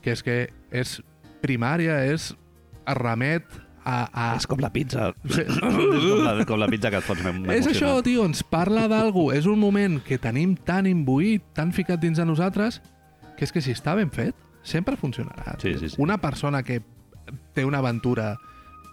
[0.00, 0.38] que és que
[0.70, 1.00] és
[1.44, 2.32] primària, és
[2.90, 3.44] es remet
[3.84, 4.08] a...
[4.12, 4.26] a...
[4.36, 5.10] És com la pizza.
[5.24, 5.44] Sí.
[5.48, 8.86] és com la, com la pizza que et fots m'he És això, tio, ens parla
[8.90, 9.30] d'algú.
[9.36, 12.80] És un moment que tenim tan imbuït, tan ficat dins de nosaltres,
[13.36, 15.56] que és que si està ben fet, sempre funcionarà.
[15.62, 15.96] Sí, sí, sí.
[16.02, 16.82] Una persona que
[17.54, 18.36] té una aventura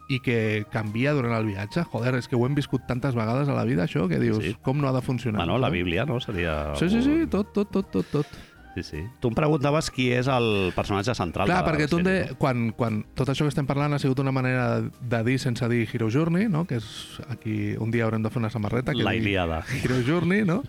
[0.09, 3.55] i que canvia durant el viatge, joder, és que ho hem viscut tantes vegades a
[3.57, 4.53] la vida, això, que dius, Sí.
[4.63, 5.41] com no ha de funcionar?
[5.41, 5.69] Bueno, la?
[5.69, 6.21] Bíblia, no?
[6.21, 6.75] Seria...
[6.79, 8.37] Sí, sí, sí, tot, tot, tot, tot, tot.
[8.77, 9.01] Sí, sí.
[9.19, 12.69] Tu em preguntaves qui és el personatge central Clar, de la perquè tu, de, quan,
[12.77, 16.11] quan tot això que estem parlant ha sigut una manera de dir sense dir Hero
[16.13, 16.63] Journey, no?
[16.69, 16.85] que és
[17.27, 19.63] aquí un dia haurem de fer una samarreta que La Ilíada.
[19.81, 20.61] Hero Journey, no?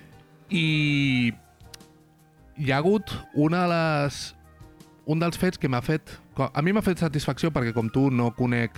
[0.54, 1.32] I
[2.58, 4.22] hi ha hagut una de les...
[5.08, 6.14] Un dels fets que m'ha fet...
[6.38, 8.76] A mi m'ha fet satisfacció perquè com tu no conec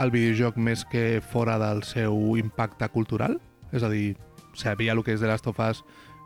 [0.00, 3.36] el videojoc més que fora del seu impacte cultural.
[3.76, 4.14] És a dir,
[4.56, 5.82] sabia el que és The Last of Us,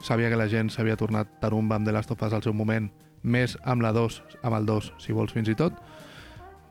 [0.06, 2.86] sabia que la gent s'havia tornat tarumba amb The Last of Us al seu moment,
[3.22, 5.74] més amb la 2, amb el 2, si vols fins i tot,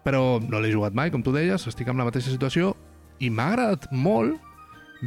[0.08, 2.78] però no l'he jugat mai, com tu deies, estic en la mateixa situació,
[3.20, 4.40] i m'ha agradat molt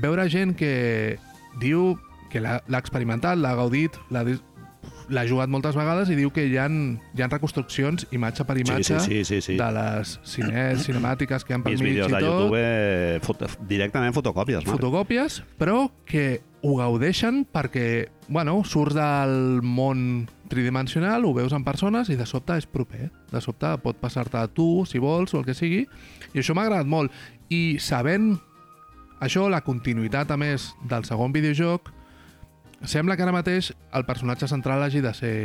[0.05, 1.17] veure gent que
[1.65, 1.95] diu
[2.29, 3.97] que l'ha experimentat, l'ha gaudit,
[5.11, 9.01] l'ha jugat moltes vegades i diu que hi ha, hi ha reconstruccions imatge per imatge
[9.01, 9.57] sí, sí, sí, sí.
[9.61, 13.51] de les cine, cinemàtiques que han per mig vídeos i de tot, YouTube eh, foto,
[13.69, 14.67] directament fotocòpies.
[14.67, 14.77] Marc.
[14.77, 22.13] fotocòpies, però que ho gaudeixen perquè, bueno, surts del món tridimensional, ho veus en persones
[22.13, 23.09] i de sobte és proper.
[23.33, 25.87] De sobte pot passar-te a tu, si vols, o el que sigui.
[26.31, 27.11] I això m'ha agradat molt.
[27.51, 28.37] I sabent
[29.23, 31.93] Això, la continuïtat, a més, del segon videojoc,
[32.85, 35.37] sembla que ara mateix el personatge central hagi de ser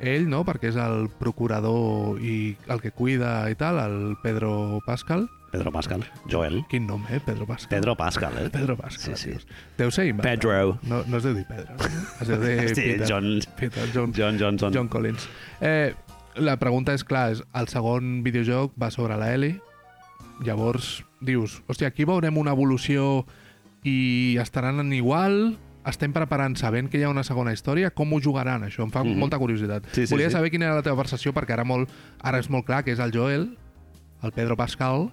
[0.00, 5.28] ell, no?, perquè és el procurador i el que cuida i tal, el Pedro Pascal.
[5.54, 6.02] Pedro Pascal.
[6.26, 6.64] Joel.
[6.68, 7.20] Quin nom, eh?
[7.24, 7.70] Pedro Pascal.
[7.70, 8.48] Pedro Pascal, eh?
[8.50, 9.14] Pedro Pascal.
[9.16, 9.52] Sí, sí.
[9.78, 10.42] Deu ser inventat.
[10.42, 10.80] Pedro.
[10.82, 11.76] No, no es deu dir Pedro.
[12.18, 13.06] Es deu dir Sí, Peter.
[13.06, 14.74] John, Peter, John, John Johnson.
[14.74, 15.28] John Collins.
[15.62, 15.94] Eh,
[16.42, 19.60] la pregunta és, clar, és, el segon videojoc va sobre la Ellie,
[20.42, 23.24] llavors dius, hòstia, aquí veurem una evolució
[23.86, 25.56] i estaran en igual,
[25.86, 28.82] estem preparant sabent que hi ha una segona història, com ho jugaran, això?
[28.84, 29.18] Em fa Mhm.
[29.18, 29.86] molta curiositat.
[29.92, 30.32] Sí, sí, Volia sí.
[30.32, 32.98] saber quina era la teva percepció, perquè ara, molt, ara és molt clar que és
[32.98, 33.56] el Joel,
[34.22, 35.12] el Pedro Pascal,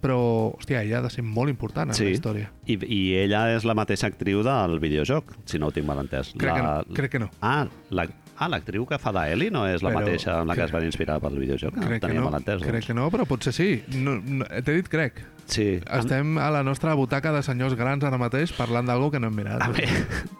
[0.00, 2.04] però, hòstia, ella ha de ser molt important en Sí.
[2.04, 2.50] la història.
[2.66, 6.32] I, I ella és la mateixa actriu del videojoc, si no ho tinc mal entès.
[6.36, 6.54] Crec, la...
[6.82, 7.30] que, no, crec que no.
[7.40, 8.06] Ah, la...
[8.42, 10.72] ah l'actriu que fa d'Eli no és la Però mateixa en la que crec- es
[10.78, 11.74] van inspirar pel videojoc?
[11.78, 12.86] crec que tenia no, mal entès, crec doncs.
[12.90, 13.82] que no, però potser sí.
[13.94, 15.22] No, no, T'he dit crec.
[15.52, 15.80] Sí.
[15.90, 19.34] Estem a la nostra butaca de senyors grans ara mateix parlant d'algo que no hem
[19.36, 19.60] mirat.
[19.60, 19.84] a mi,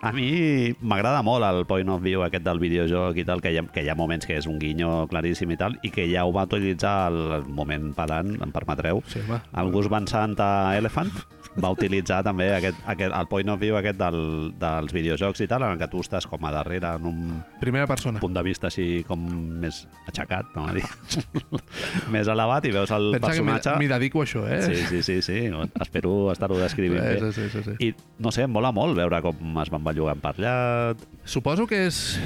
[0.00, 0.28] a mi
[0.80, 3.82] m'agrada molt el point of view aquest del videojoc i tal, que hi, ha, que
[3.82, 6.44] hi ha moments que és un guinyo claríssim i tal, i que ja ho va
[6.48, 9.40] utilitzar el moment pedant, em permetreu, Sí, home.
[9.58, 11.10] el Gus Van Sant a Elephant
[11.60, 14.18] va utilitzar també aquest, aquest, el point of view aquest del,
[14.60, 18.20] dels videojocs i tal, en que tu estàs com a darrere en un Primera persona.
[18.22, 19.20] punt de vista així com
[19.60, 20.84] més aixecat, no a dir,
[22.12, 23.76] més elevat i veus el Pensa que m'hi personatge...
[23.82, 24.62] m'hi dedico a això, eh?
[24.64, 25.38] Sí, sí, sí, sí.
[25.80, 27.18] Espero estar-ho descrivint bé.
[27.20, 27.76] sí, sí, sí, sí.
[27.88, 27.92] I,
[28.22, 30.56] no sé, em mola molt veure com es van bellugant per allà.
[31.24, 32.18] Suposo que és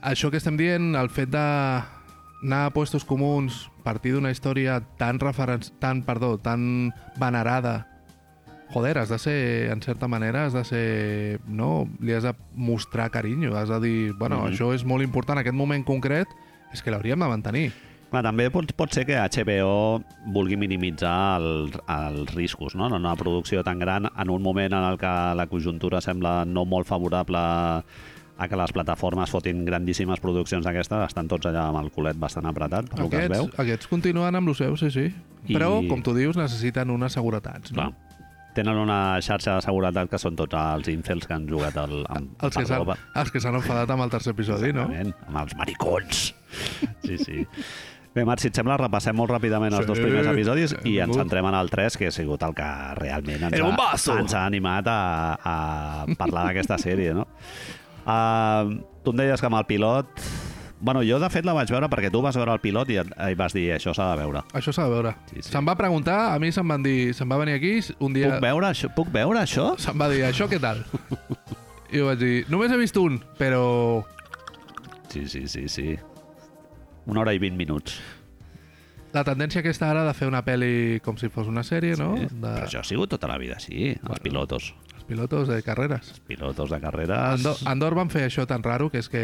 [0.00, 1.46] això que estem dient, el fet de
[2.40, 5.60] anar a puestos comuns, partir d'una història tan referen...
[5.80, 7.89] tan, perdó, tan venerada,
[8.72, 13.10] joder, has de ser, en certa manera, has de ser, no, li has de mostrar
[13.10, 14.52] carinyo, has de dir, bueno, Mhm.
[14.52, 16.28] això és molt important, aquest moment concret,
[16.72, 17.72] és que l'hauríem de mantenir.
[18.10, 22.86] Clar, també pot, pot ser que HBO vulgui minimitzar el, els riscos, no?
[22.88, 26.64] En una producció tan gran, en un moment en el que la conjuntura sembla no
[26.64, 31.90] molt favorable a que les plataformes fotin grandíssimes produccions d'aquestes, estan tots allà amb el
[31.92, 33.50] culet bastant apretat, per el que es Aquests, veu.
[33.64, 35.12] aquests continuen amb el seu, sí, sí.
[35.46, 37.70] I- Però, com tu dius, necessiten unes seguretats.
[37.70, 37.92] Clar.
[38.50, 38.54] No?
[38.56, 42.34] Tenen una xarxa de seguretat que són tots els incels que han jugat el, amb,
[42.42, 44.88] Els que perdó, els que s'han enfadat amb el tercer episodi, no?
[44.90, 46.26] Exactament, amb els maricons.
[47.06, 47.44] Sí, sí.
[48.10, 51.14] Bé, Marc, si et sembla, repassem molt ràpidament els Sí, dos primers episodis i ens
[51.14, 54.90] centrem en el 3, que ha sigut el que realment ens, ha, ens ha animat
[54.90, 55.00] a,
[55.38, 57.28] a parlar d'aquesta sèrie, no?
[58.02, 60.26] Uh, tu em deies que amb el pilot...
[60.80, 63.10] Bueno, jo, de fet, la vaig veure perquè tu vas veure el pilot i, et-
[63.30, 64.40] i vas dir això s'ha de veure.
[64.56, 65.14] Això s'ha de veure.
[65.28, 65.50] Sí, sí.
[65.52, 68.30] Se'm va preguntar, a mi se'm van dir, se'm va venir aquí un dia...
[68.32, 68.88] Puc veure això?
[68.96, 69.74] Puc veure això?
[69.78, 70.80] Se'm va dir, això què tal?
[71.92, 74.04] I jo vaig dir, només he vist un, però
[75.10, 75.98] Sí, sí, sí, sí.
[77.10, 77.96] Una hora i vint minuts.
[79.12, 82.12] la tendència aquesta ara de fer una pel·li com si fos una sèrie, no?
[82.16, 82.28] Sí.
[82.30, 84.12] De Però això ha sigut tota la vida els Bueno.
[84.14, 84.74] els pilotos
[85.48, 86.20] de carreres.
[86.26, 87.18] Pilotos de carreres...
[87.18, 89.22] Andor, Andor van fer això tan raro que és que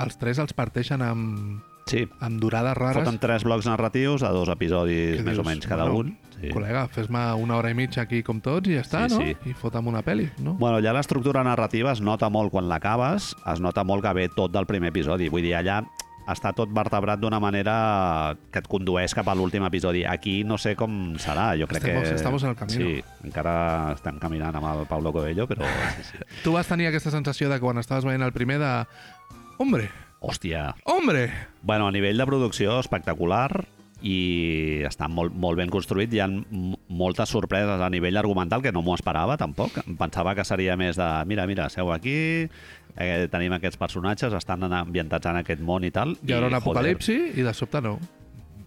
[0.00, 1.60] els tres els parteixen amb,
[1.90, 3.02] Sí, amb durades rares.
[3.02, 6.18] Foten tres blocs narratius a dos episodis que més o dius, menys cada bueno, un.
[6.40, 6.48] Sí.
[6.54, 9.24] Col·lega, fes-me una hora i mitja aquí com tots i ja està, Sí, no?
[9.24, 9.50] sí.
[9.50, 10.54] I fota'm una pel·li, no?
[10.60, 14.54] Bueno, allà l'estructura narrativa es nota molt quan l'acabes, es nota molt que ve tot
[14.54, 15.28] del primer episodi.
[15.32, 15.80] Vull dir, allà
[16.32, 20.04] està tot vertebrat d'una manera que et condueix cap a l'últim episodi.
[20.08, 22.14] Aquí no sé com serà, jo crec Estamos- que...
[22.14, 22.84] estamos en el camino.
[22.86, 23.56] Sí, encara
[23.96, 25.66] estem caminant amb el Paulo Coelho, però...
[25.96, 26.22] Sí, sí.
[26.44, 28.72] Tu vas tenir aquesta sensació de quan estaves veient el primer de...
[29.58, 31.30] Hombre, Hòstia, hombre!
[31.62, 33.64] Bueno, a nivell de producció, espectacular
[34.04, 36.12] i està molt, molt ben construït.
[36.12, 39.78] Hi ha moltes sorpreses a nivell argumental que no m'ho esperava, tampoc.
[39.86, 42.48] Em Pensava que seria més de, mira, mira, seu aquí,
[43.00, 46.16] eh, tenim aquests personatges, estan en- ambientats en aquest món i tal.
[46.22, 47.98] Hi haurà un apocalipsi i de sobte no.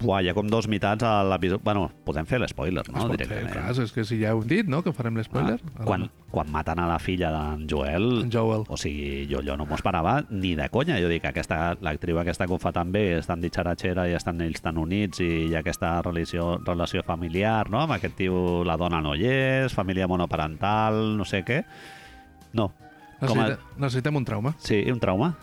[0.04, 1.62] Buah, hi ha com dos meitats a l'episodi...
[1.64, 3.06] Bueno, podem fer l'espoiler, Es no?
[3.14, 3.54] fer, Directament.
[3.54, 5.54] clar, és que si ja heu dit, no?, que farem l'espoiler.
[5.78, 8.66] Ah, quan, quan maten a la filla d'en Joel, En Joel.
[8.68, 10.98] o sigui, jo, jo no m'ho esperava ni de conya.
[11.00, 14.42] Jo dic, aquesta, l'actriu aquesta que ho fa tan bé, és tan ditxaratxera i estan
[14.44, 17.86] ells tan units i hi ha aquesta relació, relació familiar, no?
[17.86, 21.64] Amb aquest tio, la dona no hi és, família monoparental, no sé què.
[22.52, 22.74] No.
[23.28, 24.54] Com a, Necessita, necessitem un trauma.
[24.60, 25.34] sí, un trauma.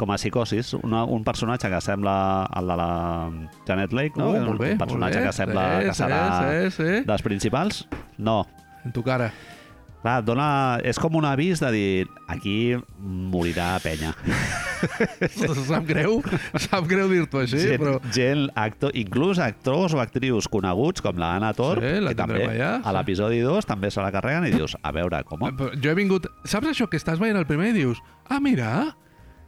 [0.00, 3.30] Com a psicosis, una, un personatge que sembla el de la
[3.66, 4.30] Janet Lake, no?
[4.30, 5.26] Uh, molt bé, un personatge bé.
[5.26, 7.04] que sembla sí, que serà Sí, sí, sí.
[7.04, 7.86] dels principals.
[8.16, 8.46] No,
[8.84, 9.30] En tu cara.
[10.00, 10.48] Clar, dona...
[10.86, 14.14] és com un avís de dir aquí morirà penya.
[15.68, 16.22] sap greu,
[16.56, 17.98] sap greu dir-t'ho així, gent, però...
[18.14, 22.46] gent actor, inclús actors o actrius coneguts com la Anna Torp, Sí, la que també
[22.48, 25.44] allà, a l'episodi 2 també se la carreguen i dius, a veure, com?
[25.58, 26.30] Però Jo he vingut...
[26.48, 28.00] Saps això que estàs veient el primer i dius
[28.30, 28.94] ah, mira,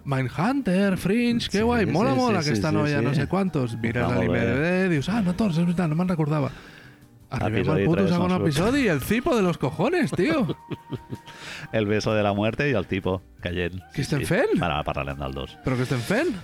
[0.04, 3.04] Mindhunter, Fringe, que Sí, guai, mola sí, molt sí, aquesta sí, noia, sí.
[3.06, 3.76] no sé quantos.
[3.80, 6.50] Mires l'IMDB, dius, ah, no, tots, és veritat, no me'n recordava.
[7.38, 10.44] Arribem al puto segon episodi i el cipo de los cojones, tio.
[11.72, 13.78] El beso de la muerte i el tipo caient.
[13.94, 14.59] Què estem fent?
[14.59, 15.54] Bueno, ara parlarem del dos.
[15.64, 16.34] Però què estem fent?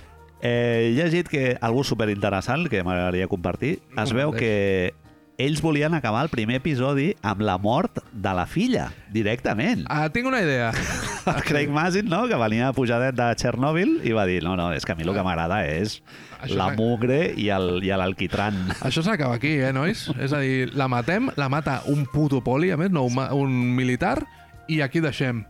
[0.41, 3.77] Eh, he llegit que algú superinteressant que m'agradaria compartir.
[3.99, 4.93] Es veu que
[5.39, 9.85] ells volien acabar el primer episodi amb la mort de la filla, directament.
[9.89, 10.73] Ah, tinc una idea.
[11.29, 14.83] El Craig Mazin, no?, que venia pujadet de Chernobyl i va dir, no, no, és
[14.85, 15.99] que a mi el que m'agrada és
[16.41, 18.57] Això la mugre i el- i l'alquitran.
[18.81, 20.07] Això s'acaba aquí, eh, nois?
[20.19, 23.55] És a dir, la matem, la mata un puto poli, a més, no un, un
[23.75, 24.23] militar,
[24.67, 25.43] i aquí deixem.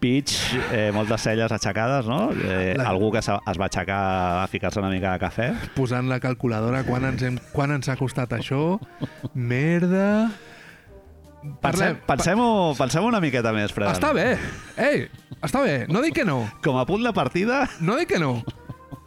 [0.00, 0.34] Peach,
[0.72, 2.30] eh, moltes celles aixecades, no?
[2.32, 4.00] Eh, La- Algú que es va aixecar
[4.42, 5.48] a ficar-se una mica de cafè.
[5.74, 8.78] Posant la calculadora, quan ens, hem, quan ens ha costat això?
[9.34, 10.30] Merda...
[11.62, 13.86] Pensem, pensem-ho pensem una miqueta més, Fred.
[13.92, 14.32] Està bé.
[14.82, 15.04] Ei,
[15.46, 15.84] està bé.
[15.86, 16.40] No dic que no.
[16.64, 18.40] Com a punt de partida, No dic que no.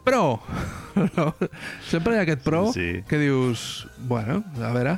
[0.06, 0.38] Però...
[1.16, 1.28] No,
[1.86, 3.04] sempre hi ha aquest pro Sí.
[3.08, 3.86] que dius...
[4.10, 4.96] Bueno, a veure...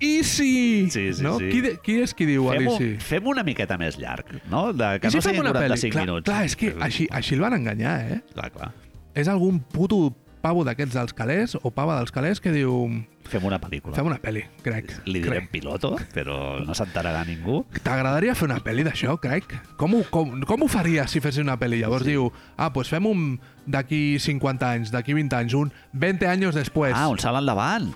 [0.00, 0.90] I si...
[0.90, 1.38] Sí, sí, no?
[1.38, 1.48] sí.
[1.50, 2.90] Qui, de- qui és qui diu fem-ho i si?
[3.00, 4.68] fem una miqueta més llarg, no?
[4.76, 5.72] De, que I si no fem siguin una pel·li?
[5.72, 6.26] 45 Clar, minuts.
[6.28, 8.20] clar, és que així, així el van enganyar, eh?
[8.34, 8.72] Clar, clar.
[9.16, 10.10] És algun puto
[10.44, 12.84] pavo d'aquests dels calés o pava dels calés que diu
[13.26, 13.96] Fem una pel·lícula.
[13.96, 14.92] fem una pel·li, crec.
[15.08, 15.50] Li direm crec.
[15.56, 17.64] piloto, però no s'enterarà ningú.
[17.82, 19.56] T'agradaria fer una pel·li d'això, crec?
[19.80, 21.80] Com ho, com, com ho faries si fessis una pel·li?
[21.80, 22.12] Llavors sí.
[22.12, 26.94] diu, ah, pues fem un d'aquí 50 anys, d'aquí 20 anys, un 20 anys després.
[26.94, 27.90] Ah, un salt endavant.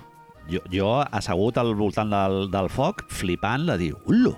[0.51, 4.33] Jo, jo assegut al voltant del, del foc, flipant, de dir, ullo,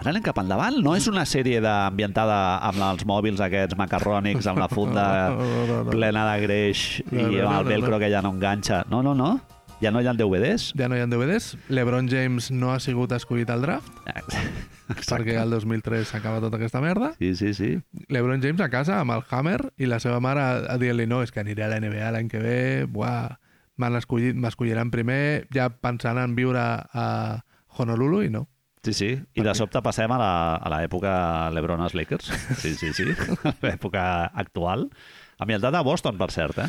[0.00, 0.80] ara anem cap endavant.
[0.82, 5.38] No és una sèrie de, ambientada amb els mòbils aquests macarrònics, amb la funda No,
[5.38, 5.94] no, no, no.
[5.94, 8.82] plena de greix i amb el velcro que ja no enganxa.
[8.90, 9.36] No, no, no.
[9.82, 10.68] Ja no hi ha DVDs.
[10.78, 11.56] Ja no hi ha DVDs.
[11.74, 13.90] LeBron James no ha sigut escollit al draft
[15.10, 17.12] perquè el 2003 s'acaba tota aquesta merda.
[17.18, 17.70] Sí, sí, sí.
[18.10, 21.34] LeBron James a casa amb el Hammer i la seva mare a, dir-li no, és
[21.34, 22.58] que aniré a la NBA l'any que ve,
[22.90, 23.38] buah,
[23.80, 27.06] m'escolliran primer, ja pensant en viure a
[27.78, 28.48] Honolulu i no.
[28.82, 29.10] Sí, sí.
[29.38, 30.18] I de sobte passem a
[30.72, 32.32] l'època Lebronas Lakers.
[32.58, 33.06] Sí, sí, sí.
[33.62, 34.88] L'època actual.
[35.38, 36.68] Ambientat a Boston, per cert, eh?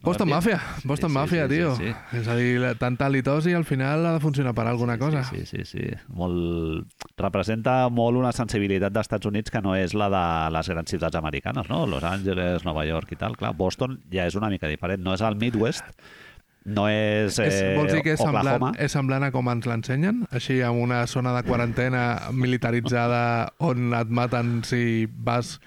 [0.00, 1.74] Boston Mafia, Boston Sí, sí, Mafia, sí, sí, tio.
[1.76, 2.16] sí.
[2.16, 5.22] És a dir, tanta litosi al final ha de funcionar per alguna cosa.
[5.28, 5.84] Sí, sí, sí.
[5.84, 5.98] sí.
[6.08, 6.88] Molt...
[7.20, 10.24] Representa molt una sensibilitat dels Estats Units que no és la de
[10.56, 11.84] les grans ciutats americanes, no?
[11.86, 13.36] Los Angeles, Nova York i tal.
[13.36, 15.04] Clar, Boston ja és una mica diferent.
[15.04, 15.84] No és el Midwest,
[16.64, 18.72] no és, eh, és, vols dir que és semblant, Oklahoma.
[18.78, 20.26] és semblant a com ens l'ensenyen?
[20.30, 22.02] Així, amb una zona de quarantena
[22.32, 25.58] militaritzada on et maten si vas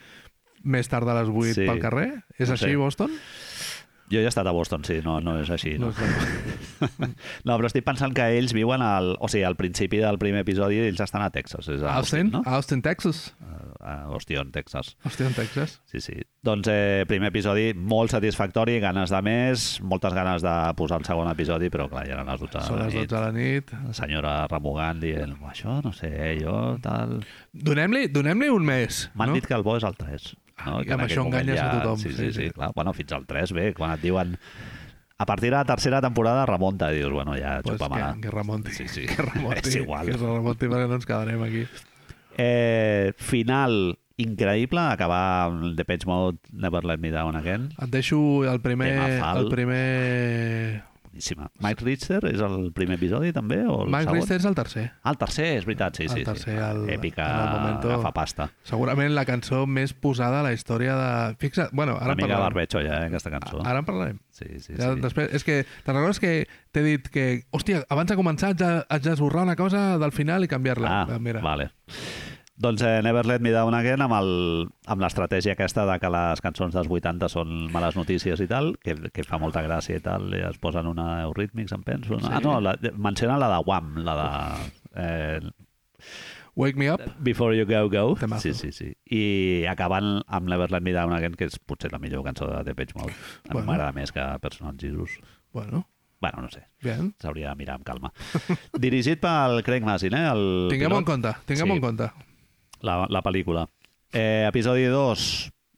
[0.64, 1.66] més tard a les 8 Sí.
[1.68, 2.24] pel carrer?
[2.40, 2.76] És No així, sé.
[2.76, 3.12] Boston?
[4.12, 5.76] Jo he estat a Boston, sí, no, no és així.
[5.82, 5.88] No.
[5.90, 7.08] No
[7.48, 9.16] no, però estic pensant que ells viuen al...
[9.18, 11.70] O sigui, al principi del primer episodi ells estan a Texas.
[11.74, 12.30] És a Austin?
[12.34, 12.44] no?
[12.46, 13.32] Austin, Texas.
[13.82, 14.94] A Austin, Texas.
[15.06, 15.80] Austin, Texas.
[15.90, 16.20] Sí, sí.
[16.46, 21.32] Doncs eh, primer episodi molt satisfactori, ganes de més, moltes ganes de posar el segon
[21.34, 23.12] episodi, però clar, ja eren les 12 Són de la les 12 nit.
[23.16, 23.76] de la nit.
[23.90, 27.18] La senyora remugant dient, això no sé, jo tal...
[27.56, 29.40] Donem-li donem un mes, M'han no?
[29.40, 30.34] dit que el bo és el 3.
[30.64, 30.78] No?
[30.78, 32.00] Ah, i en amb això enganyes a tothom.
[32.00, 32.72] Sí, sí, Sí, sí, clar.
[32.76, 34.38] Bueno, fins al 3, bé, quan et diuen...
[35.18, 38.14] A partir de la tercera temporada remunta i dius, bueno, ja Pues xupa-me-la.
[38.16, 38.72] que, que remonti.
[38.76, 39.06] Sí, sí.
[39.12, 39.62] Que remonti.
[39.70, 40.10] És igual.
[40.12, 41.62] Que remonti perquè no ens quedarem aquí.
[42.38, 47.70] Eh, final increïble, acabar amb The Page Mode, Never Let Me Down Again.
[47.84, 48.92] Et deixo el primer...
[49.24, 50.84] El primer...
[51.16, 51.48] Boníssima.
[51.64, 53.62] Mike Richter és el primer episodi, també?
[53.66, 54.16] O el Mike segon?
[54.20, 54.84] Richter és el tercer.
[55.02, 56.24] Ah, el tercer, és veritat, sí, El sí.
[56.28, 56.60] tercer, sí.
[56.60, 58.50] el- Èpica, en el momento- agafa pasta.
[58.64, 61.36] Segurament la cançó més posada a la història de...
[61.40, 62.44] Fixa't, bueno, ara Una en mica parlarem.
[62.54, 63.62] barbecho, ja, eh, aquesta cançó.
[63.66, 64.20] Ara en parlarem.
[64.32, 65.00] Sí, sí, Ja, sí.
[65.02, 68.52] després, és que te'n recordes que t'he dit que, hòstia, abans de començar
[68.90, 71.02] haig d'esborrar una cosa del final i canviar-la.
[71.08, 71.72] Ah, Mira, vale.
[72.58, 76.40] Doncs eh, Never Let Me Down Again amb el- amb l'estratègia aquesta de que les
[76.42, 80.30] cançons dels 80 són males notícies i tal, que, que fa molta gràcia i tal,
[80.34, 82.14] i es posen una Eurythmics, em penso.
[82.16, 82.20] No?
[82.24, 82.32] Sí.
[82.32, 84.72] Ah, no, la, mencionen la de Wham, la de...
[84.96, 85.42] Eh,
[86.56, 87.02] Wake Me Up.
[87.20, 88.16] Before You Go Go.
[88.16, 88.42] Temazo.
[88.42, 88.94] Sí, sí, sí.
[89.12, 92.62] I acabant amb Never Let Me Down Again, que és potser la millor cançó de
[92.64, 93.12] The Page Mode.
[93.12, 93.68] A mi Bueno.
[93.68, 95.20] m'agrada més que Personal Jesus.
[95.52, 95.90] Bueno,
[96.22, 97.14] Bueno, no sé, bien.
[97.20, 98.14] s'hauria de mirar amb calma.
[98.80, 100.30] Dirigit pel Craig Mazin, eh?
[100.32, 101.00] El Tinguem-ho pilot.
[101.00, 101.78] en compte, tinguem-ho Sí.
[101.78, 102.08] en compte.
[102.86, 103.66] La, la pel·lícula.
[104.14, 105.26] Eh, episodi 2,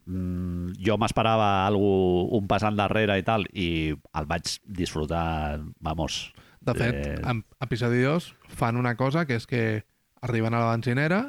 [0.05, 6.27] mm, jo m'esperava algú, un pas endarrere i tal, i el vaig disfrutar, vamos...
[6.67, 8.25] De fet, eh, en episodi 2
[8.59, 9.85] fan una cosa que és que
[10.19, 11.21] arriben a la benzinera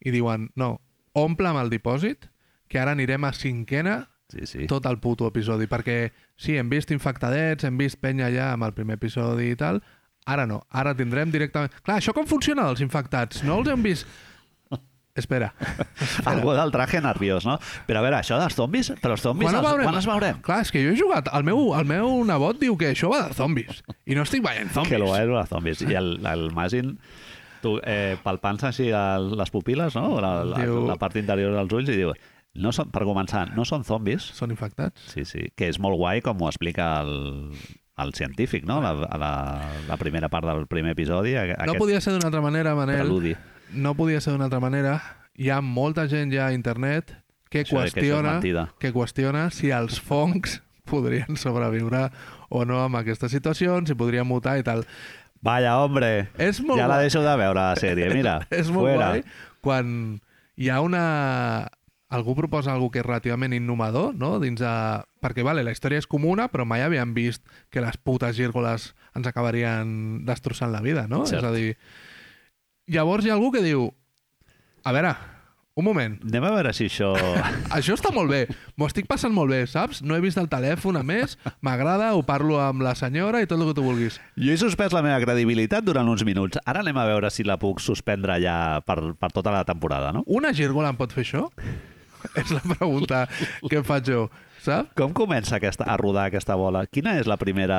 [0.00, 0.78] i diuen, no,
[1.12, 2.30] omple amb el dipòsit,
[2.72, 4.64] que ara anirem a cinquena Sí, sí.
[4.66, 8.72] tot el puto episodi, perquè sí, hem vist infectadets, hem vist penya ja amb el
[8.74, 9.78] primer episodi i tal,
[10.26, 11.70] ara no, ara tindrem directament...
[11.86, 13.44] Clar, això com funciona dels infectats?
[13.46, 14.08] No els hem vist...
[15.16, 15.52] Espera.
[16.30, 17.58] Algú del traje nerviós, no?
[17.88, 19.86] Però a veure, això dels zombis, però els zombis, Quan els, veurem?
[19.88, 20.40] quan els veurem?
[20.44, 21.30] Clar, és que jo he jugat...
[21.36, 23.82] El meu, el meu nebot diu que això va de zombis.
[24.06, 24.92] I no estic veient zombis.
[24.92, 25.80] Que lo és els zombis.
[25.88, 26.94] I el, el Magin,
[27.64, 30.20] tu, eh, palpant-se així les pupil·les, no?
[30.20, 32.12] La, la, Diu- la part interior dels ulls, i diu,
[32.60, 35.10] no són, per començar, no són zombis, Són infectats.
[35.12, 37.50] sí, sí, que és molt guai com ho explica el,
[38.00, 38.78] el científic, no?
[38.84, 39.32] La, la,
[39.88, 41.34] la primera part del primer episodi.
[41.36, 43.00] a- No podia ser d'una altra manera, Manel.
[43.02, 43.34] preludi.
[43.74, 44.98] No podia ser d'una altra manera.
[45.36, 47.12] Hi ha molta gent ja a internet
[47.50, 48.68] que Això que qüestiona, mentida.
[48.82, 50.60] que qüestiona si els fongs
[50.90, 52.08] podrien sobreviure
[52.48, 54.84] o no amb aquesta situació, si podrien mutar i tal.
[55.44, 56.28] Vaya, hombre!
[56.42, 57.06] És molt ja la guai.
[57.06, 58.40] deixo de veure, la sèrie, mira.
[58.50, 59.10] és molt fuera.
[59.10, 59.26] guai
[59.66, 59.90] quan
[60.56, 61.02] hi ha una...
[62.06, 64.36] Algú proposa algú que és relativament innovador, no?
[64.38, 64.72] Dins de...
[65.18, 67.42] Perquè, vale, la història és comuna, però mai havíem vist
[67.74, 71.24] que les putes gírgoles ens acabarien destrossant la vida, no?
[71.26, 71.42] Cert.
[71.42, 71.72] És a dir...
[72.86, 73.88] Llavors hi ha algú que diu...
[74.86, 75.10] A veure,
[75.74, 77.08] un moment, Anem a veure si això...
[77.76, 78.44] això està molt bé,
[78.78, 79.98] m'ho estic passant molt bé, saps?
[80.06, 81.34] No he vist el telèfon, a més,
[81.66, 84.20] m'agrada, ho parlo amb la senyora i tot el que tu vulguis.
[84.38, 86.62] Jo he suspès la meva credibilitat durant uns minuts.
[86.62, 90.22] Ara anem a veure si la puc suspendre ja per, per tota la temporada, no?
[90.30, 91.48] Una gírgola em pot fer això?
[92.40, 93.26] És la pregunta
[93.66, 94.28] que em faig jo,
[94.66, 94.92] saps?
[94.98, 96.84] Com comença aquesta, a rodar aquesta bola?
[96.90, 97.78] Quina és la primera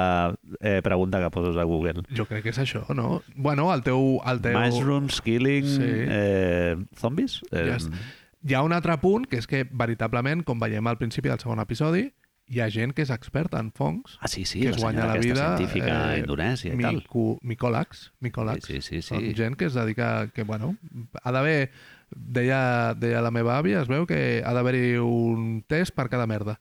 [0.60, 2.04] eh, pregunta que poses a Google?
[2.16, 3.22] Jo crec que és això, no?
[3.36, 4.18] Bueno, el teu...
[4.26, 4.58] El teu...
[4.60, 5.84] Mushrooms, killing, Sí.
[5.88, 7.42] eh, zombies?
[7.52, 8.00] Eh, Ja està.
[8.48, 11.60] Hi ha un altre punt, que és que, veritablement, com veiem al principi del segon
[11.60, 12.06] episodi,
[12.48, 15.06] hi ha gent que és experta en fongs, Ah, sí, sí, que la es guanya
[15.06, 15.48] la aquesta vida...
[15.58, 17.02] científica a Indonèsia i tal.
[17.44, 18.66] micòlegs, micòlegs.
[18.70, 19.10] Sí, sí, sí, sí.
[19.10, 20.30] Són gent que es dedica...
[20.32, 20.76] Que, bueno,
[21.24, 21.72] ha d'haver...
[22.16, 26.56] Deia, deia la meva àvia, es veu que ha d'haver-hi un test per cada merda.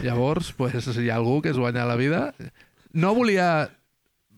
[0.00, 2.34] Llavors, pues, hi ha algú que es guanya la vida.
[2.92, 3.70] No volia...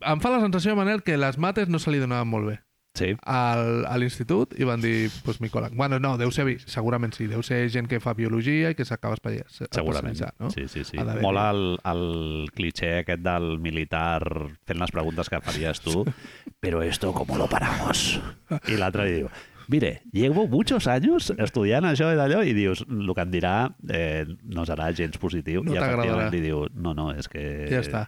[0.05, 2.59] Em fa la sensació, Manel, que les mates no se li donaven molt bé
[2.95, 3.09] Sí.
[3.27, 5.73] al, a l'institut i van dir, pues, micòleg.
[5.75, 9.17] Bueno, no, deu ser, segurament sí, deu ser gent que fa biologia i que s'acaba
[9.75, 10.15] Segurament.
[10.39, 10.49] no?
[10.49, 10.95] Sí, sí, sí.
[11.19, 14.23] Mola el, el cliché aquest del militar
[14.63, 16.05] fent les preguntes que faries tu.
[16.61, 18.21] Pero esto, ¿cómo lo paramos?
[18.71, 19.29] I l'altre li diu,
[19.67, 23.55] mire, llevo muchos años estudiant això i d'allò, i dius, el que em dirà
[23.89, 25.63] eh, no serà gens positiu.
[25.65, 27.67] No I efectivament li diu, no, no, és que...
[27.71, 28.07] Ja està.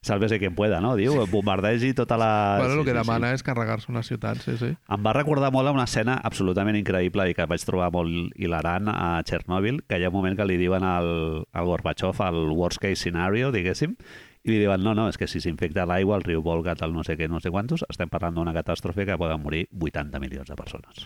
[0.00, 0.94] Sálvese quien pueda, no?
[0.96, 2.56] Diu, bombardegi tota la...
[2.56, 4.70] bueno, el Sí, que sí, demana és carregar-se una ciutat, sí, sí.
[4.72, 8.88] Em va recordar molt a una escena absolutament increïble i que vaig trobar molt hilarant
[8.88, 12.80] a Chernobyl, que hi ha un moment que li diuen al, al Gorbachev el worst
[12.80, 13.98] case scenario, diguéssim,
[14.40, 17.04] i li diuen, no, no, és que si s'infecta l'aigua, el riu Volga, tal no
[17.04, 20.56] sé què, no sé quantos, estem parlant d'una catàstrofe que poden morir 80 milions de
[20.56, 21.04] persones.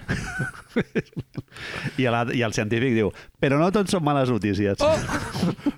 [2.00, 3.10] I, la, I el científic diu,
[3.42, 4.78] però no tot són males notícies.
[4.78, 4.94] Oh!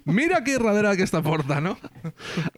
[0.05, 1.79] Mira aquí darrere d'aquesta porta, no?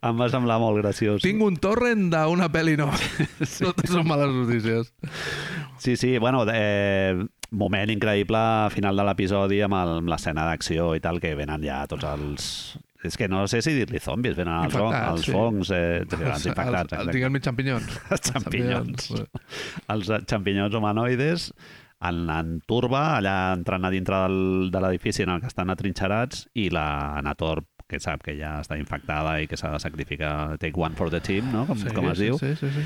[0.02, 1.22] Em va semblar molt graciós.
[1.22, 2.98] Tinc un torrent d'una pel·li nova.
[3.48, 3.64] Sí.
[3.64, 4.90] Totes són males notícies.
[5.80, 7.14] Sí, sí, bueno, eh,
[7.50, 8.40] moment increïble
[8.74, 12.50] final de l'episodi amb l'escena d'acció i tal, que venen ja tots els...
[13.06, 15.34] És que no sé si dir-li zombis, venen els, Infectats, els sí.
[15.34, 16.96] fongs, eh, els infectats.
[16.98, 17.98] Els, diguem-ne xampinyons.
[18.10, 19.10] Els xampinyons.
[19.94, 21.52] Els xampinyons humanoides
[22.00, 26.48] en, en turba, allà entrant a dintre del, de l'edifici en el que estan atrinxerats,
[26.58, 30.76] i la Nator, que sap que ja està infectada i que s'ha de sacrificar, take
[30.78, 31.64] one for the team, no?
[31.68, 32.40] com, Sí, com es sí, diu.
[32.42, 32.84] Sí, sí, sí.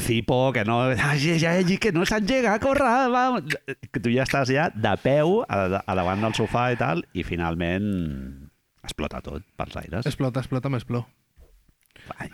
[0.00, 0.78] Cipo, que no...
[0.88, 3.26] Ai, ja, ja, que no s'engega, corre, va!
[3.44, 7.26] Que tu ja estàs ja de peu a, a davant del sofà i tal, i
[7.28, 8.45] finalment
[8.86, 10.06] explota tot pels aires.
[10.06, 10.70] Explota, explota,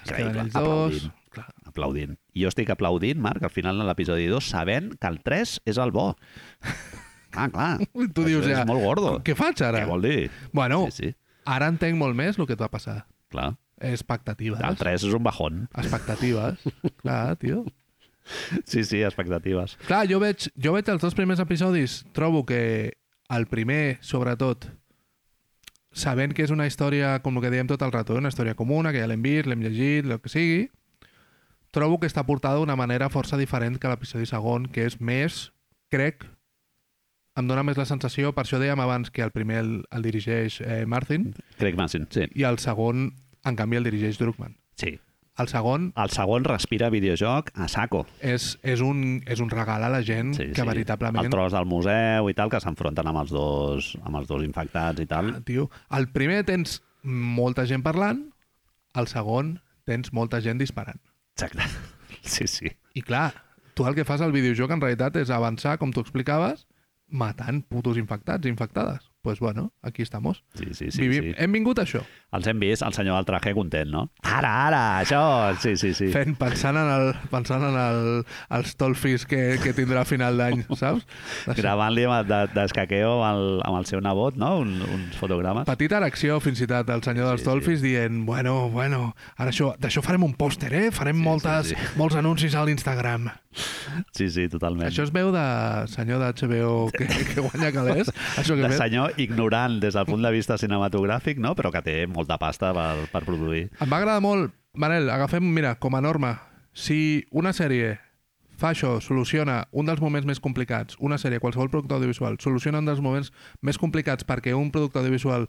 [0.05, 0.61] queden increïble, dos.
[0.61, 1.13] aplaudint.
[1.33, 1.47] Clar.
[1.65, 2.17] aplaudint.
[2.37, 5.79] I jo estic aplaudint, Marc, al final de l'episodi 2, sabent que el 3 és
[5.81, 6.13] el bo.
[7.33, 7.79] Ah, clar.
[8.13, 9.15] Tu dius ja, És molt gordo.
[9.25, 9.79] Què faig ara?
[9.81, 10.27] Què vol dir?
[10.53, 11.15] Bueno, Sí, sí,
[11.49, 13.07] ara entenc molt més el que t'ha passat.
[13.33, 13.55] clar.
[13.81, 14.61] Expectatives.
[14.61, 15.63] El 3 és un bajón.
[15.81, 16.61] Expectatives.
[17.01, 17.65] Clar, tio.
[18.69, 19.79] Sí, sí, expectatives.
[19.89, 22.61] Clar, jo veig, jo veig els dos primers episodis, trobo que
[23.33, 24.69] el primer, sobretot,
[25.93, 28.93] sabent que és una història, com el que dèiem tot el rato, una història comuna,
[28.93, 30.63] que ja l'hem vist, l'hem llegit, el que sigui,
[31.73, 35.51] trobo que està portada d'una manera força diferent que l'episodi segon, que és més,
[35.93, 36.27] crec,
[37.37, 40.61] em dóna més la sensació, per això dèiem abans que el primer el, el dirigeix
[40.61, 42.27] eh, Martin Craig Mason, sí.
[42.37, 43.11] i el segon,
[43.49, 44.59] en canvi, el dirigeix Druckmann.
[44.77, 44.99] Sí.
[45.41, 48.03] El segon El segon respira videojoc a saco.
[48.21, 50.67] és, és, un, és un regal a la gent Sí, que sí.
[50.69, 51.25] veritablement...
[51.25, 55.01] El tros del museu i tal, que s'enfronten amb els dos amb els dos infectats
[55.01, 55.33] i tal.
[55.37, 58.27] Ah, tio, el primer tens molta gent parlant,
[58.95, 59.57] el segon
[59.89, 61.01] tens molta gent disparant.
[61.37, 61.65] Exacte.
[62.23, 62.69] Sí, sí.
[62.95, 63.33] I clar,
[63.75, 66.69] tu el que fas al videojoc en realitat és avançar, com tu explicaves,
[67.11, 69.09] matant putos infectats i infectades.
[69.23, 70.43] Pues bueno, aquí estamos.
[70.55, 71.01] Sí, sí, sí.
[71.01, 71.35] Vivim, sí.
[71.39, 74.07] Hem vingut a això, Els hem vist, el senyor del traje content, no?
[74.25, 75.21] Ara, ara, això!
[75.61, 76.07] Sí, sí, sí.
[76.15, 78.07] fent, pensant en, el, pensant en el,
[78.57, 81.05] els tolfis que, que tindrà a final d'any, saps?
[81.45, 81.59] D'això.
[81.61, 84.55] Gravant-li amb- de- d'escaqueo amb, amb el seu nebot, no?
[84.65, 85.69] Un, uns fotogrames.
[85.69, 89.75] Petita erecció, fins i tot, el senyor dels Sí, Dolphins dient, bueno, bueno, ara això,
[89.79, 90.89] d'això farem un pòster, eh?
[90.91, 91.93] Farem Sí, moltes, sí, sí.
[92.01, 93.29] molts anuncis a l'Instagram.
[94.17, 94.89] Sí, sí, totalment.
[94.89, 95.43] Això es veu de
[95.93, 98.09] senyor d'HBO que, que guanya calés?
[98.41, 98.79] Això que de fet?
[98.81, 101.55] senyor ignorant des del punt de vista cinematogràfic, no?
[101.55, 103.69] però que té molta pasta per, per produir.
[103.81, 106.39] Em va agradar molt, Manel, agafem, mira, com a norma,
[106.73, 107.99] si una sèrie
[108.57, 112.87] fa això, soluciona un dels moments més complicats, una sèrie, qualsevol producte audiovisual, soluciona un
[112.87, 115.49] dels moments més complicats perquè un producte audiovisual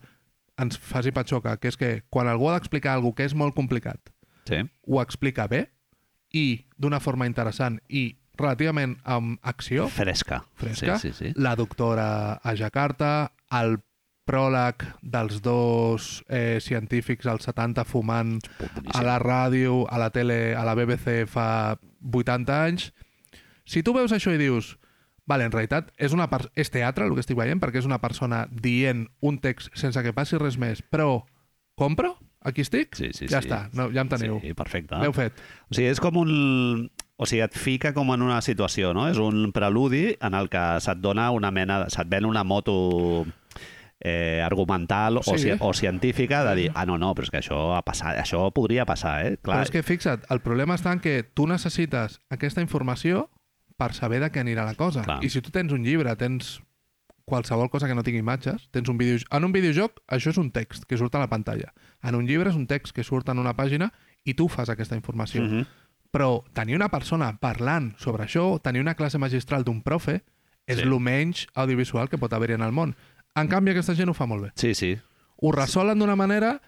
[0.60, 4.11] ens faci patxoca, que és que quan algú ha d'explicar alguna que és molt complicat,
[4.45, 4.60] Sí.
[4.88, 5.69] ho explica bé
[6.34, 10.44] i d'una forma interessant i relativament amb acció, Fresca.
[10.56, 11.34] fresca, Sí, sí, sí.
[11.38, 13.77] la doctora a Jakarta, el
[14.27, 18.38] pròleg dels dos eh, científics als 70 fumant
[18.93, 22.91] a la ràdio, a la tele, a la BBC fa 80 anys.
[23.67, 24.77] Si tu veus això i dius,
[25.27, 28.45] vale, en realitat és, una és teatre el que estic veient, perquè és una persona
[28.51, 31.23] dient un text sense que passi res més, però
[31.80, 32.15] compro?
[32.43, 32.95] Aquí estic?
[32.99, 33.47] Sí, sí, ja sí.
[33.47, 34.35] està, no, ja em teniu.
[34.43, 34.99] Sí, perfecte.
[34.99, 35.39] L'heu fet.
[35.71, 36.34] O sigui, és com un...
[37.15, 39.05] O sigui, et fica com en una situació, no?
[39.07, 41.85] És un preludi en el que se't dona una mena...
[41.93, 43.23] Se't ven una moto
[44.03, 45.38] eh, argumental o, Sí.
[45.38, 48.51] ci o científica de dir, ah, no, no, però és que això ha passat, això
[48.51, 49.38] podria passar, eh?
[49.38, 49.57] Clar.
[49.57, 53.30] Però és que fixa't, el problema està en que tu necessites aquesta informació
[53.77, 55.03] per saber de què anirà la cosa.
[55.03, 55.23] Clar.
[55.23, 56.59] I si tu tens un llibre, tens
[57.23, 59.17] qualsevol cosa que no tingui imatges, tens un vídeo...
[59.31, 61.71] En un videojoc, això és un text que surt a la pantalla.
[62.03, 63.93] En un llibre és un text que surt en una pàgina
[64.25, 65.41] i tu fas aquesta informació.
[65.41, 65.65] Uh -huh.
[66.11, 70.23] Però tenir una persona parlant sobre això, tenir una classe magistral d'un profe,
[70.67, 70.84] és sí.
[70.84, 72.95] el menys audiovisual que pot haver-hi en el món.
[73.35, 74.51] En canvi, aquesta gent ho fa molt bé.
[74.60, 74.93] Sí, sí.
[75.41, 76.60] Ho resolen d'una manera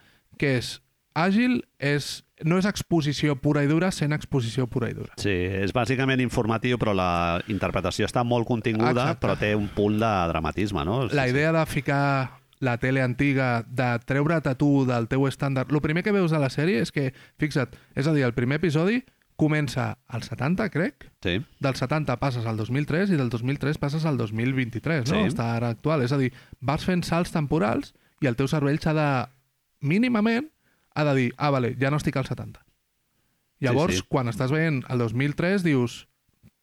[0.42, 0.80] que és
[1.16, 5.14] àgil, és, no és exposició pura i dura, sent exposició pura i dura.
[5.22, 9.22] Sí, és bàsicament informatiu, però la interpretació està molt continguda, Exacte.
[9.24, 11.06] però té un punt de dramatisme, no?
[11.16, 15.72] La idea de ficar la tele antiga, de treure't a tu del teu estàndard...
[15.72, 18.60] El primer que veus a la sèrie és que, fixa't, és a dir, el primer
[18.60, 19.04] episodi
[19.36, 24.18] comença als 70, crec, Sí, del 70 passes al 2003 i del 2003 passes al
[24.18, 25.22] 2023, no?
[25.24, 25.32] Sí.
[25.34, 26.06] Està ara actual.
[26.06, 26.32] És a dir,
[26.62, 27.94] vas fent salts temporals
[28.24, 29.10] i el teu cervell s'ha de,
[29.86, 30.50] mínimament,
[30.96, 32.62] ha de dir, ah, vale, ja no estic al 70.
[33.64, 34.08] Llavors, sí.
[34.10, 36.06] quan estàs veient el 2003, dius,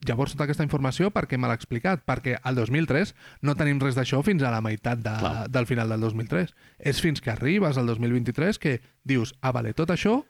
[0.07, 2.03] llavors tota aquesta informació per què me l'ha explicat?
[2.09, 3.15] Perquè al 2003
[3.47, 5.47] no tenim res d'això fins a la meitat de, Clar.
[5.53, 6.53] del final del 2003.
[6.79, 10.21] És fins que arribes al 2023 que dius, ah, vale, tot això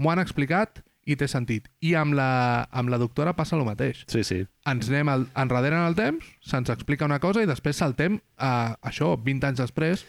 [0.00, 1.68] m'ho han explicat i té sentit.
[1.84, 4.42] I amb la, amb la doctora passa el mateix sí, sí.
[4.68, 8.76] ens anem al, enrere en el temps, se'ns explica una cosa i després saltem a
[8.86, 10.04] això, 20 anys després.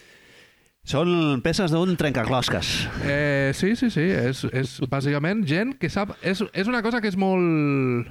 [0.81, 2.71] Són peces d'un trencaclosques.
[3.05, 6.15] Eh, sí, sí, sí, és, és bàsicament gent que sap...
[6.25, 8.09] És, és una cosa que és molt...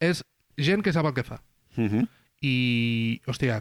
[0.00, 0.24] És
[0.56, 1.42] gent que sap el que fa.
[1.76, 2.06] Uh -huh.
[2.42, 3.60] I, hòstia,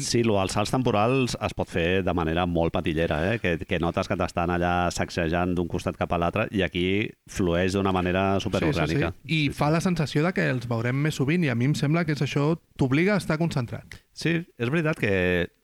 [0.00, 3.38] Sí, lo dels salts temporals es pot fer de manera molt patillera, eh?
[3.42, 6.86] que, que notes que t'estan allà sacsejant d'un costat cap a l'altre i aquí
[7.30, 9.12] flueix d'una manera superorgànica.
[9.12, 9.42] Sí, sí, sí.
[9.44, 12.06] I fa la sensació de que els veurem més sovint i a mi em sembla
[12.08, 14.00] que és això t'obliga a estar concentrat.
[14.16, 15.12] Sí, és veritat que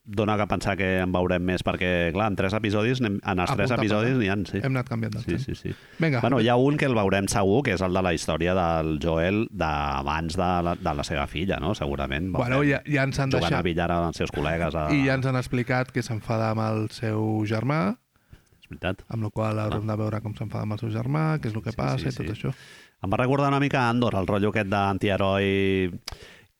[0.04, 3.50] dona que pensar que en veurem més, perquè, clar, en tres episodis, anem- en els
[3.50, 4.58] A tres episodis n'hi ha, sí.
[4.62, 5.72] Hem anat canviant Sí, sí, sí.
[5.98, 8.52] Vinga, Bueno, hi ha un que el veurem segur, que és el de la història
[8.54, 11.74] del Joel d'abans de, la, de la seva filla, no?
[11.74, 12.30] Segurament.
[12.36, 13.64] bueno, ja, ja ens han Jugant a deixat...
[13.64, 14.74] billar amb els seus col·legues.
[14.76, 14.90] A...
[14.92, 17.96] I ja ens han explicat que s'enfada amb el seu germà,
[18.60, 19.02] És veritat.
[19.08, 21.54] amb la qual cosa haurem de veure com s'enfada amb el seu germà, què és
[21.56, 22.32] el que Sí, passa sí, i tot sí.
[22.36, 22.52] això.
[23.04, 25.90] Em va recordar una mica Andor, el rotllo aquest d'antiheroi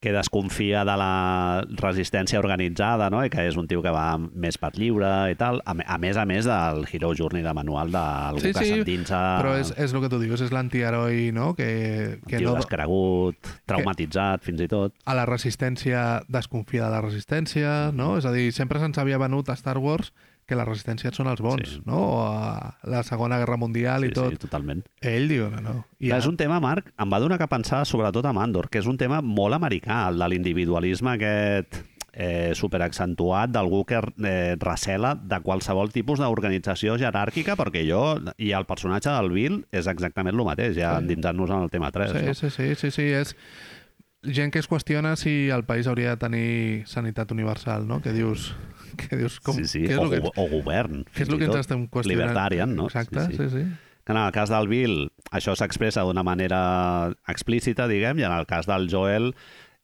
[0.04, 3.22] que desconfia de la resistència organitzada, no?
[3.24, 6.18] I que és un tio que va més per lliure i tal, a, a més
[6.20, 9.94] a més del Hero Journey de manual d'algú Sí, que sí, s'endinsa Però és, és
[9.96, 11.54] el que tu dius, és l'antiheroi, no?
[11.56, 11.70] Que,
[12.18, 14.92] un que tio no, descregut, traumatitzat fins i tot.
[15.08, 18.18] a la resistència desconfia de la resistència, no?
[18.20, 20.12] És a dir, sempre se'ns havia venut a Star Wars
[20.46, 21.82] que la resistència són els bons, Sí.
[21.86, 21.96] no?
[21.96, 24.30] O a la Segona Guerra Mundial Sí, i tot.
[24.30, 24.84] sí, totalment.
[25.00, 25.86] Ell diu, no, no.
[25.98, 28.68] I Clar, a- és un tema, Marc, em va donar que pensar sobretot amb Andor,
[28.68, 31.82] que és un tema molt americà, el de l'individualisme aquest
[32.16, 38.66] eh, superaccentuat d'algú que eh, recela de qualsevol tipus d'organització jeràrquica, perquè jo i el
[38.66, 41.02] personatge del Bill és exactament el mateix, ja Sí.
[41.02, 42.12] endinsant-nos en el tema 3.
[42.12, 42.34] Sí, no?
[42.34, 43.34] sí, sí, sí, sí, és
[44.22, 48.00] gent que es qüestiona si el país hauria de tenir sanitat universal, no?
[48.00, 48.54] Que dius,
[49.00, 49.82] que dius com, sí, sí.
[49.88, 51.02] què és O, el que, o govern.
[51.14, 52.12] què és el que ens estem qüestionant?
[52.14, 52.86] Libertarian, no?
[52.90, 53.50] Exacte, sí, sí.
[53.58, 53.64] sí.
[54.04, 54.96] Que en el cas del Bill
[55.32, 56.58] això s'expressa d'una manera
[57.26, 59.30] explícita, diguem, i en el cas del Joel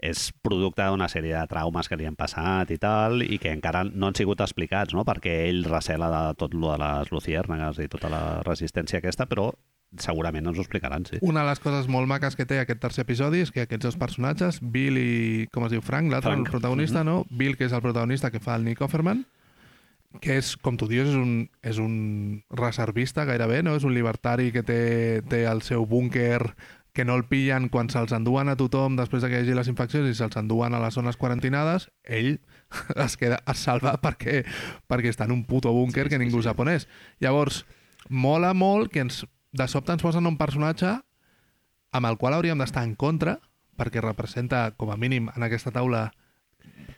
[0.00, 3.82] és producte d'una sèrie de traumes que li han passat i tal, i que encara
[3.84, 5.04] no han sigut explicats, no?
[5.04, 9.50] perquè ell recela de tot lo de les luciérnagas i tota la resistència aquesta, però
[9.98, 11.18] segurament ens ho explicaran, sí.
[11.26, 13.98] Una de les coses molt maques que té aquest tercer episodi és que aquests dos
[13.98, 15.10] personatges, Bill i,
[15.54, 17.24] com es diu, Frank, l'altre, el protagonista, no?
[17.30, 19.24] Bill, que és el protagonista que fa el Nick Offerman,
[20.22, 23.76] que és, com tu dius, és un, és un reservista gairebé, no?
[23.78, 24.82] És un libertari que té,
[25.30, 26.54] té el seu búnquer
[26.92, 29.68] que no el pillen quan se'ls enduen a tothom després de que hi hagi les
[29.70, 32.40] infeccions i se'ls enduen a les zones quarantinades, ell
[33.06, 34.42] es queda es salva perquè,
[34.90, 36.48] perquè està en un puto búnquer Sí, que sí, ningú sí.
[36.48, 36.88] japonès.
[37.22, 37.64] Llavors,
[38.08, 39.22] mola molt que ens,
[39.52, 40.96] de sobte ens posen un personatge
[41.90, 43.38] amb el qual hauríem d'estar en contra
[43.80, 46.10] perquè representa, com a mínim, en aquesta taula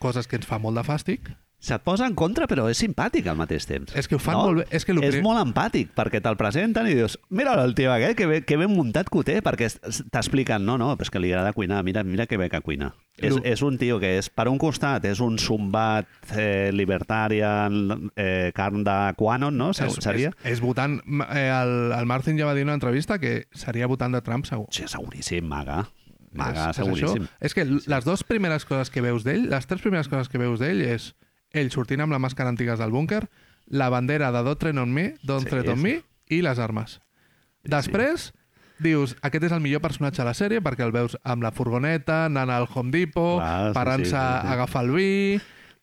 [0.03, 1.31] coses que ens fa molt de fàstic.
[1.63, 3.93] Se't posa en contra, però és simpàtic al mateix temps.
[3.95, 4.65] És que ho fan molt bé.
[4.75, 8.27] És que és molt empàtic, perquè te'l presenten i dius, mira el tio aquest, que,
[8.27, 9.69] bé, que ben muntat que ho té, perquè
[10.11, 12.91] t'expliquen, no, no, és que li agrada cuinar, mira, mira que bé que cuina.
[13.17, 18.11] És, Lo- és un tio que és, per un costat, és un zumbat eh, libertarian,
[18.17, 19.73] eh, carn de Quanon, no?
[19.73, 20.33] Se- Seria?
[20.43, 20.99] És, és votant...
[21.31, 24.47] Eh, el, el Martin ja va dir en una entrevista que seria votant de Trump,
[24.49, 24.67] segur.
[24.75, 25.85] Sí, seguríssim, maga.
[26.33, 27.27] Maga, És- és seguríssim.
[27.27, 27.39] això.
[27.45, 30.59] És que les dues primeres coses que veus d'ell, les tres primeres coses que veus
[30.63, 31.13] d'ell és
[31.53, 33.27] ell sortint amb la màscara antigues del búnquer,
[33.67, 35.83] la bandera de Don't Tread on Me, Don't Sí, Tread on sí.
[35.83, 35.95] Me
[36.29, 36.99] i les armes.
[37.63, 38.33] Després,
[38.83, 42.25] dius, aquest és el millor personatge de la sèrie perquè el veus amb la furgoneta,
[42.27, 44.49] anant al Home Depot, Clar, sí, parant-se sí, sí, sí.
[44.49, 45.13] a agafar el vi,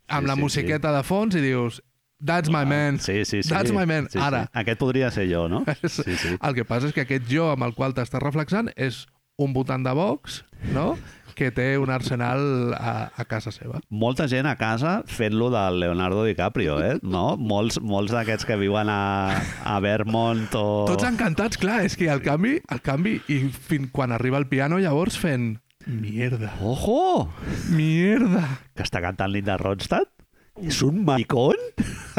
[0.09, 1.79] amb Sí, la sí, musiqueta de fons i dius,
[2.19, 3.49] that's my man, Sí, sí, sí.
[3.49, 4.09] that's my man.
[4.09, 4.25] Sí, sí.
[4.25, 5.63] Ara, Aquest podria ser jo, no?
[5.87, 6.35] Sí, sí.
[6.41, 9.05] el que passa és que aquest jo amb el qual t'estàs reflexant és
[9.39, 10.41] un votant de Vox,
[10.75, 10.97] no?,
[11.39, 13.79] que té un arsenal a, a casa seva.
[13.89, 16.97] molta gent a casa fent-lo del Leonardo DiCaprio, eh?
[17.01, 17.37] No?
[17.39, 20.65] Molts, molts d'aquests que viuen a, a Vermont o...
[20.91, 24.81] Tots encantats, clar, és que al canvi, al canvi, i fin, quan arriba el piano
[24.83, 25.53] llavors fent
[25.87, 27.29] mierda, Ojo!
[27.73, 28.43] mierda.
[28.75, 30.11] Que està cantant Linda Ronstadt?
[30.59, 31.55] És un maricón?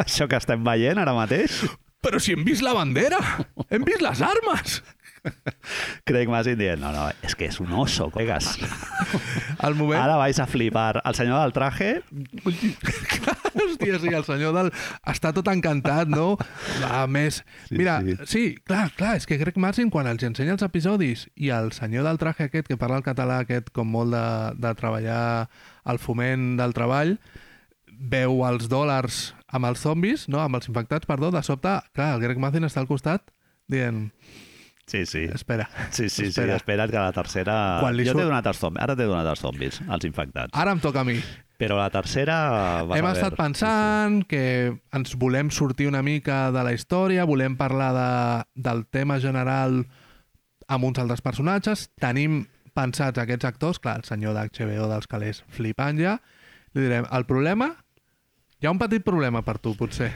[0.00, 1.60] Això que estem veient ara mateix?
[2.00, 3.18] Però si hem vist la bandera,
[3.68, 4.78] hem vist les armes.
[6.08, 8.54] Craig Mazin dient, no, no, és que és un oso, colegas.
[9.64, 10.00] Al moment...
[10.00, 11.02] Ara vais a flipar.
[11.04, 11.90] El senyor del traje,
[13.50, 14.70] Hòstia, sí, el senyor del...
[15.10, 16.36] Està tot encantat, no?
[16.86, 18.16] A més, Sí, mira, sí.
[18.30, 18.42] sí.
[18.66, 22.20] clar, clar, és que Greg Martin, quan els ensenya els episodis i el senyor del
[22.22, 24.24] traje aquest, que parla el català aquest com molt de,
[24.60, 25.22] de treballar
[25.84, 27.16] al foment del treball,
[28.00, 29.20] veu els dòlars
[29.52, 30.40] amb els zombis, no?
[30.40, 33.26] amb els infectats, perdó, de sobte, clar, el Greg Martin està al costat
[33.70, 34.06] dient,
[34.90, 35.22] Sí, sí.
[35.32, 36.56] espera, Sí, sí, sí, Espera.
[36.58, 37.54] espera't que la tercera...
[37.80, 40.50] Quan li Jo t'he surt- donat els zombis, ara t'he donat els zombis, els infectats.
[40.58, 41.20] ara em toca a mi.
[41.60, 42.36] Però la tercera...
[42.88, 44.42] vas Hem a estat pensant que
[44.96, 48.08] ens volem sortir una mica de la història, volem parlar de,
[48.68, 49.84] del tema general
[50.70, 55.98] amb uns altres personatges, tenim pensats aquests actors, clar, el senyor d'HBO dels calés flipant
[56.00, 56.16] ja,
[56.74, 57.72] li direm, el problema,
[58.60, 60.10] hi ha un petit problema per tu, potser.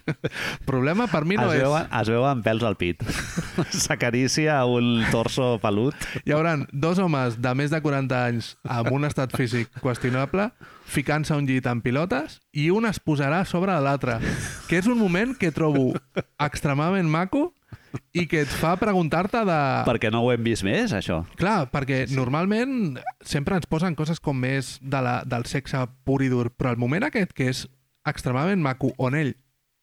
[0.70, 1.62] problema per mi no es, és...
[1.64, 3.00] veuen, es veuen pèls al pit.
[3.84, 5.96] S'acaricia un torso pelut.
[6.26, 10.50] Hi hauran dos homes de més de 40 anys amb un estat físic qüestionable
[10.90, 14.18] ficant-se un llit amb pilotes i un es posarà sobre l'altre,
[14.68, 15.94] que és un moment que trobo
[16.42, 17.50] extremadament maco
[18.14, 19.58] i que et fa preguntar-te de...
[19.88, 21.22] Perquè no ho hem vist més, això.
[21.40, 26.30] Clar, perquè normalment sempre ens posen coses com més de la, del sexe pur i
[26.32, 27.64] dur, però el moment aquest que és
[28.08, 29.34] extremadament maco, on ell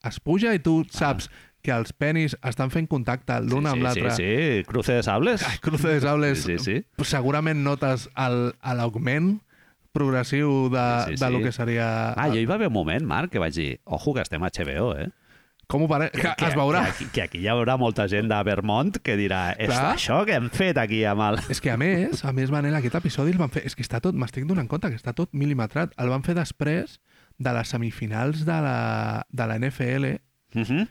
[0.08, 1.30] es puja i tu saps
[1.66, 4.14] que els penis estan fent contacte l'un sí, amb sí, l'altre.
[4.16, 5.44] Sí, sí, cruce de sables.
[5.44, 6.46] Ai, cruce de sables.
[6.46, 7.06] Sí, sí, sí.
[7.10, 9.36] Segurament notes l'augment
[9.98, 11.44] progressiu de, Sí, sí, de lo sí.
[11.48, 11.88] que seria...
[12.14, 14.52] Ah, jo hi va haver un moment, Marc, que vaig dir, ojo, que estem a
[14.54, 15.10] HBO, eh?
[15.68, 16.08] Com ho pare...
[16.16, 16.86] Que, es veurà.
[16.86, 19.96] Que aquí, que aquí hi haurà molta gent de Vermont que dirà, és Clar.
[19.98, 21.42] això que hem fet aquí amb el...
[21.52, 23.66] És que a més, a més, Manel, aquest episodi el van fer...
[23.68, 24.16] És que està tot...
[24.16, 25.92] M'estic donant compte que està tot mil·limetrat.
[26.00, 27.02] El van fer després
[27.38, 28.78] de les semifinals de la,
[29.28, 30.16] de la NFL
[30.56, 30.88] Uh -huh.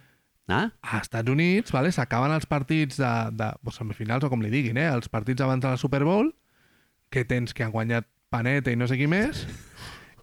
[0.48, 1.90] Ah, a Estats Units, vale?
[1.90, 4.92] s'acaben els partits de, de o semifinals o com li diguin, eh?
[4.94, 6.34] els partits abans de la Super Bowl,
[7.10, 9.46] que tens que han guanyat Paneta i no sé qui més,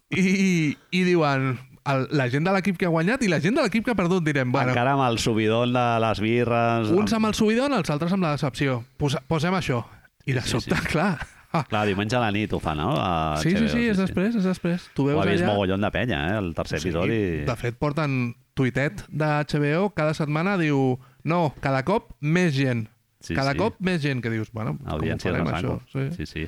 [0.09, 3.63] i, i diuen el, la gent de l'equip que ha guanyat i la gent de
[3.65, 6.91] l'equip que ha perdut, direm, bueno, encara amb el subidon de les birres...
[6.95, 8.81] uns amb el subidon, els altres amb la decepció.
[8.97, 9.83] Posa, posem això.
[10.25, 10.91] I de Sí, sobte, sí.
[10.95, 11.17] clar...
[11.53, 12.95] Ah, Clar, diumenge a la nit ho fa, no?
[12.97, 14.87] A sí, sí, sí, és després, és després.
[14.97, 15.51] Tu Ho veus ha vist allà...
[15.53, 16.37] mogollon de penya, eh?
[16.39, 17.19] El tercer episodi...
[17.45, 20.95] De fet, porten tuitet de HBO, cada setmana diu
[21.29, 22.87] no, cada cop més gent.
[23.21, 23.59] Sí, cada sí.
[23.61, 25.77] cop més gent que dius, bueno, com ho Audiència farem, això?
[25.93, 26.07] Sí.
[26.17, 26.47] Sí, sí.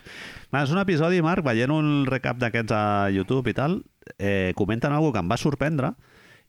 [0.50, 2.82] Va, és un episodi, Marc, veient un recap d'aquests a
[3.14, 3.78] YouTube i tal,
[4.18, 5.94] eh, comenten alguna que em va sorprendre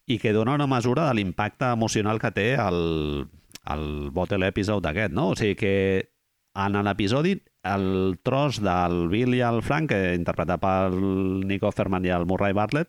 [0.07, 3.27] i que dona una mesura de l'impacte emocional que té el,
[3.73, 5.31] el bottle episode aquest, no?
[5.33, 5.73] O sigui que
[6.57, 7.35] en l'episodi,
[7.69, 10.95] el tros del Bill i el Frank, eh, interpretat pel
[11.45, 12.89] Nico Offerman i el Murray Bartlett,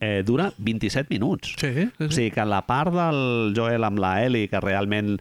[0.00, 1.54] eh, dura 27 minuts.
[1.60, 2.14] Sí, sí, O sí.
[2.16, 5.18] sigui que la part del Joel amb la Ellie, que realment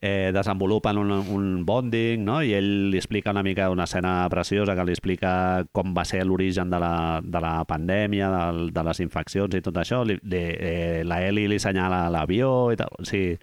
[0.00, 2.40] eh, desenvolupen un, un bonding, no?
[2.42, 5.32] i ell li explica una mica una escena preciosa que li explica
[5.76, 9.76] com va ser l'origen de, la, de la pandèmia, del, de les infeccions i tot
[9.82, 10.02] això.
[10.08, 12.96] Li, li, eh, la Ellie li senyala l'avió i tal.
[12.96, 13.36] O sigui,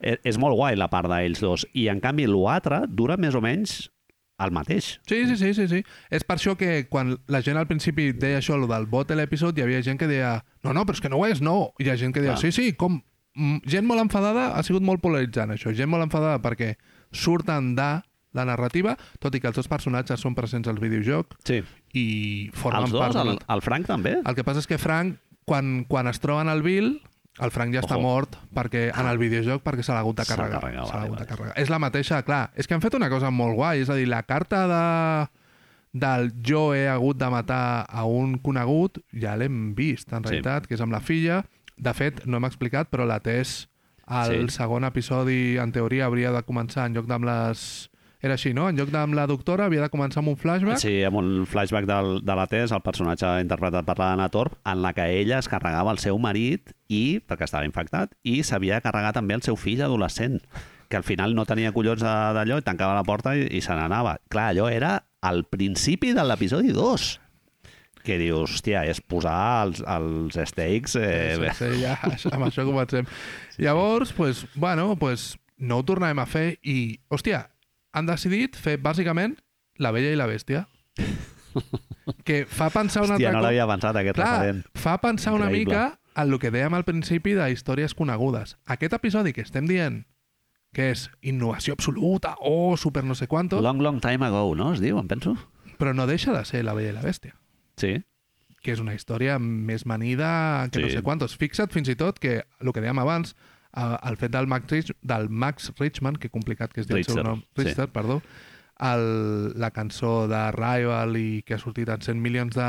[0.00, 1.68] és, és molt guai la part d'ells dos.
[1.74, 3.82] I, en canvi, l'altre dura més o menys
[4.40, 4.94] el mateix.
[5.04, 5.82] Sí, sí, sí, sí, sí.
[6.08, 9.18] És per això que quan la gent al principi deia això, lo del bot de
[9.18, 11.74] l'episodi, hi havia gent que deia no, no, però és que no ho és, no.
[11.78, 12.48] I hi ha gent que deia, Clar.
[12.48, 13.02] sí, sí, com...
[13.66, 15.72] Gent molt enfadada ha sigut molt polaritzant, això.
[15.76, 16.74] Gent molt enfadada perquè
[17.12, 17.90] surten de
[18.32, 21.62] la narrativa, tot i que els dos personatges són presents al videojoc Sí.
[21.94, 23.16] i formen Els dos, part...
[23.26, 24.16] el, el Frank també?
[24.24, 27.00] El que passa és que Frank, quan, quan es troben al Bill,
[27.40, 28.02] el Frank ja està Ojo.
[28.04, 30.60] mort perquè en el videojoc perquè se l'ha hagut de carregar.
[30.62, 31.26] l'ha vale, hagut de vale.
[31.26, 31.54] carregar.
[31.58, 32.50] És la mateixa, clar.
[32.54, 35.28] És que han fet una cosa molt guai, és a dir, la carta de
[35.92, 40.28] del jo he hagut de matar a un conegut ja l'hem vist, en Sí.
[40.30, 41.44] realitat, que és amb la filla.
[41.80, 43.68] De fet, no hem explicat, però la Tess,
[44.06, 44.48] al Sí.
[44.58, 47.88] segon episodi, en teoria, hauria de començar en lloc d'amb les...
[48.20, 48.66] Era així, no?
[48.68, 50.76] En lloc d'amb la doctora, havia de començar amb un flashback.
[50.82, 54.82] Sí, amb un flashback del, de la Tess, el personatge interpretat per l'Anna Torp, en
[54.82, 58.82] la que ella es carregava el seu marit i, perquè estava infectat, i s'havia de
[58.84, 60.36] carregar també el seu fill adolescent,
[60.90, 64.18] que al final no tenia collons d'allò i tancava la porta i, i se n'anava.
[64.28, 67.19] Clar, allò era al principi de l'episodi 2
[68.10, 69.36] que dius, hòstia, és posar
[69.68, 70.96] els, els stakes...
[70.98, 73.06] Eh, Sí, sí, ja, això- amb això comencem.
[73.62, 77.46] Llavors, pues, bueno, pues, no ho tornarem a fer i, hòstia,
[77.94, 79.38] han decidit fer bàsicament
[79.78, 80.66] La Bella i la Bèstia.
[82.24, 84.62] que fa pensar una Hòstia, altra no l'havia pensat, aquest Clar, referent.
[84.74, 85.74] fa pensar una Increïble.
[85.74, 88.56] mica en el que dèiem al principi de històries conegudes.
[88.66, 90.02] Aquest episodi que estem dient
[90.74, 94.72] que és innovació absoluta o super no sé quantos, Long, long time ago, no?
[94.74, 95.36] Es diu, em penso?
[95.80, 97.32] però no deixa de ser La Bella i la Bèstia.
[97.80, 97.96] Sí.
[98.60, 100.92] que és una història més manida que no Sí.
[100.98, 101.32] sé quantos.
[101.40, 103.34] Fixa't fins i tot que, el que dèiem abans,
[103.74, 107.04] eh, el fet del Max, Rich, del Max Richman, que complicat que es diu el
[107.06, 107.62] seu Richter, nom, sí.
[107.64, 108.20] Richter, perdó,
[108.80, 112.68] el, la cançó de Rival i que ha sortit en 100 milions de,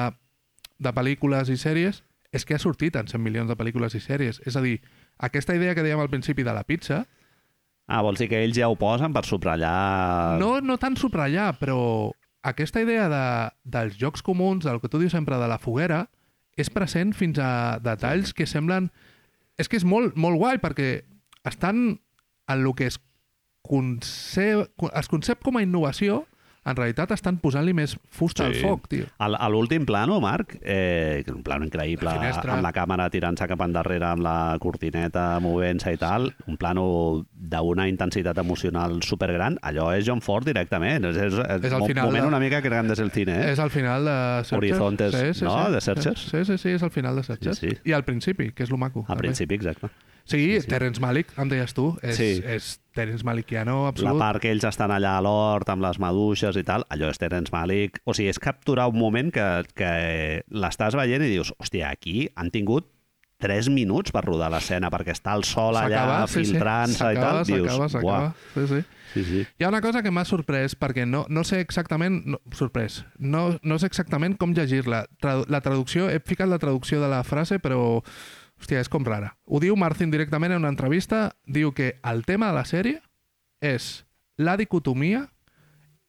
[0.79, 4.39] de pel·lícules i sèries, és que ha sortit en 100 milions de pel·lícules i sèries.
[4.47, 4.77] És a dir,
[5.19, 7.03] aquesta idea que dèiem al principi de la pizza,
[7.91, 10.39] Ah, vols dir que ells ja ho posen per subratllar...
[10.39, 13.25] no, no tant subratllar, però aquesta idea de,
[13.63, 16.05] dels jocs comuns, del que tu dius sempre de la foguera,
[16.57, 18.91] és present fins a detalls que semblen...
[19.59, 21.03] És que és molt, molt guai, perquè
[21.45, 21.99] estan
[22.49, 22.97] en el que es
[23.67, 26.23] concep, es concep com a innovació,
[26.63, 28.61] en realitat estan posant-li més fusta al Sí.
[28.61, 29.05] foc, tio.
[29.17, 32.53] Al- A l'últim plano, Marc, eh, que és un plano increïble, La finestra.
[32.53, 37.87] amb la càmera tirant-se cap endarrere amb la cortineta movent-se i tal, un plano d'una
[37.89, 41.05] intensitat emocional supergran, allò és John Ford directament.
[41.05, 43.33] És, és, és, És al un final moment de- una mica que grandes el cine,
[43.47, 43.51] eh?
[43.53, 44.53] És al final de Searchers.
[44.53, 45.71] Horizontes, no?
[45.71, 46.19] De Searchers.
[46.29, 47.57] Sí, sí, sí, és al final de Searchers.
[47.57, 47.77] Sí, sí.
[47.85, 48.99] I al principi, que és lo maco.
[49.01, 49.21] Al també.
[49.29, 49.89] principi, exacte.
[50.25, 50.67] Sí, Sí, sí.
[50.67, 52.41] Terence Malick, em deies tu, és, Sí.
[52.45, 54.19] és Terence Malickiano La absolut.
[54.19, 57.51] part que ells estan allà a l'hort amb les maduixes i tal, allò és Terence
[57.51, 58.01] Malick.
[58.05, 59.45] O sigui, és capturar un moment que,
[59.75, 62.89] que l'estàs veient i dius, hòstia, aquí han tingut
[63.41, 66.51] 3 minuts per rodar l'escena perquè està el sol allà sí, sí.
[66.51, 67.43] filtrant-se i tal.
[67.47, 68.33] Dius, s'acaba.
[68.53, 68.81] Sí, sí.
[69.13, 69.41] Sí, sí.
[69.59, 72.21] Hi ha una cosa que m'ha sorprès, perquè no, no sé exactament...
[72.31, 73.01] No, sorprès.
[73.19, 75.03] No, no sé exactament com llegir-la.
[75.19, 76.07] Tradu la traducció...
[76.07, 78.03] He ficat la traducció de la frase, però...
[78.61, 79.33] Hòstia, és com rara.
[79.49, 81.31] Ho diu Martin directament en una entrevista.
[81.49, 83.01] Diu que el tema de la sèrie
[83.59, 84.05] és
[84.37, 85.31] la dicotomia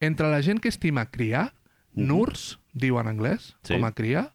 [0.00, 1.54] entre la gent que estima criar,
[1.94, 2.06] Mhm.
[2.06, 3.74] nurs, diu en anglès, Sí.
[3.74, 4.34] com a criar,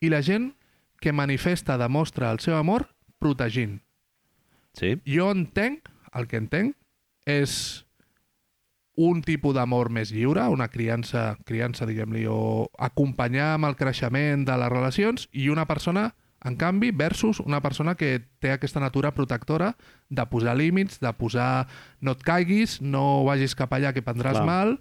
[0.00, 0.56] i la gent
[1.00, 3.82] que manifesta, demostra el seu amor protegint.
[4.74, 6.76] Sí, Jo entenc, el que entenc,
[7.24, 7.86] és
[8.96, 14.56] un tipus d'amor més lliure, una criança, criança diguem-li, o acompanyar amb el creixement de
[14.56, 16.14] les relacions, i una persona,
[16.46, 19.74] en canvi, versus una persona que té aquesta natura protectora
[20.08, 21.66] de posar límits, de posar
[22.00, 24.46] no et caiguis, no vagis cap allà que prendràs Clar.
[24.46, 24.78] mal,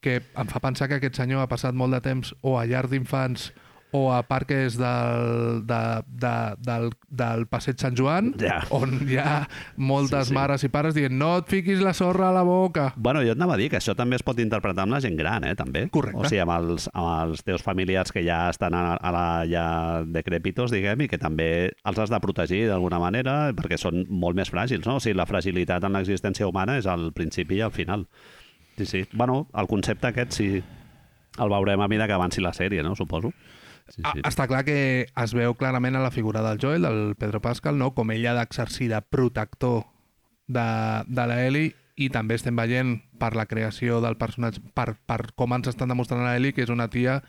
[0.00, 2.86] que em fa pensar que aquest senyor ha passat molt de temps o a llar
[2.88, 3.50] d'infants
[3.92, 8.60] o a parques del, de, de, del, del Passeig Sant Joan, Ja.
[8.70, 10.34] on hi ha moltes Sí, sí.
[10.36, 12.92] mares i pares dient no et fiquis la sorra a la boca.
[12.96, 15.16] Bueno, jo et anava a dir que això també es pot interpretar amb la gent
[15.18, 15.88] gran, eh, també.
[15.90, 16.20] Correcte.
[16.22, 19.66] O sigui, amb els, amb els teus familiars que ja estan a, a la, ja
[20.06, 24.52] decrèpitos, diguem, i que també els has de protegir d'alguna manera perquè són molt més
[24.54, 24.96] fràgils, no?
[24.96, 28.06] O sigui, la fragilitat en l'existència humana és al principi i al final.
[28.78, 29.02] Sí, sí.
[29.12, 30.62] Bueno, el concepte aquest sí
[31.40, 32.94] el veurem a mesura que avanci la sèrie, no?
[32.94, 33.30] Suposo.
[33.90, 34.22] Sí, Ah, sí.
[34.24, 37.90] Està clar que es veu clarament a la figura del Joel, del Pedro Pascal, no?
[37.94, 39.84] com ell ha d'exercir de protector
[40.46, 40.66] de,
[41.06, 45.52] de la Ellie i també estem veient per la creació del personatge, per, per com
[45.52, 47.20] ens estan demostrant a Ellie, que és una tia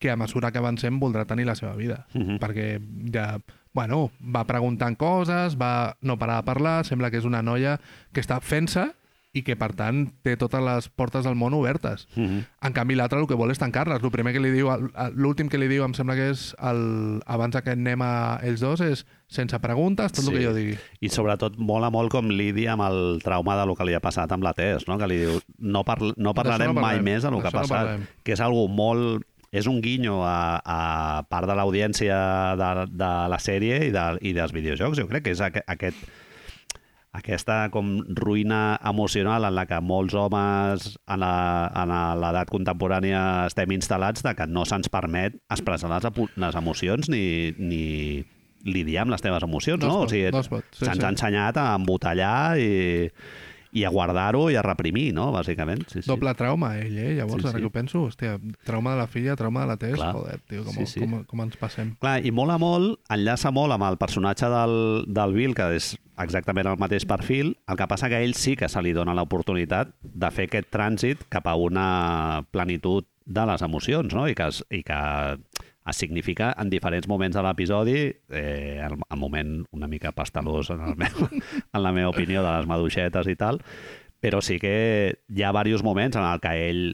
[0.00, 2.06] que a mesura que avancem voldrà tenir la seva vida.
[2.14, 2.38] Mhm.
[2.42, 2.80] Perquè
[3.14, 3.38] ja,
[3.74, 7.78] bueno, va preguntant coses, va no parar de parlar, sembla que és una noia
[8.12, 8.88] que està fent-se
[9.34, 12.06] i que, per tant, té totes les portes del món obertes.
[12.14, 12.44] Mhm.
[12.64, 14.02] En canvi, l'altre el que vol és tancar-les.
[14.02, 14.70] El primer que li diu,
[15.18, 18.80] l'últim que li diu, em sembla que és el, abans que anem a ells dos,
[18.80, 20.30] és sense preguntes, tot Sí.
[20.30, 20.78] el que jo digui.
[21.00, 24.30] I sobretot mola molt com lidia amb el trauma de lo que li ha passat
[24.32, 24.96] amb la Tess, no?
[24.98, 27.60] que li diu no, parl no parlarem no mai més de lo que ha no
[27.60, 28.06] passat, parlem.
[28.22, 29.24] que és algo molt
[29.54, 32.16] és un guinyo a, a part de l'audiència
[32.58, 34.98] de, de la sèrie i, de, i dels videojocs.
[34.98, 35.94] Jo crec que és aqu aquest,
[37.14, 44.34] aquesta com ruïna emocional en la que molts homes en l'edat contemporània estem instal·lats de
[44.34, 46.08] que no se'ns permet expressar les,
[46.42, 47.84] les emocions ni, ni
[48.66, 50.02] lidiar amb les teves emocions, No no?
[50.02, 51.06] pot, o sigui, pot, sí, se'ns sí.
[51.06, 53.08] ha ensenyat a embotellar i,
[53.74, 55.26] i a guardar-ho i a reprimir, no?
[55.34, 55.82] Bàsicament.
[55.90, 56.06] Sí, sí.
[56.08, 57.14] Doble trauma, ell, eh?
[57.18, 57.62] Llavors, Sí, ara sí.
[57.64, 60.12] que ho penso, hòstia, trauma de la filla, trauma de la Tess, Clar.
[60.14, 61.00] joder, tio, com, Sí, sí.
[61.00, 61.94] com, com ens passem.
[61.98, 64.76] Clar, i mola molt, enllaça molt amb el personatge del,
[65.10, 68.54] del Bill, que és exactament el mateix perfil, el que passa que a ell sí
[68.54, 73.62] que se li dona l'oportunitat de fer aquest trànsit cap a una plenitud de les
[73.64, 74.28] emocions, no?
[74.28, 75.00] I que, i que
[75.92, 77.98] significa en diferents moments de l'episodi,
[78.30, 81.28] eh, el, el moment una mica pastelós en, el meu,
[81.74, 83.60] en la meva opinió de les maduixetes i tal,
[84.24, 86.84] però sí que hi ha diversos moments en el que ell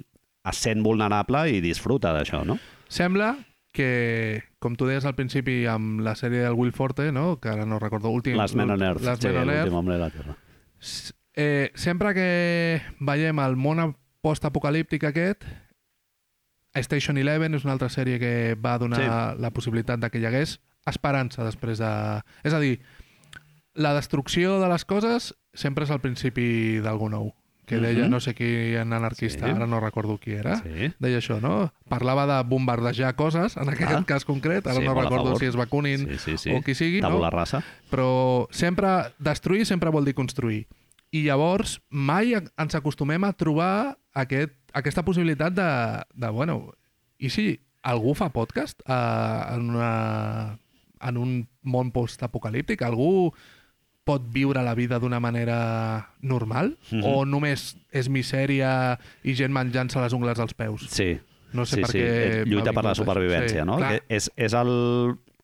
[0.50, 2.58] es sent vulnerable i disfruta d'això, no?
[2.90, 3.36] Sembla
[3.72, 7.38] que, com tu deies al principi amb la sèrie del Will Forte, no?
[7.40, 8.36] que ara no recordo, últim...
[8.36, 9.04] Last Man on Earth.
[9.06, 10.36] Last sí, Man on Earth, l'últim hombre de la Terra.
[11.38, 12.28] Eh, sempre que
[12.98, 15.46] veiem el món post-apocalíptic aquest,
[16.74, 19.40] Station Eleven és una altra sèrie que va donar sí.
[19.42, 21.90] la possibilitat de que hi hagués esperança després de...
[22.44, 22.78] És a dir,
[23.74, 27.32] la destrucció de les coses sempre és al principi d'algú nou.
[27.70, 28.10] Que deia, Mhm.
[28.10, 29.52] no sé qui, en anarquista, Sí.
[29.52, 30.90] ara no recordo qui era, Sí.
[30.98, 31.72] deia això, no?
[31.88, 34.02] Parlava de bombardejar coses, en aquest Ah.
[34.04, 36.50] cas concret, ara Sí, no recordo si és Bakunin Sí, sí, sí.
[36.50, 37.08] o qui sigui, no?
[37.08, 37.62] Tabula rasa.
[37.88, 38.88] però sempre
[39.20, 40.66] destruir sempre vol dir construir.
[41.10, 45.70] I llavors mai ens acostumem a trobar aquest, aquesta possibilitat de,
[46.14, 46.72] de, bueno,
[47.18, 50.58] i si algú fa podcast uh, en, una,
[51.00, 51.32] en un
[51.62, 52.82] món post-apocalíptic?
[52.86, 53.32] Algú
[54.06, 56.76] pot viure la vida d'una manera normal?
[56.90, 57.02] Mhm.
[57.04, 60.86] O només és misèria i gent menjant-se les ungles als peus?
[60.90, 61.16] Sí.
[61.52, 61.98] No sé sí, per sí.
[61.98, 63.80] què Eh, Lluita per la supervivència, Sí, no?
[63.82, 63.96] clar.
[63.98, 64.70] Que és, és el,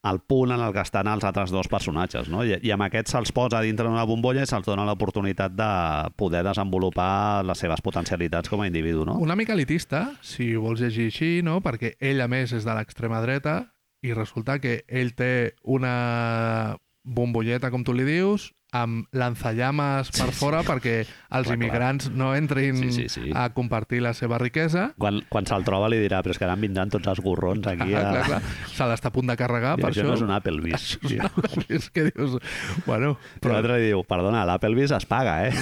[0.03, 2.43] el punt en el que estan els altres dos personatges, no?
[2.45, 5.71] I, i amb aquests se'ls posa dintre d'una bombolla i se'ls dona l'oportunitat de
[6.19, 9.17] poder desenvolupar les seves potencialitats com a individu, no?
[9.23, 11.61] Una mica elitista, si ho vols llegir així, no?
[11.65, 13.59] perquè ell, a més, és de l'extrema dreta
[14.05, 18.51] i resulta que ell té una bombolleta, com tu li dius,
[18.83, 20.37] amb lanzallames per Sí, sí.
[20.39, 21.55] fora perquè els Clar, clar.
[21.57, 23.31] immigrants no entrin Sí, sí, sí.
[23.33, 24.91] a compartir la seva riquesa.
[24.97, 27.67] Quan, quan se'l troba li dirà però és que ara em vindran tots els gorrons
[27.71, 28.11] aquí Ah, a...
[28.11, 28.41] clar, clar.
[28.73, 30.09] Se l'està a punt de carregar I per això, això.
[30.11, 30.75] no és un Applebee's.
[30.77, 32.37] Això és una Applebee's que dius...
[32.85, 35.53] Bueno, Però l'altre li diu, perdona, l'Applebee's es paga, eh?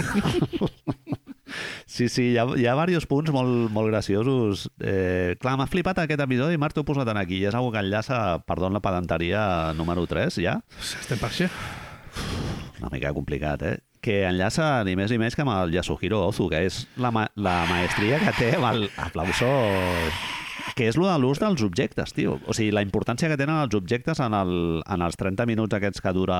[1.85, 4.65] sí, sí, hi ha, hi ha diversos punts molt, molt graciosos.
[4.81, 7.39] Eh, clar, m'ha flipat aquest episodi i Marc t'ho he posat en aquí.
[7.43, 10.59] I és una que enllaça, perdó, la pedanteria número 3, ja?
[10.81, 11.49] estem per això.
[12.81, 13.75] Una mica complicat, eh?
[14.05, 17.25] Que enllaça ni més ni menys que amb el Yasuhiro Ozu, que és la, ma
[17.35, 18.89] la maestria que té amb el
[20.75, 22.35] que és lo de l'ús dels objectes, tio.
[22.45, 26.03] O sigui, la importància que tenen els objectes en, el, en els 30 minuts aquests
[26.03, 26.39] que dura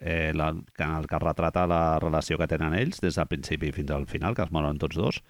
[0.00, 3.92] eh, la, que, el que retrata la relació que tenen ells des del principi fins
[3.92, 5.20] al final, que es moren tots dos.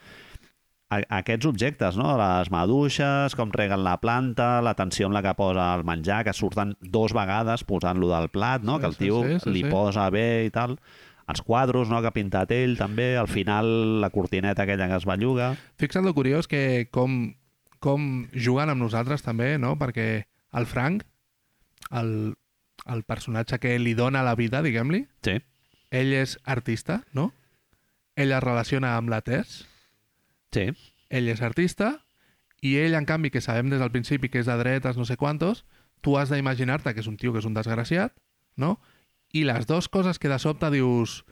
[0.90, 2.16] A, aquests objectes, no?
[2.18, 6.74] les maduixes, com reguen la planta, l'atenció amb la que posa el menjar, que surten
[6.82, 8.76] dos vegades posant-lo del plat, no?
[8.76, 9.70] Sí, que el sí, tio sí, sí, li sí.
[9.70, 10.74] posa bé i tal.
[11.30, 12.00] Els quadros no?
[12.02, 13.12] que ha pintat ell, també.
[13.16, 15.52] Al final, la cortineta aquella que es belluga.
[15.78, 17.36] Fixa't lo curiós que com,
[17.78, 19.76] com juguen amb nosaltres també, no?
[19.78, 20.08] Perquè
[20.58, 21.06] el Frank,
[21.94, 22.34] el,
[22.90, 25.38] el personatge que li dona la vida, diguem-li, Sí.
[25.94, 27.30] ell és artista, no?
[28.18, 29.69] Ell es relaciona amb la Tess,
[30.52, 30.70] Sí.
[31.10, 32.04] ell és artista,
[32.62, 35.16] i ell, en canvi, que sabem des del principi que és de dretes, no sé
[35.16, 35.64] quantos,
[36.02, 38.12] tu has d'imaginar-te que és un tio que és un desgraciat,
[38.56, 38.78] no?
[39.32, 41.24] I les dues coses que de sobte dius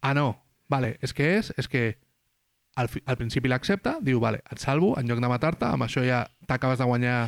[0.00, 1.98] ah, no, vale, és que és, és que
[2.76, 6.04] al, fi, al principi l'accepta, diu, vale, et salvo, en lloc de matar-te, amb això
[6.04, 7.18] ja t'acabes de guanyar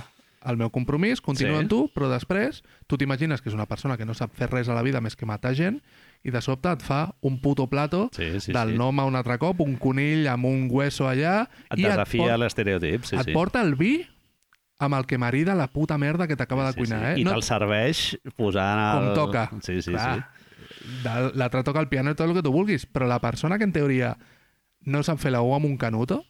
[0.49, 1.65] el meu compromís, continua Sí.
[1.65, 4.69] amb tu, però després tu t'imagines que és una persona que no sap fer res
[4.69, 5.81] a la vida més que matar gent
[6.27, 8.79] i de sobte et fa un puto plato Sí, sí, del sí.
[8.79, 13.05] nom a un altre cop, un conill amb un hueso allà Et i desafia l'estereotip,
[13.05, 13.33] sí, et sí.
[13.37, 14.01] porta el vi
[14.81, 17.21] amb el que marida la puta merda que t'acaba de sí, cuinar, sí.
[17.21, 17.23] eh?
[17.23, 18.03] I te'l serveix
[18.37, 19.07] posant el...
[19.09, 19.47] com toca.
[19.63, 21.05] Sí, sí, Clar, sí.
[21.05, 23.65] de- L'altre toca el piano i tot el que tu vulguis, però la persona que
[23.67, 24.17] en teoria
[24.87, 26.23] no sap fer la U amb un canuto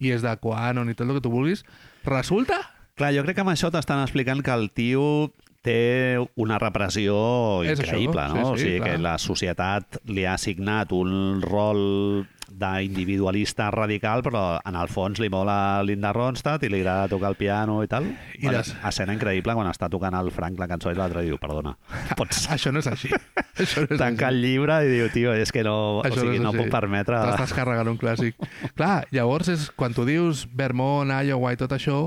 [0.00, 1.64] i és de Quanon i tot el que tu vulguis,
[2.04, 2.58] resulta
[2.94, 5.32] Clar, jo crec que amb això t'estan explicant que el tio
[5.64, 7.16] té una repressió
[7.64, 8.44] És increïble, això, no?
[8.44, 8.90] sí, sí, o sigui, clar.
[8.92, 15.30] que la societat li ha assignat un rol d'individualista radical, però en el fons li
[15.32, 18.06] mola Linda Ronstadt i li agrada tocar el piano i tal.
[18.38, 21.72] I les- Escena increïble quan està tocant el Frank la cançó i l'altre diu, perdona,
[22.18, 23.10] pots Això no és així.
[23.64, 24.36] Això no és tancar així.
[24.36, 26.62] el llibre i diu, tio, és que no, o Això sigui, és no així.
[26.62, 27.22] puc permetre...
[27.32, 28.36] T'estàs carregant un clàssic.
[28.76, 32.04] Clar, llavors, és, quan tu dius Vermont, Iowa i tot això,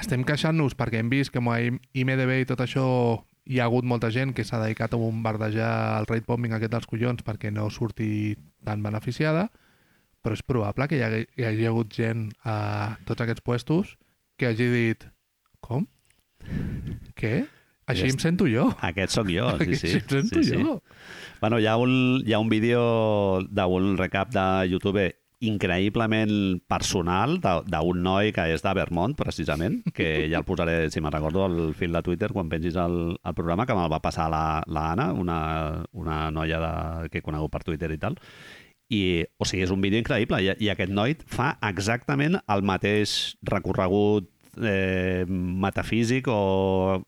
[0.00, 1.52] estem queixant-nos perquè hem vist que amb
[1.94, 2.86] IMDB i tot això
[3.44, 6.88] hi ha hagut molta gent que s'ha dedicat a bombardejar el rate bombing aquest dels
[6.88, 8.34] collons perquè no surti
[8.64, 9.50] tan beneficiada,
[10.24, 13.96] però és probable que hi hagi, hi hagi hagut gent a tots aquests puestos
[14.40, 15.04] que hagi dit
[15.60, 15.84] com?
[17.20, 17.44] Què?
[17.92, 18.70] Així em sento jo.
[18.80, 19.98] Aquest sóc jo, sí, Així sí.
[20.00, 20.62] em sento sí, sí.
[20.64, 20.78] jo.
[21.42, 22.80] Bueno, hi ha un, hi ha un vídeo
[23.44, 25.10] d'un recap de YouTube
[25.48, 31.14] increïblement personal d'un noi que és de Vermont, precisament, que ja el posaré, si me'n
[31.14, 34.62] recordo, al fil de Twitter quan pengis el, el programa, que me'l va passar la,
[34.66, 35.38] la Anna, una,
[35.92, 36.74] una noia de,
[37.10, 38.18] que he conegut per Twitter i tal,
[38.92, 43.34] i, o sigui, és un vídeo increïble i, i aquest noi fa exactament el mateix
[43.48, 44.28] recorregut
[44.60, 47.02] eh, metafísic o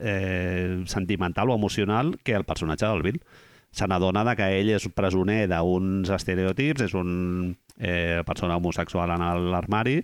[0.00, 3.20] eh, sentimental o emocional que el personatge del Bill.
[3.70, 7.10] Se n'adona de que ell és presoner d'uns estereotips, és un
[7.78, 10.00] eh, persona homosexual en l'armari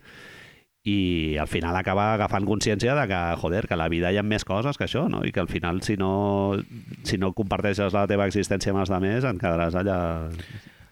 [0.86, 4.22] i al final acaba agafant consciència de que, joder, que a la vida hi ha
[4.22, 5.24] més coses que això, no?
[5.26, 6.55] I que al final, si no,
[7.02, 9.98] si no comparteixes la teva existència amb els altres, et quedaràs allà...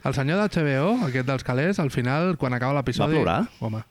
[0.05, 3.14] El senyor d'HBO, aquest dels calés, al final, quan acaba l'episodi...
[3.14, 3.38] Va plorar?
[3.62, 3.84] Home,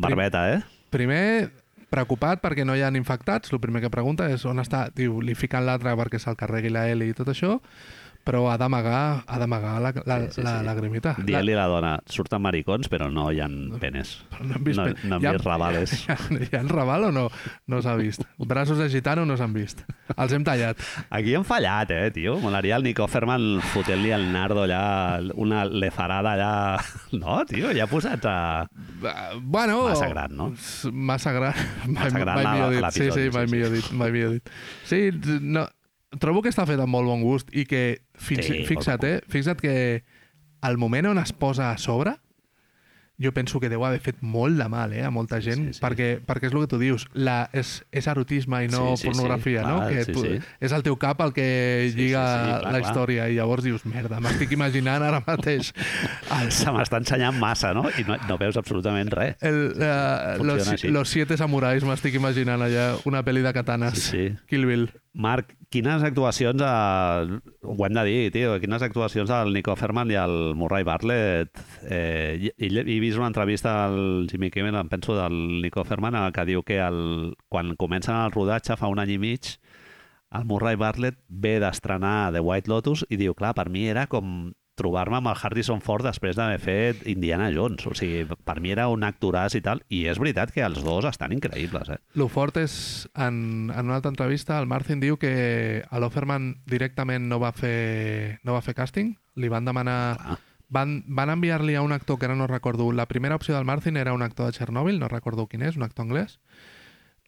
[0.00, 0.62] Barbeta, eh?
[0.94, 1.50] primer
[1.94, 5.36] preocupat perquè no hi ha infectats, el primer que pregunta és on està, diu, li
[5.38, 7.60] fiquen l'altre perquè se'l carregui la L i tot això,
[8.24, 10.64] però ha d'amagar ha d'amagar la, la, Sí, sí, la sí.
[10.66, 11.14] lagrimita.
[11.20, 13.48] Dient-li a la dona, surten maricons, però no hi ha
[13.80, 14.14] penes.
[14.32, 14.78] Però no hem vist...
[14.80, 15.92] No, pe- no hem Hi ha- vist rabales.
[16.08, 17.26] Hi ha, hi ha raval o no?
[17.68, 18.24] No s'ha vist.
[18.38, 19.84] Braços de gitano no s'han vist.
[20.16, 20.80] Els hem tallat.
[21.10, 22.38] Aquí hem fallat, eh, tio?
[22.40, 26.52] Molaria el Nico Ferman fotent-li al nardo allà, una lefarada allà...
[27.14, 28.66] No, tio, ja posats a...
[29.40, 29.84] Bueno...
[29.88, 30.48] Massa gran, no?
[30.92, 31.54] Massa gran.
[31.86, 32.90] Mai, Massa gran mai la- millor dit.
[32.96, 33.54] Sí, sí, mai sí, sí.
[33.54, 33.90] millor dit.
[33.92, 34.50] Mai millor dit.
[34.88, 35.00] Sí,
[35.40, 35.66] no,
[36.20, 39.60] trobo que està fet amb molt bon gust i que, fins, Sí, fixa't, eh, fixa't
[39.60, 40.04] que
[40.64, 42.16] al moment on es posa a sobre,
[43.14, 45.80] jo penso que deu haver fet molt de mal eh, a molta gent, Sí, sí.
[45.84, 49.02] Perquè, perquè és el que tu dius, la, és, és erotisme i no Sí, sí,
[49.04, 49.76] sí, pornografia, no?
[49.84, 50.40] clar, Que sí, tu, sí.
[50.58, 51.46] És el teu cap el que
[51.92, 52.82] Sí, lliga sí, sí, clar, la clar.
[52.82, 55.70] història i llavors dius, merda, m'estic imaginant ara mateix
[56.40, 57.86] el, Se m'està ensenyant massa, no?
[57.86, 59.36] I no, no veus absolutament res.
[59.46, 60.88] El, uh, Funciona los, així.
[60.90, 63.94] los siete samurais, m'estic imaginant allà, una pel·li de katanes.
[64.10, 64.36] Sí, sí.
[64.50, 64.88] Kill Bill.
[65.14, 67.22] Marc, quines actuacions, a...
[67.62, 71.54] ho hem de dir, tio, quines actuacions del Nico Ferman i el Murray Bartlett.
[71.86, 76.46] Eh, i he vist una entrevista al Jimmy Kimmel, em penso, del Nico Ferman, que
[76.50, 79.54] diu que el, quan comencen el rodatge, fa un any i mig,
[80.34, 84.50] el Murray Bartlett ve d'estrenar The White Lotus i diu, clar, per mi era com
[84.78, 87.86] trobar-me amb el Harrison Ford després d'haver fet Indiana Jones.
[87.86, 91.06] O sigui, per mi era un actoràs i tal, i és veritat que els dos
[91.08, 92.00] estan increïbles, eh?
[92.18, 92.74] Lo fort és,
[93.14, 98.40] en, en una altra entrevista, el Martin diu que a l'Offerman directament no va fer,
[98.42, 100.00] no va fer càsting, li van demanar...
[100.18, 100.40] Clar.
[100.74, 102.88] Van, van enviar-li a un actor que ara no recordo.
[102.90, 105.84] La primera opció del Martin era un actor de Chernobyl, no recordo quin és, un
[105.86, 106.40] actor anglès.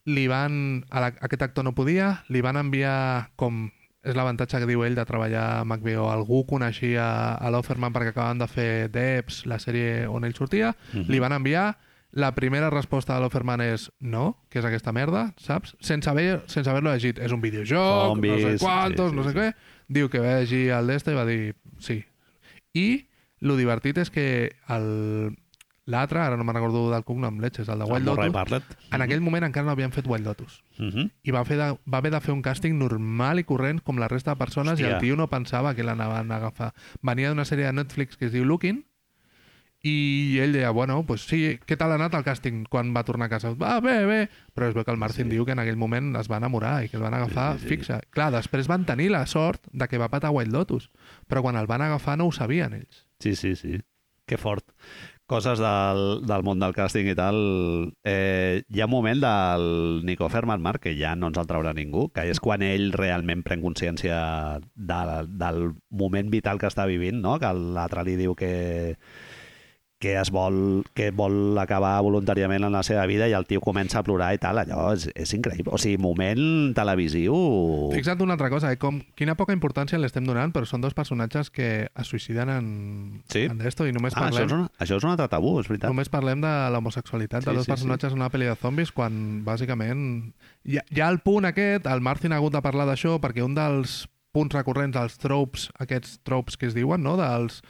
[0.08, 0.56] Li van...
[0.90, 3.68] A la, aquest actor no podia, li van enviar com
[4.06, 6.06] és l'avantatge que diu ell de treballar amb HBO.
[6.12, 11.08] Algú coneixia a l'Offerman perquè acabaven de fer Debs, la sèrie on ell sortia, Mhm.
[11.10, 11.76] li van enviar
[12.12, 15.76] la primera resposta de l'Offerman és no, que és aquesta merda, saps?
[15.80, 17.18] Sense haver- sense haver-lo llegit.
[17.18, 19.36] És un videojoc, Zombis, no sé quantos, sí, sí, no sé sí.
[19.38, 19.54] què.
[19.88, 22.04] Diu que va llegir el d'este i va dir sí.
[22.74, 23.08] I
[23.40, 25.36] lo divertit és que el-
[25.86, 28.64] l'altre, ara no me'n recordo del cognom, Leches, el de Wild El Lotus, Bartlett.
[28.92, 30.62] en aquell moment encara no havien fet Wild Lotus.
[30.78, 31.10] Mhm.
[31.22, 34.08] I va, fer de, va haver de fer un càsting normal i corrent com la
[34.08, 34.96] resta de persones i Hòstia.
[34.96, 36.72] el tio no pensava que l'anaven a agafar.
[37.02, 38.84] Venia d'una sèrie de Netflix que es diu Looking
[39.86, 43.26] i ell deia, bueno, pues sí, què tal ha anat el càsting quan va tornar
[43.28, 43.52] a casa?
[43.54, 45.36] Va, bé, bé, però es veu que el Martin Sí.
[45.36, 47.68] diu que en aquell moment es va enamorar i que el van agafar Sí, sí,
[47.68, 47.76] sí.
[47.76, 48.00] fixa.
[48.10, 50.90] Clar, després van tenir la sort de que va patar Wild Lotus,
[51.28, 53.06] però quan el van agafar no ho sabien ells.
[53.20, 53.78] Sí, sí, sí.
[54.26, 54.64] Que fort.
[55.26, 57.36] Coses del, del món del càsting i tal.
[58.06, 59.64] Eh, hi ha un moment del
[60.06, 63.42] Nico Ferman, Marc, que ja no ens el traurà ningú, que és quan ell realment
[63.46, 64.20] pren consciència
[64.62, 65.00] de,
[65.42, 67.40] del moment vital que està vivint, no?
[67.42, 68.52] que l'altre li diu que
[69.98, 73.98] que es vol, que vol acabar voluntàriament en la seva vida i el tio comença
[73.98, 75.72] a plorar i tal, allò és, és increïble.
[75.72, 77.32] O sigui, moment televisiu...
[77.94, 78.76] Fixa't una altra cosa, eh?
[78.82, 82.66] Com, quina poca importància li estem donant, però són dos personatges que es suïciden en,
[83.32, 83.46] Sí?
[83.48, 84.50] en esto i només Ah, això parlem...
[84.50, 85.88] és, un, això és un altre tabú, és veritat.
[85.88, 89.16] Només parlem de l'homosexualitat Sí, de dos sí, personatges en una pel·li de zombis quan,
[89.48, 90.04] bàsicament...
[90.66, 94.04] Hi ha el punt aquest, el Martin ha hagut de parlar d'això perquè un dels
[94.36, 97.62] punts recurrents, els tropes, aquests tropes que es diuen, no?, dels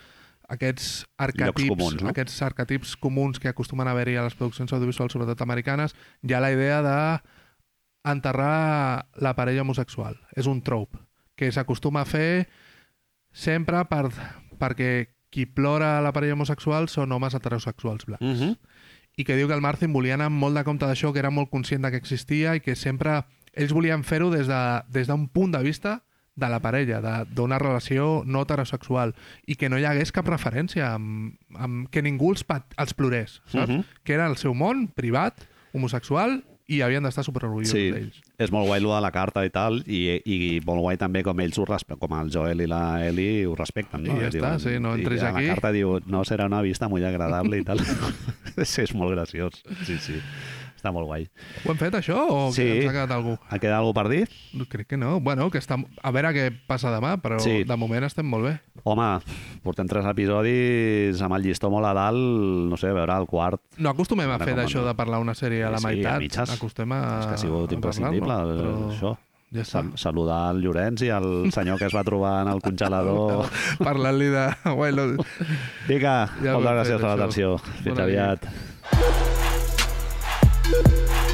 [0.49, 2.11] aquests arquetips, comuns, no?
[2.11, 6.41] aquests arquetips comuns que acostumen a haver-hi a les produccions audiovisuals, sobretot americanes, hi ha
[6.43, 6.99] la idea de
[8.07, 10.17] enterrar la parella homosexual.
[10.37, 11.03] És un trope
[11.37, 12.47] que s'acostuma a fer
[13.35, 14.09] sempre per,
[14.61, 14.91] perquè
[15.31, 18.25] qui plora a la parella homosexual són homes heterosexuals blancs.
[18.25, 18.59] Uh -huh.
[19.17, 21.51] I que diu que el Martin volia anar molt de compte d'això, que era molt
[21.51, 25.29] conscient de que existia i que sempre ells volien fer-ho des d'un de, des d'un
[25.29, 26.05] punt de vista
[26.37, 29.15] de la parella, d'una relació no heterosexual,
[29.47, 33.41] i que no hi hagués cap referència, amb, amb que ningú els, pat, els plorés,
[33.49, 33.71] saps?
[33.73, 33.85] Mhm.
[34.05, 38.17] Que era el seu món privat, homosexual, i havien d'estar superorgullosos Sí, d'ells.
[38.43, 41.39] és molt guai lo de la carta i tal, i, i molt guai també com
[41.41, 44.03] ells ho respe- com el Joel i la Eli ho respecten.
[44.03, 44.17] No?
[44.17, 45.47] I ja està, sí, no i entris aquí.
[45.47, 47.79] La carta diu, no serà una vista molt agradable i tal.
[48.65, 49.63] sí, és molt graciós.
[49.87, 50.19] Sí, sí.
[50.87, 51.25] Està molt guai.
[51.67, 52.63] Ho hem fet, això, o Sí.
[52.63, 53.33] que ens ha quedat algú?
[53.51, 54.29] Ha quedat alguna per dir?
[54.71, 55.19] Crec que no.
[55.21, 55.75] Bueno, que està...
[56.03, 57.65] a veure què passa demà, però Sí.
[57.65, 58.61] de moment estem molt bé.
[58.85, 59.19] Home,
[59.65, 63.61] portem tres episodis amb el llistó molt a dalt, no sé, a veure el quart.
[63.79, 64.87] No acostumem a fer d'això no.
[64.87, 66.15] de parlar una sèrie a la Sí, sí, meitat.
[66.15, 66.51] a mitges.
[66.55, 67.19] Acostumem a...
[67.19, 69.17] És que ha sigut imprescindible, parlar-ne, però això.
[69.55, 69.83] Ja està.
[69.83, 73.47] Sal saludar el Llorenç i el senyor que es va trobar en el congelador.
[73.83, 74.47] Parlant-li de...
[74.75, 75.09] Bueno,
[75.89, 77.57] Vinga, Ja moltes gràcies per l'atenció.
[77.83, 79.26] Fins Bona nit.
[80.73, 81.26] you